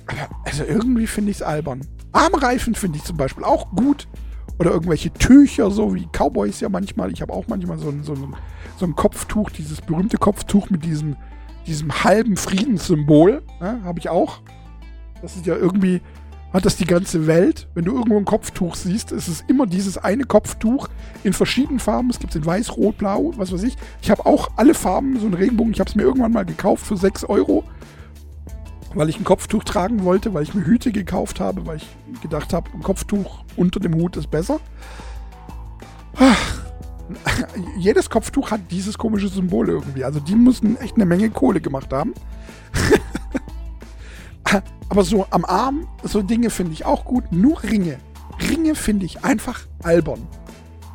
Aber 0.08 0.30
also 0.46 0.64
irgendwie 0.64 1.08
finde 1.08 1.32
ich 1.32 1.38
es 1.38 1.44
albern. 1.44 1.82
Armreifen 2.14 2.76
finde 2.76 2.98
ich 2.98 3.04
zum 3.04 3.18
Beispiel 3.18 3.44
auch 3.44 3.70
gut. 3.72 4.08
Oder 4.60 4.72
irgendwelche 4.72 5.12
Tücher, 5.12 5.70
so 5.70 5.94
wie 5.94 6.08
Cowboys 6.12 6.60
ja 6.60 6.70
manchmal. 6.70 7.12
Ich 7.12 7.22
habe 7.22 7.34
auch 7.34 7.46
manchmal 7.48 7.78
so 7.78 7.90
ein, 7.90 8.04
so, 8.04 8.14
ein, 8.14 8.36
so 8.78 8.86
ein 8.86 8.96
Kopftuch, 8.96 9.52
dieses 9.52 9.82
berühmte 9.82 10.18
Kopftuch 10.18 10.70
mit 10.70 10.84
diesem, 10.84 11.16
diesem 11.68 12.04
halben 12.04 12.38
Friedenssymbol. 12.38 13.44
Ne, 13.62 13.82
habe 13.84 14.00
ich 14.00 14.10
auch. 14.10 14.42
Das 15.22 15.36
ist 15.36 15.46
ja 15.46 15.56
irgendwie, 15.56 16.02
hat 16.54 16.66
das 16.66 16.78
die 16.78 16.86
ganze 16.86 17.28
Welt. 17.28 17.68
Wenn 17.76 17.86
du 17.86 17.96
irgendwo 17.96 18.18
ein 18.18 18.26
Kopftuch 18.26 18.76
siehst, 18.76 19.12
ist 19.12 19.28
es 19.28 19.44
immer 19.48 19.68
dieses 19.68 19.98
eine 19.98 20.24
Kopftuch 20.24 20.88
in 21.24 21.34
verschiedenen 21.34 21.80
Farben. 21.80 22.10
Es 22.10 22.20
gibt 22.20 22.34
es 22.34 22.42
in 22.42 22.46
weiß, 22.46 22.78
rot, 22.78 22.98
blau, 22.98 23.34
was 23.38 23.52
weiß 23.52 23.64
ich. 23.64 23.76
Ich 24.02 24.10
habe 24.10 24.26
auch 24.26 24.50
alle 24.56 24.74
Farben, 24.74 25.20
so 25.20 25.26
einen 25.26 25.36
Regenbogen. 25.36 25.74
Ich 25.74 25.80
habe 25.80 25.90
es 25.90 25.96
mir 25.96 26.04
irgendwann 26.04 26.32
mal 26.32 26.46
gekauft 26.46 26.86
für 26.86 26.98
6 26.98 27.26
Euro 27.26 27.64
weil 28.98 29.10
ich 29.10 29.20
ein 29.20 29.24
Kopftuch 29.24 29.64
tragen 29.64 30.04
wollte, 30.04 30.34
weil 30.34 30.42
ich 30.42 30.56
mir 30.56 30.66
Hüte 30.66 30.92
gekauft 30.92 31.40
habe, 31.40 31.68
weil 31.68 31.78
ich 31.78 31.88
gedacht 32.22 32.52
habe, 32.52 32.72
ein 32.74 32.82
Kopftuch 32.82 33.44
unter 33.56 33.80
dem 33.80 33.94
Hut 33.94 34.18
ist 34.18 34.32
besser. 34.32 34.60
Jedes 37.78 38.10
Kopftuch 38.10 38.50
hat 38.50 38.62
dieses 38.72 38.98
komische 38.98 39.28
Symbol 39.28 39.70
irgendwie. 39.70 40.04
Also 40.04 40.20
die 40.20 40.36
müssen 40.36 40.78
echt 40.82 40.96
eine 40.96 41.06
Menge 41.06 41.30
Kohle 41.30 41.62
gemacht 41.62 41.94
haben. 41.94 42.16
Aber 44.90 45.04
so 45.04 45.28
am 45.30 45.46
Arm, 45.46 45.88
so 46.02 46.24
Dinge 46.24 46.50
finde 46.50 46.74
ich 46.74 46.84
auch 46.84 47.06
gut. 47.06 47.32
Nur 47.32 47.62
Ringe. 47.62 48.00
Ringe 48.50 48.74
finde 48.74 49.06
ich 49.06 49.24
einfach 49.24 49.62
albern. 49.84 50.28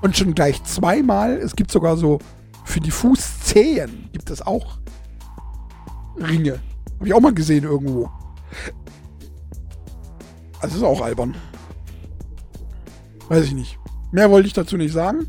Und 0.00 0.16
schon 0.16 0.34
gleich 0.34 0.64
zweimal, 0.64 1.34
es 1.34 1.54
gibt 1.54 1.70
sogar 1.70 1.96
so 1.96 2.18
für 2.64 2.80
die 2.80 2.90
Fußzehen 2.90 4.08
gibt 4.12 4.28
es 4.30 4.42
auch 4.42 4.78
Ringe. 6.16 6.58
Habe 7.02 7.08
ich 7.08 7.14
auch 7.14 7.20
mal 7.20 7.34
gesehen 7.34 7.64
irgendwo. 7.64 8.08
Also 10.60 10.76
ist 10.76 10.84
auch 10.84 11.00
albern. 11.00 11.34
Weiß 13.28 13.46
ich 13.46 13.54
nicht. 13.54 13.76
Mehr 14.12 14.30
wollte 14.30 14.46
ich 14.46 14.52
dazu 14.52 14.76
nicht 14.76 14.92
sagen. 14.92 15.26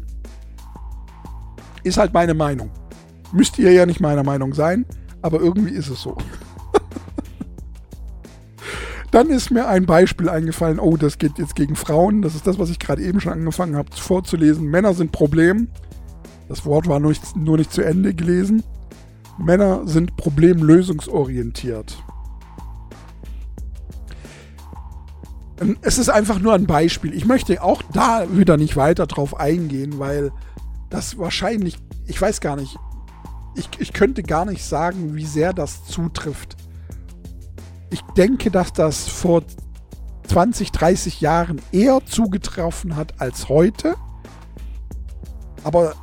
Ist 1.81 1.97
halt 1.97 2.13
meine 2.13 2.35
Meinung. 2.35 2.69
Müsst 3.31 3.57
ihr 3.57 3.71
ja 3.71 3.87
nicht 3.87 4.01
meiner 4.01 4.21
Meinung 4.21 4.53
sein, 4.53 4.85
aber 5.23 5.39
irgendwie 5.39 5.71
ist 5.71 5.89
es 5.89 6.03
so. 6.03 6.15
Dann 9.09 9.31
ist 9.31 9.49
mir 9.49 9.67
ein 9.67 9.87
Beispiel 9.87 10.29
eingefallen. 10.29 10.77
Oh, 10.77 10.95
das 10.95 11.17
geht 11.17 11.39
jetzt 11.39 11.55
gegen 11.55 11.75
Frauen. 11.75 12.21
Das 12.21 12.35
ist 12.35 12.45
das, 12.45 12.59
was 12.59 12.69
ich 12.69 12.77
gerade 12.77 13.01
eben 13.01 13.19
schon 13.19 13.33
angefangen 13.33 13.77
habe 13.77 13.89
vorzulesen. 13.95 14.67
Männer 14.67 14.93
sind 14.93 15.11
Problem. 15.11 15.69
Das 16.49 16.67
Wort 16.67 16.87
war 16.87 16.99
nur 16.99 17.09
nicht, 17.09 17.35
nur 17.35 17.57
nicht 17.57 17.73
zu 17.73 17.81
Ende 17.81 18.13
gelesen. 18.13 18.61
Männer 19.37 19.87
sind 19.87 20.15
problemlösungsorientiert. 20.17 22.03
Ähm, 25.59 25.77
es 25.81 25.97
ist 25.97 26.09
einfach 26.09 26.39
nur 26.39 26.53
ein 26.53 26.65
Beispiel. 26.65 27.13
Ich 27.13 27.25
möchte 27.25 27.61
auch 27.63 27.81
da 27.93 28.25
wieder 28.31 28.57
nicht 28.57 28.75
weiter 28.75 29.07
drauf 29.07 29.39
eingehen, 29.39 29.99
weil 29.99 30.31
das 30.89 31.17
wahrscheinlich, 31.17 31.77
ich 32.05 32.21
weiß 32.21 32.41
gar 32.41 32.55
nicht, 32.55 32.77
ich, 33.55 33.69
ich 33.79 33.93
könnte 33.93 34.23
gar 34.23 34.45
nicht 34.45 34.63
sagen, 34.63 35.15
wie 35.15 35.25
sehr 35.25 35.53
das 35.53 35.85
zutrifft. 35.85 36.57
Ich 37.89 38.01
denke, 38.17 38.49
dass 38.49 38.73
das 38.73 39.07
vor 39.07 39.43
20, 40.27 40.71
30 40.71 41.21
Jahren 41.21 41.61
eher 41.71 42.03
zugetroffen 42.05 42.95
hat 42.95 43.21
als 43.21 43.49
heute. 43.49 43.95
Aber 45.63 45.93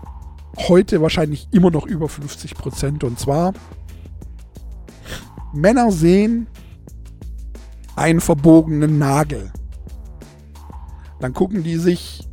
heute 0.57 1.01
wahrscheinlich 1.01 1.49
immer 1.51 1.71
noch 1.71 1.87
über 1.87 2.09
50 2.09 2.55
Prozent. 2.55 3.05
Und 3.05 3.19
zwar, 3.19 3.53
Männer 5.53 5.91
sehen 5.91 6.47
einen 7.97 8.21
verbogenen 8.21 8.99
Nagel. 8.99 9.53
Dann 11.21 11.35
gucken 11.35 11.63
die 11.63 11.77
sich 11.77 12.27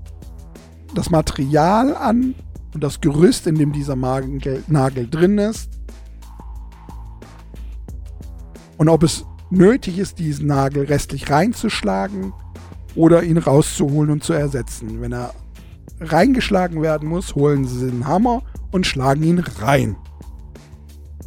das 0.94 1.10
Material 1.10 1.96
an 1.96 2.36
und 2.74 2.84
das 2.84 3.02
Gerüst, 3.02 3.48
in 3.48 3.56
dem 3.56 3.74
dieser 3.74 3.96
Nagel, 3.96 5.10
drin 5.10 5.38
ist. 5.38 5.70
Und 8.78 8.90
ob 8.90 9.04
es 9.04 9.26
nötig 9.50 9.98
ist, 9.98 10.20
diesen 10.20 10.48
Nagel 10.48 10.86
restlich 10.86 11.30
reinzuschlagen 11.30 12.34
oder 12.96 13.24
ihn 13.24 13.38
rauszuholen 13.38 14.12
und 14.12 14.24
zu 14.24 14.34
ersetzen. 14.34 15.02
Wenn 15.02 15.14
er 15.14 15.34
reingeschlagen 16.00 16.82
werden 16.82 17.10
muss, 17.10 17.36
holen 17.36 17.66
sie 17.66 17.90
den 17.90 18.08
Hammer 18.08 18.44
und 18.72 18.86
schlagen 18.86 19.24
ihn 19.24 19.40
rein. 19.40 19.96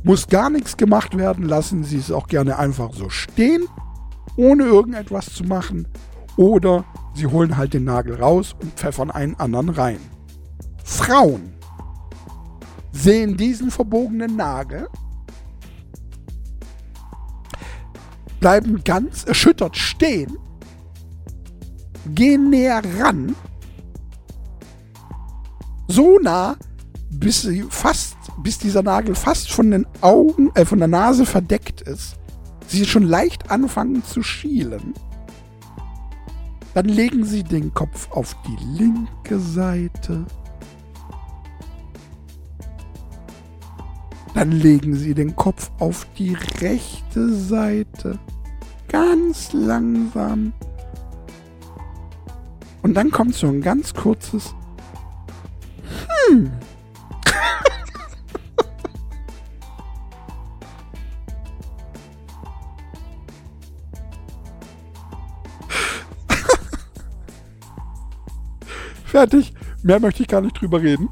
Muss 0.02 0.28
gar 0.28 0.50
nichts 0.50 0.76
gemacht 0.76 1.16
werden, 1.16 1.44
lassen 1.44 1.84
sie 1.84 1.98
es 1.98 2.10
auch 2.10 2.26
gerne 2.26 2.58
einfach 2.58 2.92
so 2.94 3.10
stehen, 3.10 3.64
ohne 4.36 4.64
irgendetwas 4.64 5.34
zu 5.34 5.44
machen. 5.44 5.88
Oder 6.36 6.84
sie 7.14 7.26
holen 7.26 7.56
halt 7.56 7.74
den 7.74 7.84
Nagel 7.84 8.14
raus 8.14 8.54
und 8.62 8.72
pfeffern 8.74 9.10
einen 9.10 9.34
anderen 9.34 9.68
rein. 9.68 9.98
Frauen 10.84 11.52
sehen 12.92 13.36
diesen 13.36 13.70
verbogenen 13.70 14.36
Nagel, 14.36 14.88
bleiben 18.40 18.82
ganz 18.84 19.24
erschüttert 19.24 19.76
stehen, 19.76 20.38
gehen 22.14 22.48
näher 22.50 22.82
ran 22.98 23.36
so 25.90 26.18
nah, 26.18 26.56
bis 27.10 27.42
sie 27.42 27.64
fast 27.68 28.16
bis 28.42 28.58
dieser 28.58 28.82
Nagel 28.82 29.14
fast 29.14 29.50
von 29.52 29.70
den 29.70 29.86
Augen, 30.00 30.50
äh, 30.54 30.64
von 30.64 30.78
der 30.78 30.88
Nase 30.88 31.26
verdeckt 31.26 31.82
ist, 31.82 32.16
sie 32.66 32.86
schon 32.86 33.02
leicht 33.02 33.50
anfangen 33.50 34.04
zu 34.04 34.22
schielen. 34.22 34.94
Dann 36.74 36.86
legen 36.86 37.24
sie 37.24 37.42
den 37.42 37.74
Kopf 37.74 38.10
auf 38.12 38.36
die 38.46 38.56
linke 38.64 39.38
Seite. 39.40 40.24
Dann 44.34 44.52
legen 44.52 44.94
sie 44.94 45.12
den 45.12 45.34
Kopf 45.34 45.72
auf 45.80 46.06
die 46.16 46.34
rechte 46.60 47.34
Seite. 47.34 48.18
Ganz 48.88 49.52
langsam. 49.52 50.52
Und 52.82 52.94
dann 52.94 53.10
kommt 53.10 53.34
so 53.34 53.48
ein 53.48 53.60
ganz 53.60 53.92
kurzes 53.92 54.54
Hm. 56.30 56.50
Fertig. 69.04 69.52
Mehr 69.82 69.98
möchte 69.98 70.22
ich 70.22 70.28
gar 70.28 70.40
nicht 70.40 70.60
drüber 70.60 70.80
reden. 70.80 71.08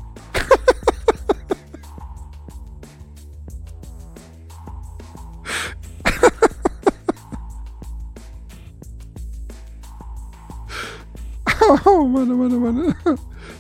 oh 11.85 12.05
Mann, 12.05 12.31
oh 12.31 12.37
Mann, 12.37 12.55
oh 12.55 12.61
Mann. 12.61 12.95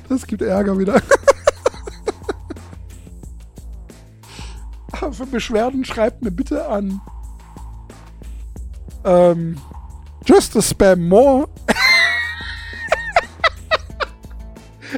Das 0.08 0.24
gibt 0.24 0.42
Ärger 0.42 0.78
wieder. 0.78 1.02
Beschwerden 5.28 5.84
schreibt 5.84 6.22
mir 6.22 6.30
bitte 6.30 6.68
an. 6.68 7.00
Ähm, 9.04 9.56
just 10.24 10.56
a 10.56 10.62
spam 10.62 11.08
more 11.08 11.48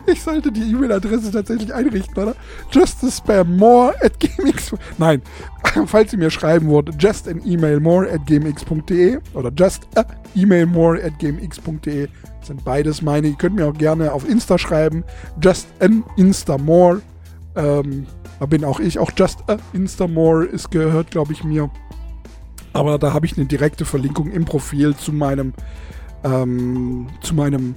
Ich 0.07 0.23
sollte 0.23 0.53
die 0.53 0.71
E-Mail-Adresse 0.71 1.33
tatsächlich 1.33 1.75
einrichten, 1.75 2.17
oder? 2.23 2.35
Just 2.71 3.03
a 3.05 3.11
spam 3.11 3.57
more 3.57 3.95
at 4.03 4.19
gmx. 4.21 4.75
Nein, 4.99 5.23
falls 5.87 6.13
Sie 6.13 6.17
mir 6.17 6.31
schreiben 6.31 6.69
wollt, 6.69 6.91
just 6.99 7.29
an 7.29 7.43
email 7.45 7.81
more 7.81 8.09
at 8.11 8.27
gmx.de 8.27 9.19
oder 9.35 9.51
just 9.57 9.87
a 9.97 10.05
email 10.37 10.67
more 10.67 11.03
at 11.03 11.19
gmx.de 11.19 12.09
sind 12.43 12.65
beides 12.65 13.03
meine. 13.03 13.29
Ihr 13.29 13.37
könnt 13.37 13.57
mir 13.57 13.67
auch 13.67 13.77
gerne 13.77 14.13
auf 14.13 14.29
Insta 14.29 14.59
schreiben. 14.59 15.05
Just 15.43 15.69
an 15.81 16.05
Insta 16.17 16.57
more. 16.59 17.03
Ähm, 17.57 18.07
da 18.41 18.47
bin 18.47 18.65
auch 18.65 18.81
ich. 18.81 18.99
Auch 18.99 19.13
just 19.17 19.39
a 19.49 19.59
Insta 19.73 20.09
more 20.09 20.45
ist 20.45 20.71
gehört, 20.71 21.11
glaube 21.11 21.33
ich, 21.33 21.45
mir. 21.45 21.71
Aber 22.73 22.99
da 22.99 23.13
habe 23.13 23.27
ich 23.27 23.37
eine 23.37 23.47
direkte 23.47 23.85
Verlinkung 23.85 24.31
im 24.31 24.45
Profil 24.45 24.97
zu 24.97 25.13
meinem 25.13 25.53
ähm, 26.25 27.09
zu 27.23 27.35
meinem 27.35 27.75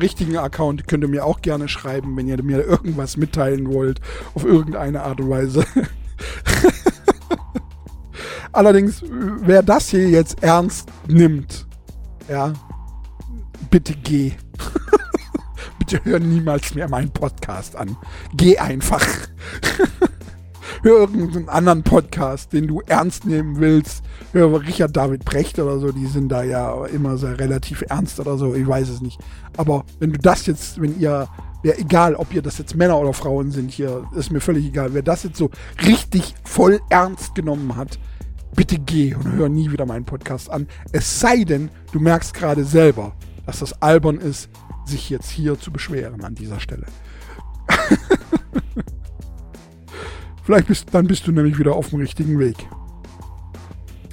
richtigen 0.00 0.36
Account 0.36 0.86
könnt 0.86 1.04
ihr 1.04 1.08
mir 1.08 1.24
auch 1.24 1.40
gerne 1.40 1.68
schreiben, 1.68 2.16
wenn 2.16 2.28
ihr 2.28 2.42
mir 2.42 2.62
irgendwas 2.62 3.16
mitteilen 3.16 3.72
wollt, 3.72 4.00
auf 4.34 4.44
irgendeine 4.44 5.02
Art 5.02 5.20
und 5.20 5.30
Weise. 5.30 5.64
Allerdings, 8.52 9.02
wer 9.40 9.62
das 9.62 9.90
hier 9.90 10.08
jetzt 10.08 10.42
ernst 10.42 10.90
nimmt, 11.06 11.66
ja, 12.28 12.52
bitte 13.70 13.94
geh. 13.94 14.32
bitte 15.86 16.04
hör 16.04 16.18
niemals 16.18 16.74
mehr 16.74 16.88
meinen 16.88 17.10
Podcast 17.10 17.76
an. 17.76 17.96
Geh 18.34 18.58
einfach. 18.58 19.04
hör 20.82 21.02
irgendeinen 21.02 21.48
anderen 21.48 21.82
Podcast, 21.84 22.52
den 22.52 22.66
du 22.66 22.80
ernst 22.86 23.24
nehmen 23.24 23.60
willst. 23.60 24.02
Hör 24.32 24.60
Richard 24.60 24.96
David 24.96 25.24
Brecht 25.24 25.58
oder 25.60 25.78
so, 25.78 25.92
die 25.92 26.06
sind 26.06 26.28
da 26.28 26.42
ja 26.42 26.86
immer 26.86 27.16
sehr 27.18 27.38
relativ 27.38 27.84
ernst 27.88 28.18
oder 28.18 28.36
so, 28.36 28.54
ich 28.54 28.66
weiß 28.66 28.88
es 28.88 29.00
nicht. 29.00 29.20
Aber 29.56 29.84
wenn 30.00 30.12
du 30.12 30.18
das 30.18 30.46
jetzt, 30.46 30.80
wenn 30.80 30.98
ihr, 30.98 31.28
wäre 31.62 31.78
egal, 31.78 32.16
ob 32.16 32.34
ihr 32.34 32.42
das 32.42 32.58
jetzt 32.58 32.74
Männer 32.74 32.98
oder 32.98 33.12
Frauen 33.12 33.52
sind 33.52 33.70
hier, 33.70 34.08
ist 34.16 34.32
mir 34.32 34.40
völlig 34.40 34.66
egal, 34.66 34.92
wer 34.92 35.02
das 35.02 35.22
jetzt 35.22 35.38
so 35.38 35.50
richtig 35.86 36.34
voll 36.42 36.80
ernst 36.90 37.36
genommen 37.36 37.76
hat, 37.76 37.98
bitte 38.56 38.78
geh 38.78 39.14
und 39.14 39.32
hör 39.34 39.48
nie 39.48 39.70
wieder 39.70 39.86
meinen 39.86 40.04
Podcast 40.04 40.50
an. 40.50 40.66
Es 40.90 41.20
sei 41.20 41.44
denn, 41.44 41.70
du 41.92 42.00
merkst 42.00 42.34
gerade 42.34 42.64
selber, 42.64 43.12
dass 43.46 43.60
das 43.60 43.80
albern 43.80 44.18
ist, 44.18 44.50
sich 44.84 45.08
jetzt 45.10 45.30
hier 45.30 45.58
zu 45.58 45.72
beschweren 45.72 46.24
an 46.24 46.34
dieser 46.34 46.60
Stelle. 46.60 46.86
Vielleicht 50.44 50.68
bist, 50.68 50.88
dann 50.92 51.06
bist 51.06 51.26
du 51.26 51.32
nämlich 51.32 51.58
wieder 51.58 51.74
auf 51.74 51.90
dem 51.90 52.00
richtigen 52.00 52.38
Weg. 52.38 52.56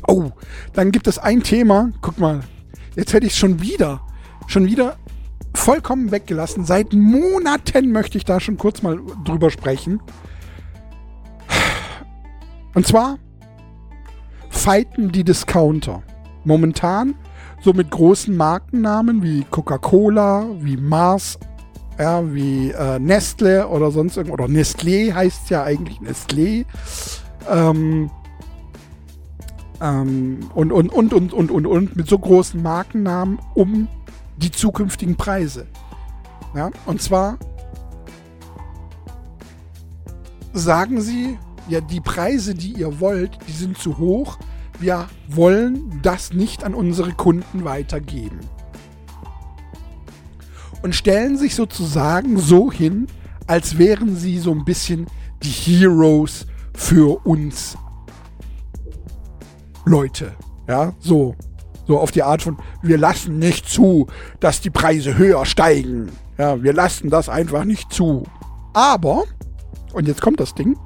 Oh, 0.08 0.32
dann 0.74 0.92
gibt 0.92 1.08
es 1.08 1.20
ein 1.20 1.44
Thema. 1.44 1.92
Guck 2.02 2.20
mal, 2.20 2.42
jetzt 2.96 3.14
hätte 3.14 3.26
ich 3.26 3.34
es 3.34 3.38
schon 3.38 3.62
wieder, 3.62 4.02
schon 4.48 4.66
wieder 4.66 4.98
vollkommen 5.56 6.12
weggelassen. 6.12 6.66
Seit 6.66 6.94
Monaten 6.94 7.92
möchte 7.92 8.18
ich 8.18 8.26
da 8.26 8.40
schon 8.40 8.58
kurz 8.58 8.82
mal 8.82 9.00
drüber 9.24 9.52
sprechen. 9.52 10.02
Und 12.74 12.88
zwar 12.88 13.20
fighten 14.50 15.12
die 15.12 15.24
Discounter. 15.24 16.04
Momentan 16.44 17.16
so 17.64 17.74
mit 17.74 17.90
großen 17.90 18.36
Markennamen 18.36 19.24
wie 19.24 19.46
Coca-Cola, 19.50 20.46
wie 20.60 20.78
Mars 20.78 21.40
ja, 22.00 22.34
wie 22.34 22.72
äh, 22.72 23.00
Nestle 23.00 23.68
oder 23.68 23.92
sonst 23.92 24.18
irgendwas, 24.18 24.40
oder 24.40 24.52
Nestlé 24.52 25.14
heißt 25.14 25.50
ja 25.50 25.64
eigentlich 25.64 26.00
Nestlé. 26.00 26.66
Ähm, 27.50 28.10
ähm, 29.82 30.40
und, 30.56 30.72
und, 30.72 30.92
und, 30.92 31.14
und, 31.14 31.34
und, 31.34 31.52
und, 31.52 31.68
und, 31.68 31.96
mit 31.96 32.08
so 32.08 32.18
großen 32.18 32.62
Markennamen 32.62 33.40
um 33.54 33.88
die 34.38 34.52
zukünftigen 34.52 35.16
Preise. 35.16 35.68
Ja, 36.56 36.72
und 36.86 37.02
zwar 37.02 37.38
sagen 40.54 41.02
sie, 41.02 41.38
ja, 41.68 41.82
die 41.82 42.02
Preise, 42.02 42.54
die 42.54 42.74
ihr 42.74 43.00
wollt, 43.00 43.38
die 43.48 43.54
sind 43.54 43.78
zu 43.78 43.98
hoch. 43.98 44.38
Wir 44.84 45.08
wollen 45.30 46.02
das 46.02 46.34
nicht 46.34 46.66
an 46.66 46.74
unsere 46.74 47.14
Kunden 47.14 47.64
weitergeben 47.64 48.42
und 50.82 50.94
stellen 50.94 51.38
sich 51.38 51.56
sozusagen 51.56 52.38
so 52.38 52.70
hin, 52.70 53.08
als 53.48 53.78
wären 53.78 54.18
sie 54.18 54.40
so 54.40 54.52
ein 54.52 54.66
bisschen 54.66 55.08
die 55.42 55.48
Heroes 55.48 56.48
für 56.74 57.26
uns 57.26 57.78
Leute. 59.86 60.34
Ja, 60.68 60.94
so. 61.00 61.34
So 61.88 62.02
auf 62.02 62.12
die 62.12 62.24
Art 62.24 62.42
von, 62.42 62.58
wir 62.82 62.98
lassen 62.98 63.40
nicht 63.40 63.70
zu, 63.70 64.08
dass 64.42 64.60
die 64.60 64.70
Preise 64.70 65.18
höher 65.18 65.46
steigen. 65.46 66.12
Ja, 66.38 66.62
wir 66.62 66.74
lassen 66.74 67.10
das 67.10 67.30
einfach 67.30 67.64
nicht 67.64 67.94
zu. 67.94 68.24
Aber, 68.74 69.24
und 69.94 70.10
jetzt 70.10 70.20
kommt 70.20 70.42
das 70.42 70.54
Ding, 70.54 70.78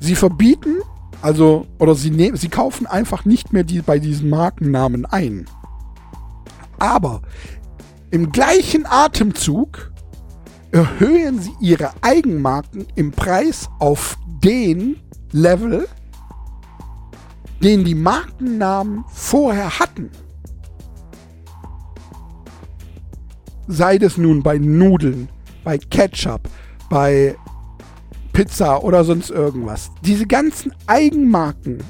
sie 0.00 0.14
verbieten, 0.14 0.82
also, 1.20 1.66
oder 1.78 1.94
sie, 1.94 2.10
nehmen, 2.10 2.36
sie 2.36 2.48
kaufen 2.48 2.86
einfach 2.86 3.24
nicht 3.24 3.52
mehr 3.52 3.64
die, 3.64 3.82
bei 3.82 3.98
diesen 3.98 4.30
Markennamen 4.30 5.04
ein. 5.04 5.46
Aber 6.78 7.22
im 8.10 8.30
gleichen 8.30 8.86
Atemzug 8.86 9.92
erhöhen 10.70 11.40
sie 11.40 11.52
ihre 11.60 11.90
Eigenmarken 12.02 12.86
im 12.94 13.10
Preis 13.10 13.68
auf 13.78 14.16
den 14.44 14.96
Level, 15.32 15.88
den 17.62 17.84
die 17.84 17.96
Markennamen 17.96 19.04
vorher 19.08 19.78
hatten. 19.78 20.10
Sei 23.66 23.96
es 23.96 24.16
nun 24.16 24.42
bei 24.42 24.58
Nudeln, 24.58 25.28
bei 25.64 25.78
Ketchup, 25.78 26.48
bei 26.88 27.36
Pizza 28.38 28.84
oder 28.84 29.02
sonst 29.02 29.30
irgendwas. 29.30 29.90
Diese 30.02 30.24
ganzen 30.24 30.72
Eigenmarken 30.86 31.82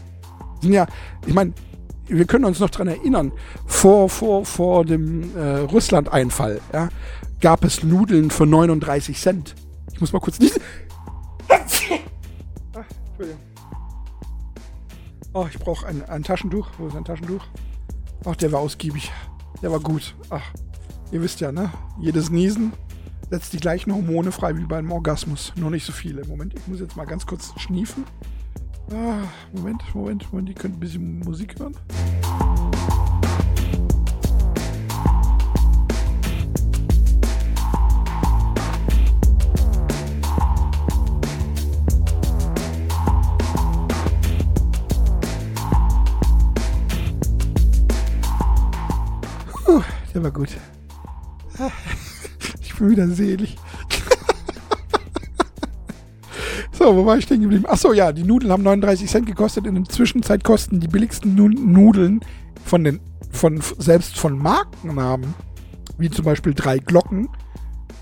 sind 0.62 0.72
ja, 0.72 0.86
ich 1.26 1.34
meine, 1.34 1.52
wir 2.06 2.24
können 2.24 2.46
uns 2.46 2.58
noch 2.58 2.70
daran 2.70 2.88
erinnern, 2.88 3.32
vor, 3.66 4.08
vor, 4.08 4.46
vor 4.46 4.86
dem 4.86 5.36
äh, 5.36 5.58
Russland-Einfall 5.58 6.62
ja, 6.72 6.88
gab 7.42 7.64
es 7.64 7.82
Nudeln 7.82 8.30
für 8.30 8.46
39 8.46 9.20
Cent. 9.20 9.56
Ich 9.92 10.00
muss 10.00 10.14
mal 10.14 10.20
kurz 10.20 10.38
diese. 10.38 10.58
Ach, 11.50 11.58
Entschuldigung. 13.10 13.42
Oh, 15.34 15.46
ich 15.52 15.58
brauche 15.58 15.86
ein, 15.86 16.02
ein 16.08 16.22
Taschentuch. 16.22 16.70
Wo 16.78 16.86
ist 16.86 16.96
ein 16.96 17.04
Taschentuch? 17.04 17.44
Ach, 18.24 18.36
der 18.36 18.52
war 18.52 18.60
ausgiebig. 18.60 19.12
Der 19.60 19.70
war 19.70 19.80
gut. 19.80 20.14
Ach, 20.30 20.50
ihr 21.12 21.20
wisst 21.20 21.40
ja, 21.40 21.52
ne? 21.52 21.70
Jedes 22.00 22.30
Niesen 22.30 22.72
setzt 23.30 23.52
die 23.52 23.58
gleichen 23.58 23.94
Hormone 23.94 24.32
frei 24.32 24.56
wie 24.56 24.64
beim 24.64 24.90
Orgasmus. 24.90 25.52
Nur 25.56 25.70
nicht 25.70 25.84
so 25.84 25.92
viele. 25.92 26.24
Moment, 26.26 26.54
ich 26.54 26.66
muss 26.66 26.80
jetzt 26.80 26.96
mal 26.96 27.04
ganz 27.04 27.26
kurz 27.26 27.52
schniefen. 27.58 28.04
Ah, 28.90 29.22
Moment, 29.52 29.82
Moment, 29.94 30.32
Moment, 30.32 30.48
ihr 30.48 30.54
könnt 30.54 30.76
ein 30.76 30.80
bisschen 30.80 31.18
Musik 31.20 31.58
hören. 31.58 31.74
Puh, 49.64 49.82
der 50.14 50.22
war 50.22 50.30
gut. 50.30 50.56
Ah 51.58 51.70
selig. 52.78 53.56
So, 56.78 56.94
wo 56.94 57.04
war 57.04 57.18
ich 57.18 57.24
stehen 57.24 57.40
geblieben? 57.40 57.66
Achso, 57.66 57.92
ja, 57.92 58.12
die 58.12 58.22
Nudeln 58.22 58.52
haben 58.52 58.62
39 58.62 59.10
Cent 59.10 59.26
gekostet. 59.26 59.66
In 59.66 59.74
der 59.74 59.84
Zwischenzeit 59.86 60.44
kosten 60.44 60.78
die 60.78 60.86
billigsten 60.86 61.34
Nudeln 61.34 62.20
von 62.64 62.84
den, 62.84 63.00
von, 63.32 63.60
selbst 63.78 64.16
von 64.16 64.38
Markennamen, 64.38 65.34
wie 65.98 66.08
zum 66.08 66.24
Beispiel 66.24 66.54
drei 66.54 66.78
Glocken, 66.78 67.28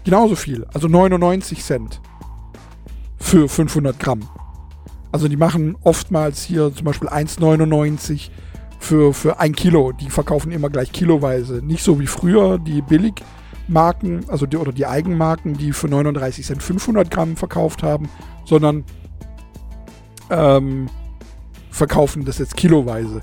genauso 0.04 0.36
viel. 0.36 0.66
Also 0.74 0.88
99 0.88 1.64
Cent 1.64 2.02
für 3.16 3.48
500 3.48 3.98
Gramm. 3.98 4.28
Also 5.10 5.26
die 5.26 5.38
machen 5.38 5.78
oftmals 5.82 6.42
hier 6.42 6.70
zum 6.74 6.84
Beispiel 6.84 7.08
1,99 7.08 8.28
für, 8.78 9.14
für 9.14 9.40
ein 9.40 9.54
Kilo. 9.54 9.92
Die 9.92 10.10
verkaufen 10.10 10.52
immer 10.52 10.68
gleich 10.68 10.92
kiloweise. 10.92 11.62
Nicht 11.64 11.82
so 11.82 11.98
wie 11.98 12.06
früher 12.06 12.58
die 12.58 12.82
Billigmarken, 13.66 14.28
also 14.28 14.46
die, 14.46 14.56
oder 14.56 14.72
die 14.72 14.86
Eigenmarken, 14.86 15.56
die 15.56 15.72
für 15.72 15.88
39 15.88 16.44
Cent 16.46 16.62
500 16.62 17.10
Gramm 17.10 17.36
verkauft 17.36 17.82
haben, 17.82 18.08
sondern 18.44 18.84
ähm, 20.30 20.88
verkaufen 21.70 22.24
das 22.24 22.38
jetzt 22.38 22.56
kiloweise. 22.56 23.20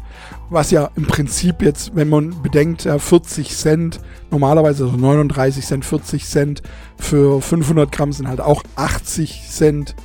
Was 0.50 0.72
ja 0.72 0.89
im 0.96 1.08
Prinzip 1.08 1.62
jetzt, 1.62 1.96
wenn 1.96 2.10
man 2.10 2.41
bedenkt, 2.41 2.84
ja, 2.84 3.00
40 3.00 3.56
Cent, 3.56 4.00
normalerweise 4.30 4.86
also 4.86 4.98
39 4.98 5.66
Cent, 5.66 5.86
40 5.86 6.26
Cent 6.26 6.64
für 6.98 7.41
500 7.41 7.91
Gramm 7.91 8.14
sind 8.14 8.28
halt 8.28 8.41
auch 8.41 8.64
80 8.76 9.50
Cent 9.50 9.96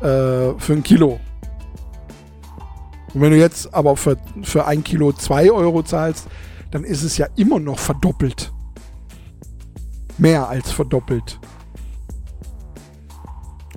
äh, 0.00 0.54
für 0.58 0.72
ein 0.72 0.82
Kilo. 0.82 1.18
Und 3.14 3.22
wenn 3.22 3.32
du 3.32 3.38
jetzt 3.38 3.74
aber 3.74 3.96
für, 3.96 4.16
für 4.42 4.66
ein 4.66 4.84
Kilo 4.84 5.12
2 5.12 5.50
Euro 5.50 5.82
zahlst, 5.82 6.28
dann 6.70 6.84
ist 6.84 7.02
es 7.02 7.16
ja 7.16 7.26
immer 7.36 7.58
noch 7.58 7.78
verdoppelt. 7.78 8.52
Mehr 10.18 10.48
als 10.48 10.70
verdoppelt. 10.70 11.38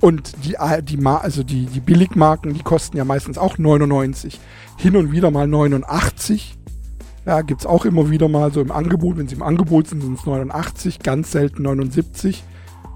Und 0.02 0.34
die, 0.44 0.56
die, 0.82 1.06
also 1.06 1.44
die, 1.44 1.66
die 1.66 1.80
Billigmarken, 1.80 2.54
die 2.54 2.62
kosten 2.64 2.96
ja 2.96 3.04
meistens 3.04 3.38
auch 3.38 3.56
99. 3.56 4.40
Hin 4.76 4.96
und 4.96 5.12
wieder 5.12 5.30
mal 5.30 5.46
89. 5.46 6.58
Ja, 7.24 7.42
gibt 7.42 7.60
es 7.60 7.66
auch 7.66 7.84
immer 7.84 8.10
wieder 8.10 8.28
mal 8.28 8.52
so 8.52 8.60
im 8.60 8.72
Angebot. 8.72 9.16
Wenn 9.16 9.28
sie 9.28 9.36
im 9.36 9.44
Angebot 9.44 9.86
sind, 9.86 10.02
sind 10.02 10.18
es 10.18 10.26
89, 10.26 10.98
ganz 10.98 11.30
selten 11.30 11.62
79. 11.62 12.42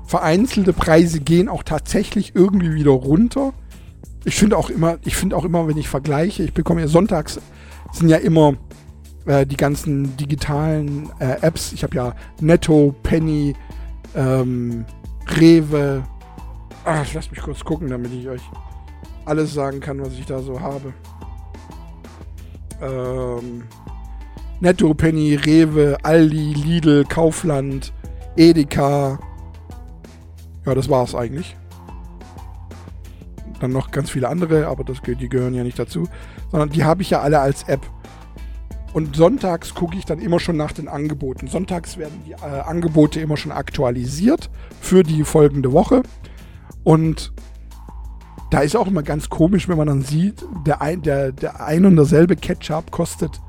Vereinzelte 0.05 0.73
Preise 0.73 1.21
gehen 1.21 1.49
auch 1.49 1.63
tatsächlich 1.63 2.35
irgendwie 2.35 2.75
wieder 2.75 2.91
runter. 2.91 3.53
Ich 4.25 4.35
finde 4.35 4.57
auch 4.57 4.69
immer, 4.69 4.99
ich 5.05 5.15
finde 5.15 5.37
auch 5.37 5.45
immer, 5.45 5.69
wenn 5.69 5.77
ich 5.77 5.89
vergleiche, 5.89 6.43
ich 6.43 6.55
bekomme 6.55 6.81
ja 6.81 6.89
sonntags, 6.89 7.41
sind 7.93 8.09
ja 8.09 8.17
immer 8.17 8.55
äh, 9.27 9.47
die 9.47 9.57
ganzen 9.57 10.17
digitalen 10.17 11.11
äh, 11.19 11.37
Apps. 11.43 11.73
Ich 11.73 11.83
habe 11.83 11.95
ja 11.95 12.15
Netto, 12.41 12.95
Penny, 13.03 13.55
ähm, 14.15 14.85
Rewe, 15.39 16.03
Ach, 16.89 17.13
lasst 17.15 17.33
mich 17.33 17.43
kurz 17.43 17.65
gucken, 17.65 17.89
damit 17.89 18.13
ich 18.13 18.29
euch 18.29 18.43
alles 19.25 19.53
sagen 19.53 19.81
kann, 19.81 20.01
was 20.01 20.13
ich 20.13 20.25
da 20.25 20.39
so 20.39 20.61
habe. 20.61 20.95
Ähm, 22.81 23.65
Netto, 24.61 24.95
Penny, 24.95 25.35
Rewe, 25.35 25.99
Aldi, 26.05 26.55
Lidl, 26.55 27.05
Kaufland, 27.05 27.93
Edeka. 28.37 29.19
Ja, 30.65 30.77
das 30.77 30.89
war's 30.89 31.17
eigentlich. 31.17 31.57
Dann 33.59 33.73
noch 33.73 33.91
ganz 33.91 34.09
viele 34.11 34.29
andere, 34.29 34.69
aber 34.69 34.85
das, 34.85 34.99
die 35.03 35.29
gehören 35.29 35.55
ja 35.55 35.65
nicht 35.65 35.81
dazu. 35.81 36.07
Sondern 36.53 36.71
die 36.71 36.85
habe 36.85 37.03
ich 37.03 37.11
ja 37.11 37.21
alle 37.21 37.41
als 37.41 37.65
App. 37.65 37.85
Und 38.97 39.15
sonntags 39.15 39.75
gucke 39.75 39.99
ich 39.99 40.07
dann 40.07 40.21
immer 40.21 40.41
schon 40.41 40.57
nach 40.57 40.73
den 40.73 40.89
Angeboten. 40.89 41.49
Sonntags 41.49 41.99
werden 41.99 42.19
die 42.25 42.33
äh, 42.33 42.61
Angebote 42.65 43.21
immer 43.21 43.37
schon 43.37 43.53
aktualisiert 43.53 44.49
für 44.81 45.03
die 45.03 45.23
folgende 45.23 45.73
Woche. 45.73 46.03
Und 46.83 47.35
da 48.51 48.61
ist 48.61 48.75
auch 48.75 48.87
immer 48.87 49.03
ganz 49.03 49.29
komisch, 49.29 49.69
wenn 49.69 49.77
man 49.77 49.89
dann 49.89 50.01
sieht, 50.01 50.47
der 50.67 50.81
ein, 50.81 51.03
der, 51.03 51.33
der 51.33 51.63
ein 51.63 51.85
und 51.85 51.97
derselbe 51.97 52.37
Ketchup 52.37 52.91
kostet 52.91 53.43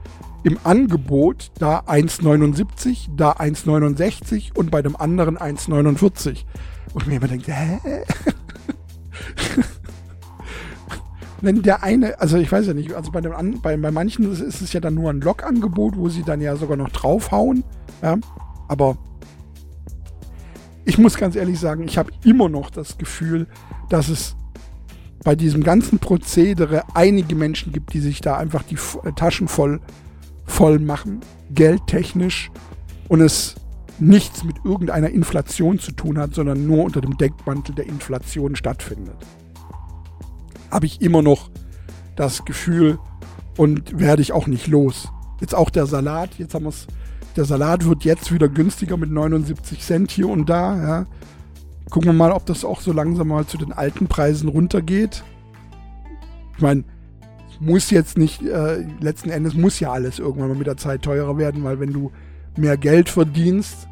im 0.43 0.59
Angebot 0.65 1.49
da 1.59 1.79
1,79, 1.79 3.15
da 3.15 3.31
1,69 3.31 4.53
und 4.53 4.69
bei 4.69 4.81
dem 4.81 4.97
anderen 4.97 5.37
1,49. 5.37 6.43
Und 6.93 7.07
mir 7.07 7.15
immer 7.15 7.29
denkt, 7.29 7.47
hä? 7.47 7.79
Wenn 11.41 11.61
der 11.61 11.83
eine, 11.83 12.19
also 12.19 12.37
ich 12.37 12.51
weiß 12.51 12.67
ja 12.67 12.73
nicht, 12.73 12.93
also 12.93 13.11
bei, 13.11 13.21
dem, 13.21 13.61
bei, 13.61 13.77
bei 13.77 13.91
manchen 13.91 14.31
ist, 14.31 14.41
es 14.41 14.73
ja 14.73 14.79
dann 14.79 14.95
nur 14.95 15.09
ein 15.09 15.21
Log-Angebot, 15.21 15.95
wo 15.97 16.09
sie 16.09 16.23
dann 16.23 16.41
ja 16.41 16.55
sogar 16.55 16.77
noch 16.77 16.89
draufhauen. 16.89 17.63
Ja? 18.01 18.17
Aber 18.67 18.97
ich 20.85 20.97
muss 20.97 21.17
ganz 21.17 21.35
ehrlich 21.35 21.59
sagen, 21.59 21.83
ich 21.83 21.97
habe 21.97 22.11
immer 22.23 22.49
noch 22.49 22.69
das 22.69 22.97
Gefühl, 22.97 23.45
dass 23.89 24.09
es 24.09 24.35
bei 25.23 25.35
diesem 25.35 25.63
ganzen 25.63 25.99
Prozedere 25.99 26.83
einige 26.93 27.35
Menschen 27.35 27.73
gibt, 27.73 27.93
die 27.93 27.99
sich 27.99 28.21
da 28.21 28.37
einfach 28.37 28.63
die 28.63 28.77
äh, 29.03 29.11
Taschen 29.13 29.47
voll, 29.47 29.81
voll 30.45 30.79
machen, 30.79 31.19
geldtechnisch, 31.53 32.49
und 33.09 33.21
es 33.21 33.55
nichts 33.99 34.43
mit 34.43 34.57
irgendeiner 34.63 35.09
Inflation 35.09 35.79
zu 35.79 35.91
tun 35.91 36.17
hat, 36.17 36.35
sondern 36.35 36.67
nur 36.67 36.83
unter 36.83 37.01
dem 37.01 37.17
Deckmantel 37.17 37.73
der 37.75 37.87
Inflation 37.87 38.55
stattfindet. 38.55 39.15
Habe 40.71 40.85
ich 40.85 41.01
immer 41.01 41.21
noch 41.21 41.49
das 42.15 42.45
Gefühl 42.45 42.99
und 43.57 43.99
werde 43.99 44.21
ich 44.21 44.31
auch 44.31 44.47
nicht 44.47 44.67
los. 44.67 45.09
Jetzt 45.39 45.55
auch 45.55 45.69
der 45.69 45.85
Salat, 45.85 46.31
jetzt 46.37 46.53
haben 46.53 46.65
wir 46.65 46.69
es 46.69 46.87
der 47.37 47.45
Salat 47.45 47.85
wird 47.85 48.03
jetzt 48.03 48.33
wieder 48.33 48.49
günstiger 48.49 48.97
mit 48.97 49.11
79 49.11 49.79
Cent 49.79 50.09
hier 50.09 50.27
und 50.27 50.49
da. 50.49 50.75
Ja. 50.75 51.05
Gucken 51.91 52.09
wir 52.09 52.13
mal, 52.13 52.31
ob 52.31 52.47
das 52.47 52.65
auch 52.65 52.81
so 52.81 52.91
langsam 52.91 53.27
mal 53.27 53.45
zu 53.45 53.59
den 53.59 53.71
alten 53.71 54.07
Preisen 54.07 54.49
runtergeht. 54.49 55.23
Ich 56.55 56.61
meine, 56.61 56.83
muss 57.59 57.91
jetzt 57.91 58.17
nicht, 58.17 58.41
äh, 58.41 58.87
letzten 58.99 59.29
Endes 59.29 59.53
muss 59.53 59.79
ja 59.79 59.91
alles 59.91 60.17
irgendwann 60.17 60.49
mal 60.49 60.57
mit 60.57 60.65
der 60.65 60.77
Zeit 60.77 61.03
teurer 61.03 61.37
werden, 61.37 61.63
weil 61.63 61.79
wenn 61.79 61.93
du 61.93 62.11
mehr 62.57 62.75
Geld 62.75 63.07
verdienst, 63.07 63.86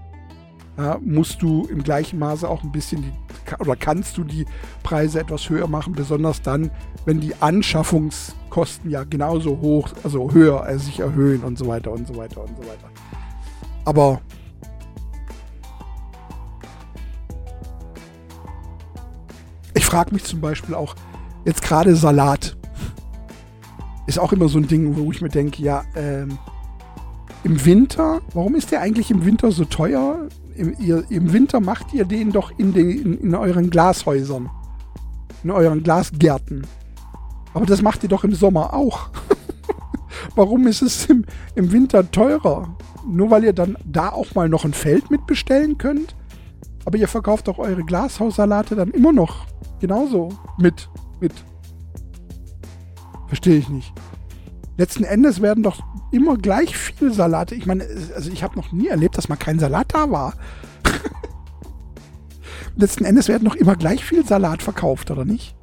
ja, 0.78 1.00
musst 1.02 1.42
du 1.42 1.66
im 1.68 1.84
gleichen 1.84 2.20
Maße 2.20 2.48
auch 2.48 2.64
ein 2.64 2.72
bisschen 2.72 3.02
die, 3.02 3.12
oder 3.60 3.76
kannst 3.76 4.18
du 4.18 4.24
die 4.24 4.46
Preise 4.84 5.20
etwas 5.20 5.50
höher 5.50 5.68
machen, 5.68 5.94
besonders 5.94 6.42
dann, 6.42 6.70
wenn 7.06 7.22
die 7.22 7.34
Anschaffungskosten 7.36 8.90
ja 8.90 9.04
genauso 9.04 9.60
hoch, 9.62 9.90
also 10.04 10.32
höher 10.32 10.68
äh, 10.68 10.78
sich 10.78 11.00
erhöhen 11.00 11.44
und 11.44 11.58
so 11.58 11.68
weiter 11.68 11.92
und 11.92 12.08
so 12.08 12.18
weiter 12.18 12.42
und 12.42 12.58
so 12.58 12.64
weiter. 12.64 12.90
Aber 13.86 14.22
ich 19.74 19.86
frage 19.86 20.14
mich 20.14 20.24
zum 20.24 20.42
Beispiel 20.42 20.76
auch, 20.76 20.96
jetzt 21.46 21.62
gerade 21.62 21.96
Salat 21.96 22.58
ist 24.08 24.20
auch 24.20 24.34
immer 24.34 24.50
so 24.50 24.58
ein 24.58 24.68
Ding, 24.68 24.98
wo 24.98 25.12
ich 25.12 25.22
mir 25.22 25.30
denke, 25.30 25.64
ja, 25.64 25.84
ähm, 25.96 26.38
im 27.44 27.64
Winter, 27.64 28.22
warum 28.34 28.56
ist 28.56 28.72
der 28.72 28.82
eigentlich 28.82 29.12
im 29.12 29.24
Winter 29.26 29.52
so 29.52 29.66
teuer? 29.66 30.28
Im, 30.56 30.76
ihr, 30.80 31.04
im 31.10 31.34
Winter 31.34 31.60
macht 31.60 31.94
ihr 31.94 32.06
den 32.06 32.32
doch 32.32 32.52
in, 32.58 32.74
den, 32.74 32.90
in, 32.90 33.18
in 33.20 33.36
euren 33.36 33.70
Glashäusern, 33.70 34.50
in 35.44 35.52
euren 35.52 35.84
Glasgärten. 35.84 36.66
Aber 37.54 37.66
das 37.66 37.82
macht 37.82 38.04
ihr 38.04 38.10
doch 38.10 38.24
im 38.24 38.34
Sommer 38.34 38.74
auch. 38.74 39.10
warum 40.36 40.68
ist 40.68 40.82
es 40.82 41.06
im, 41.06 41.26
im 41.56 41.72
Winter 41.72 42.10
teurer? 42.10 42.76
nur 43.06 43.30
weil 43.30 43.44
ihr 43.44 43.54
dann 43.54 43.78
da 43.86 44.10
auch 44.10 44.34
mal 44.36 44.50
noch 44.50 44.66
ein 44.66 44.74
Feld 44.74 45.12
mitbestellen 45.12 45.78
könnt. 45.78 46.16
Aber 46.86 46.98
ihr 46.98 47.08
verkauft 47.08 47.50
auch 47.50 47.58
eure 47.58 47.84
Glashaussalate 47.84 48.76
dann 48.76 48.92
immer 48.92 49.12
noch 49.12 49.48
genauso 49.80 50.30
mit. 50.58 50.90
mit. 51.20 51.34
Verstehe 53.28 53.58
ich 53.58 53.70
nicht. 53.70 53.94
Letzten 54.78 55.06
Endes 55.06 55.42
werden 55.42 55.64
doch 55.64 55.84
immer 56.12 56.38
gleich 56.38 56.76
viele 56.78 57.14
Salate. 57.14 57.56
Ich 57.56 57.66
meine, 57.66 57.86
also 58.14 58.30
ich 58.30 58.44
habe 58.44 58.58
noch 58.58 58.72
nie 58.72 58.88
erlebt, 58.88 59.18
dass 59.18 59.30
mal 59.30 59.38
kein 59.38 59.60
Salat 59.60 59.94
da 59.94 60.12
war. 60.12 60.34
Letzten 62.76 63.06
Endes 63.06 63.30
werden 63.30 63.46
noch 63.46 63.56
immer 63.56 63.76
gleich 63.76 64.04
viel 64.04 64.26
Salat 64.26 64.62
verkauft, 64.62 65.12
oder 65.12 65.24
nicht? 65.24 65.56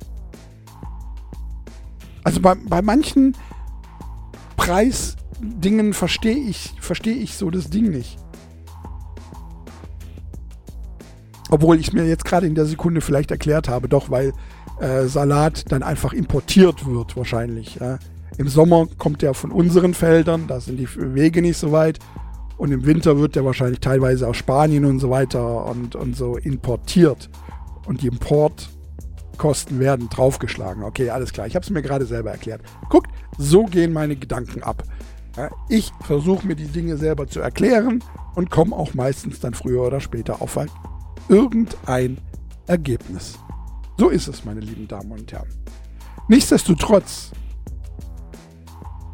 Also 2.24 2.40
bei, 2.40 2.54
bei 2.54 2.80
manchen 2.80 3.36
Preis 4.56 5.16
Dingen 5.40 5.92
verstehe 5.92 6.36
ich, 6.36 6.74
verstehe 6.80 7.16
ich 7.16 7.34
so 7.34 7.50
das 7.50 7.68
Ding 7.68 7.90
nicht. 7.90 8.16
Obwohl 11.50 11.78
ich 11.78 11.92
mir 11.92 12.06
jetzt 12.06 12.24
gerade 12.24 12.46
in 12.46 12.54
der 12.54 12.64
Sekunde 12.64 13.02
vielleicht 13.02 13.30
erklärt 13.30 13.68
habe, 13.68 13.88
doch, 13.88 14.08
weil 14.08 14.32
äh, 14.80 15.04
Salat 15.06 15.70
dann 15.70 15.82
einfach 15.82 16.14
importiert 16.14 16.86
wird, 16.86 17.16
wahrscheinlich. 17.16 17.74
Ja. 17.74 17.98
Im 18.38 18.48
Sommer 18.48 18.86
kommt 18.98 19.22
der 19.22 19.34
von 19.34 19.50
unseren 19.50 19.94
Feldern, 19.94 20.46
da 20.46 20.60
sind 20.60 20.78
die 20.78 20.88
Wege 20.96 21.42
nicht 21.42 21.58
so 21.58 21.72
weit. 21.72 21.98
Und 22.56 22.70
im 22.70 22.86
Winter 22.86 23.18
wird 23.18 23.34
der 23.34 23.44
wahrscheinlich 23.44 23.80
teilweise 23.80 24.28
aus 24.28 24.36
Spanien 24.36 24.84
und 24.84 25.00
so 25.00 25.10
weiter 25.10 25.66
und, 25.66 25.96
und 25.96 26.16
so 26.16 26.36
importiert. 26.36 27.28
Und 27.86 28.02
die 28.02 28.06
Importkosten 28.06 29.80
werden 29.80 30.08
draufgeschlagen. 30.08 30.84
Okay, 30.84 31.10
alles 31.10 31.32
klar. 31.32 31.46
Ich 31.46 31.56
habe 31.56 31.64
es 31.64 31.70
mir 31.70 31.82
gerade 31.82 32.06
selber 32.06 32.30
erklärt. 32.30 32.62
Guckt, 32.88 33.10
so 33.36 33.64
gehen 33.64 33.92
meine 33.92 34.16
Gedanken 34.16 34.62
ab. 34.62 34.84
Ich 35.68 35.92
versuche 36.02 36.46
mir 36.46 36.54
die 36.54 36.66
Dinge 36.66 36.96
selber 36.96 37.26
zu 37.26 37.40
erklären 37.40 38.04
und 38.34 38.50
komme 38.50 38.76
auch 38.76 38.94
meistens 38.94 39.40
dann 39.40 39.54
früher 39.54 39.82
oder 39.82 40.00
später 40.00 40.40
auf 40.42 40.58
irgendein 41.28 42.18
Ergebnis. 42.66 43.38
So 43.98 44.08
ist 44.08 44.28
es, 44.28 44.44
meine 44.44 44.60
lieben 44.60 44.88
Damen 44.88 45.10
und 45.12 45.32
Herren. 45.32 45.48
Nichtsdestotrotz 46.28 47.32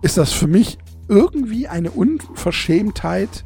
ist 0.03 0.17
das 0.17 0.33
für 0.33 0.47
mich 0.47 0.79
irgendwie 1.09 1.69
eine 1.69 1.91
Unverschämtheit 1.91 3.45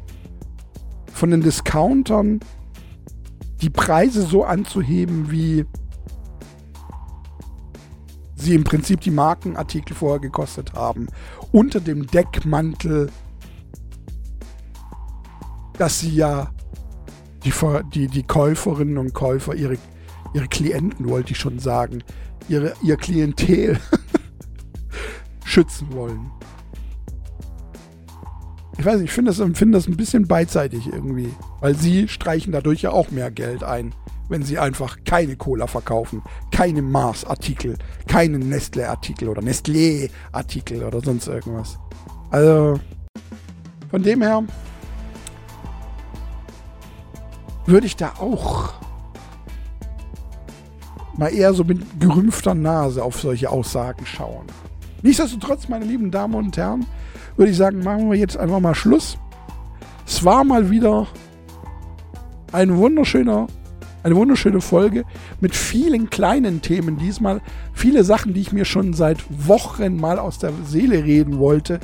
von 1.11 1.31
den 1.31 1.41
Discountern, 1.41 2.39
die 3.61 3.69
Preise 3.69 4.23
so 4.23 4.43
anzuheben, 4.43 5.31
wie 5.31 5.65
sie 8.35 8.55
im 8.55 8.63
Prinzip 8.63 9.01
die 9.01 9.11
Markenartikel 9.11 9.95
vorher 9.95 10.19
gekostet 10.19 10.73
haben, 10.73 11.07
unter 11.51 11.79
dem 11.79 12.07
Deckmantel, 12.07 13.09
dass 15.77 16.01
sie 16.01 16.13
ja 16.13 16.51
die, 17.45 17.53
die, 17.93 18.07
die 18.07 18.23
Käuferinnen 18.23 18.97
und 18.97 19.13
Käufer, 19.13 19.55
ihre, 19.55 19.77
ihre 20.33 20.47
Klienten, 20.47 21.07
wollte 21.07 21.31
ich 21.31 21.37
schon 21.37 21.59
sagen, 21.59 22.03
ihre, 22.49 22.73
ihr 22.83 22.97
Klientel 22.97 23.79
schützen 25.43 25.93
wollen. 25.93 26.31
Ich 28.77 28.85
weiß 28.85 28.95
nicht, 28.95 29.05
ich 29.05 29.11
finde 29.11 29.31
das, 29.31 29.57
find 29.57 29.73
das 29.73 29.87
ein 29.87 29.97
bisschen 29.97 30.27
beidseitig 30.27 30.87
irgendwie, 30.87 31.29
weil 31.61 31.75
sie 31.75 32.07
streichen 32.07 32.51
dadurch 32.51 32.81
ja 32.81 32.91
auch 32.91 33.11
mehr 33.11 33.31
Geld 33.31 33.63
ein 33.63 33.93
wenn 34.29 34.43
sie 34.43 34.57
einfach 34.57 34.97
keine 35.05 35.35
Cola 35.35 35.67
verkaufen, 35.67 36.23
keine 36.51 36.81
Mars-Artikel, 36.81 37.77
keine 38.07 38.39
Nestle-Artikel 38.39 39.29
oder 39.29 39.41
Nestlé-Artikel 39.41 40.83
oder 40.83 41.01
sonst 41.01 41.27
irgendwas. 41.27 41.77
Also, 42.31 42.79
von 43.89 44.01
dem 44.01 44.21
her 44.21 44.43
würde 47.65 47.85
ich 47.85 47.95
da 47.95 48.13
auch 48.19 48.73
mal 51.15 51.31
eher 51.31 51.53
so 51.53 51.63
mit 51.63 51.99
gerümpfter 51.99 52.55
Nase 52.55 53.03
auf 53.03 53.21
solche 53.21 53.49
Aussagen 53.49 54.05
schauen. 54.05 54.47
Nichtsdestotrotz, 55.03 55.69
meine 55.69 55.85
lieben 55.85 56.09
Damen 56.09 56.33
und 56.33 56.57
Herren, 56.57 56.87
würde 57.37 57.51
ich 57.51 57.57
sagen, 57.57 57.83
machen 57.83 58.09
wir 58.09 58.17
jetzt 58.17 58.37
einfach 58.37 58.59
mal 58.59 58.73
Schluss. 58.73 59.17
Es 60.07 60.25
war 60.25 60.43
mal 60.43 60.71
wieder 60.71 61.07
ein 62.51 62.75
wunderschöner 62.75 63.47
eine 64.03 64.15
wunderschöne 64.15 64.61
Folge 64.61 65.05
mit 65.39 65.55
vielen 65.55 66.09
kleinen 66.09 66.61
Themen 66.61 66.97
diesmal. 66.97 67.41
Viele 67.73 68.03
Sachen, 68.03 68.33
die 68.33 68.41
ich 68.41 68.51
mir 68.51 68.65
schon 68.65 68.93
seit 68.93 69.23
Wochen 69.47 69.95
mal 69.95 70.19
aus 70.19 70.39
der 70.39 70.51
Seele 70.65 71.03
reden 71.03 71.39
wollte. 71.39 71.79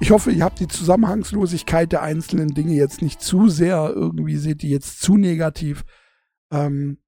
Ich 0.00 0.10
hoffe, 0.10 0.32
ihr 0.32 0.44
habt 0.44 0.58
die 0.58 0.66
Zusammenhangslosigkeit 0.66 1.92
der 1.92 2.02
einzelnen 2.02 2.48
Dinge 2.48 2.74
jetzt 2.74 3.00
nicht 3.02 3.22
zu 3.22 3.48
sehr 3.48 3.92
irgendwie, 3.94 4.36
seht 4.36 4.62
die 4.62 4.70
jetzt 4.70 5.00
zu 5.00 5.16
negativ. 5.16 5.84
Ähm, 6.50 6.98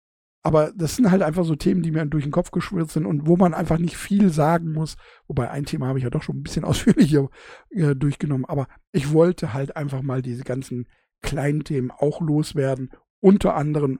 aber 0.44 0.72
das 0.76 0.96
sind 0.96 1.10
halt 1.10 1.22
einfach 1.22 1.44
so 1.44 1.56
Themen, 1.56 1.82
die 1.82 1.90
mir 1.90 2.04
durch 2.06 2.24
den 2.24 2.32
Kopf 2.32 2.50
geschwirrt 2.50 2.90
sind 2.90 3.06
und 3.06 3.26
wo 3.26 3.36
man 3.36 3.54
einfach 3.54 3.78
nicht 3.78 3.96
viel 3.96 4.30
sagen 4.30 4.72
muss. 4.72 4.96
Wobei 5.26 5.50
ein 5.50 5.64
Thema 5.64 5.86
habe 5.88 5.98
ich 5.98 6.04
ja 6.04 6.10
doch 6.10 6.22
schon 6.22 6.36
ein 6.36 6.42
bisschen 6.42 6.64
ausführlicher 6.66 7.28
äh, 7.70 7.96
durchgenommen. 7.96 8.44
Aber 8.44 8.68
ich 8.92 9.12
wollte 9.12 9.54
halt 9.54 9.76
einfach 9.76 10.02
mal 10.02 10.22
diese 10.22 10.44
ganzen 10.44 10.86
kleinen 11.22 11.64
Themen 11.64 11.90
auch 11.90 12.20
loswerden. 12.20 12.90
Unter 13.20 13.56
anderem 13.56 13.98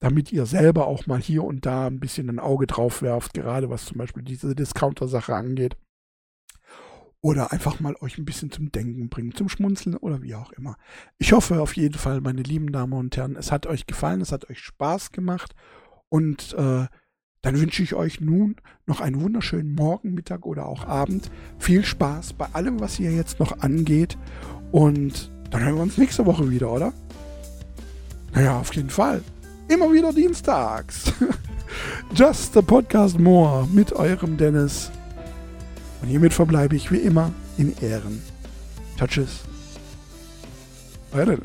damit 0.00 0.32
ihr 0.32 0.46
selber 0.46 0.86
auch 0.86 1.06
mal 1.06 1.20
hier 1.20 1.44
und 1.44 1.66
da 1.66 1.86
ein 1.86 2.00
bisschen 2.00 2.28
ein 2.28 2.38
Auge 2.38 2.66
drauf 2.66 3.02
werft, 3.02 3.34
gerade 3.34 3.70
was 3.70 3.86
zum 3.86 3.98
Beispiel 3.98 4.22
diese 4.22 4.54
Discounter-Sache 4.54 5.34
angeht. 5.34 5.76
Oder 7.20 7.52
einfach 7.52 7.80
mal 7.80 7.96
euch 8.00 8.16
ein 8.16 8.24
bisschen 8.24 8.52
zum 8.52 8.70
Denken 8.70 9.08
bringen, 9.08 9.34
zum 9.34 9.48
Schmunzeln 9.48 9.96
oder 9.96 10.22
wie 10.22 10.36
auch 10.36 10.52
immer. 10.52 10.76
Ich 11.18 11.32
hoffe 11.32 11.60
auf 11.60 11.76
jeden 11.76 11.98
Fall, 11.98 12.20
meine 12.20 12.42
lieben 12.42 12.70
Damen 12.70 12.92
und 12.92 13.16
Herren, 13.16 13.34
es 13.34 13.50
hat 13.50 13.66
euch 13.66 13.86
gefallen, 13.86 14.20
es 14.20 14.30
hat 14.30 14.48
euch 14.48 14.60
Spaß 14.60 15.10
gemacht 15.10 15.54
und 16.08 16.54
äh, 16.54 16.86
dann 17.42 17.60
wünsche 17.60 17.82
ich 17.82 17.94
euch 17.94 18.20
nun 18.20 18.56
noch 18.86 19.00
einen 19.00 19.20
wunderschönen 19.20 19.74
Morgen, 19.74 20.14
Mittag 20.14 20.44
oder 20.44 20.66
auch 20.66 20.86
Abend. 20.86 21.30
Viel 21.58 21.84
Spaß 21.84 22.32
bei 22.32 22.46
allem, 22.52 22.80
was 22.80 22.96
hier 22.96 23.12
jetzt 23.12 23.38
noch 23.38 23.60
angeht. 23.60 24.18
Und 24.72 25.30
dann 25.50 25.64
hören 25.64 25.76
wir 25.76 25.82
uns 25.82 25.98
nächste 25.98 26.26
Woche 26.26 26.50
wieder, 26.50 26.70
oder? 26.70 26.92
Naja, 28.32 28.58
auf 28.58 28.74
jeden 28.74 28.90
Fall. 28.90 29.22
Immer 29.68 29.92
wieder 29.92 30.12
dienstags. 30.12 31.12
Just 32.14 32.54
the 32.54 32.62
Podcast 32.62 33.18
More 33.18 33.68
mit 33.72 33.92
eurem 33.92 34.36
Dennis. 34.36 34.90
Und 36.00 36.08
hiermit 36.08 36.32
verbleibe 36.32 36.76
ich 36.76 36.90
wie 36.90 36.98
immer 36.98 37.32
in 37.56 37.76
Ehren. 37.80 38.22
Touches. 38.96 39.40
Euer 41.12 41.26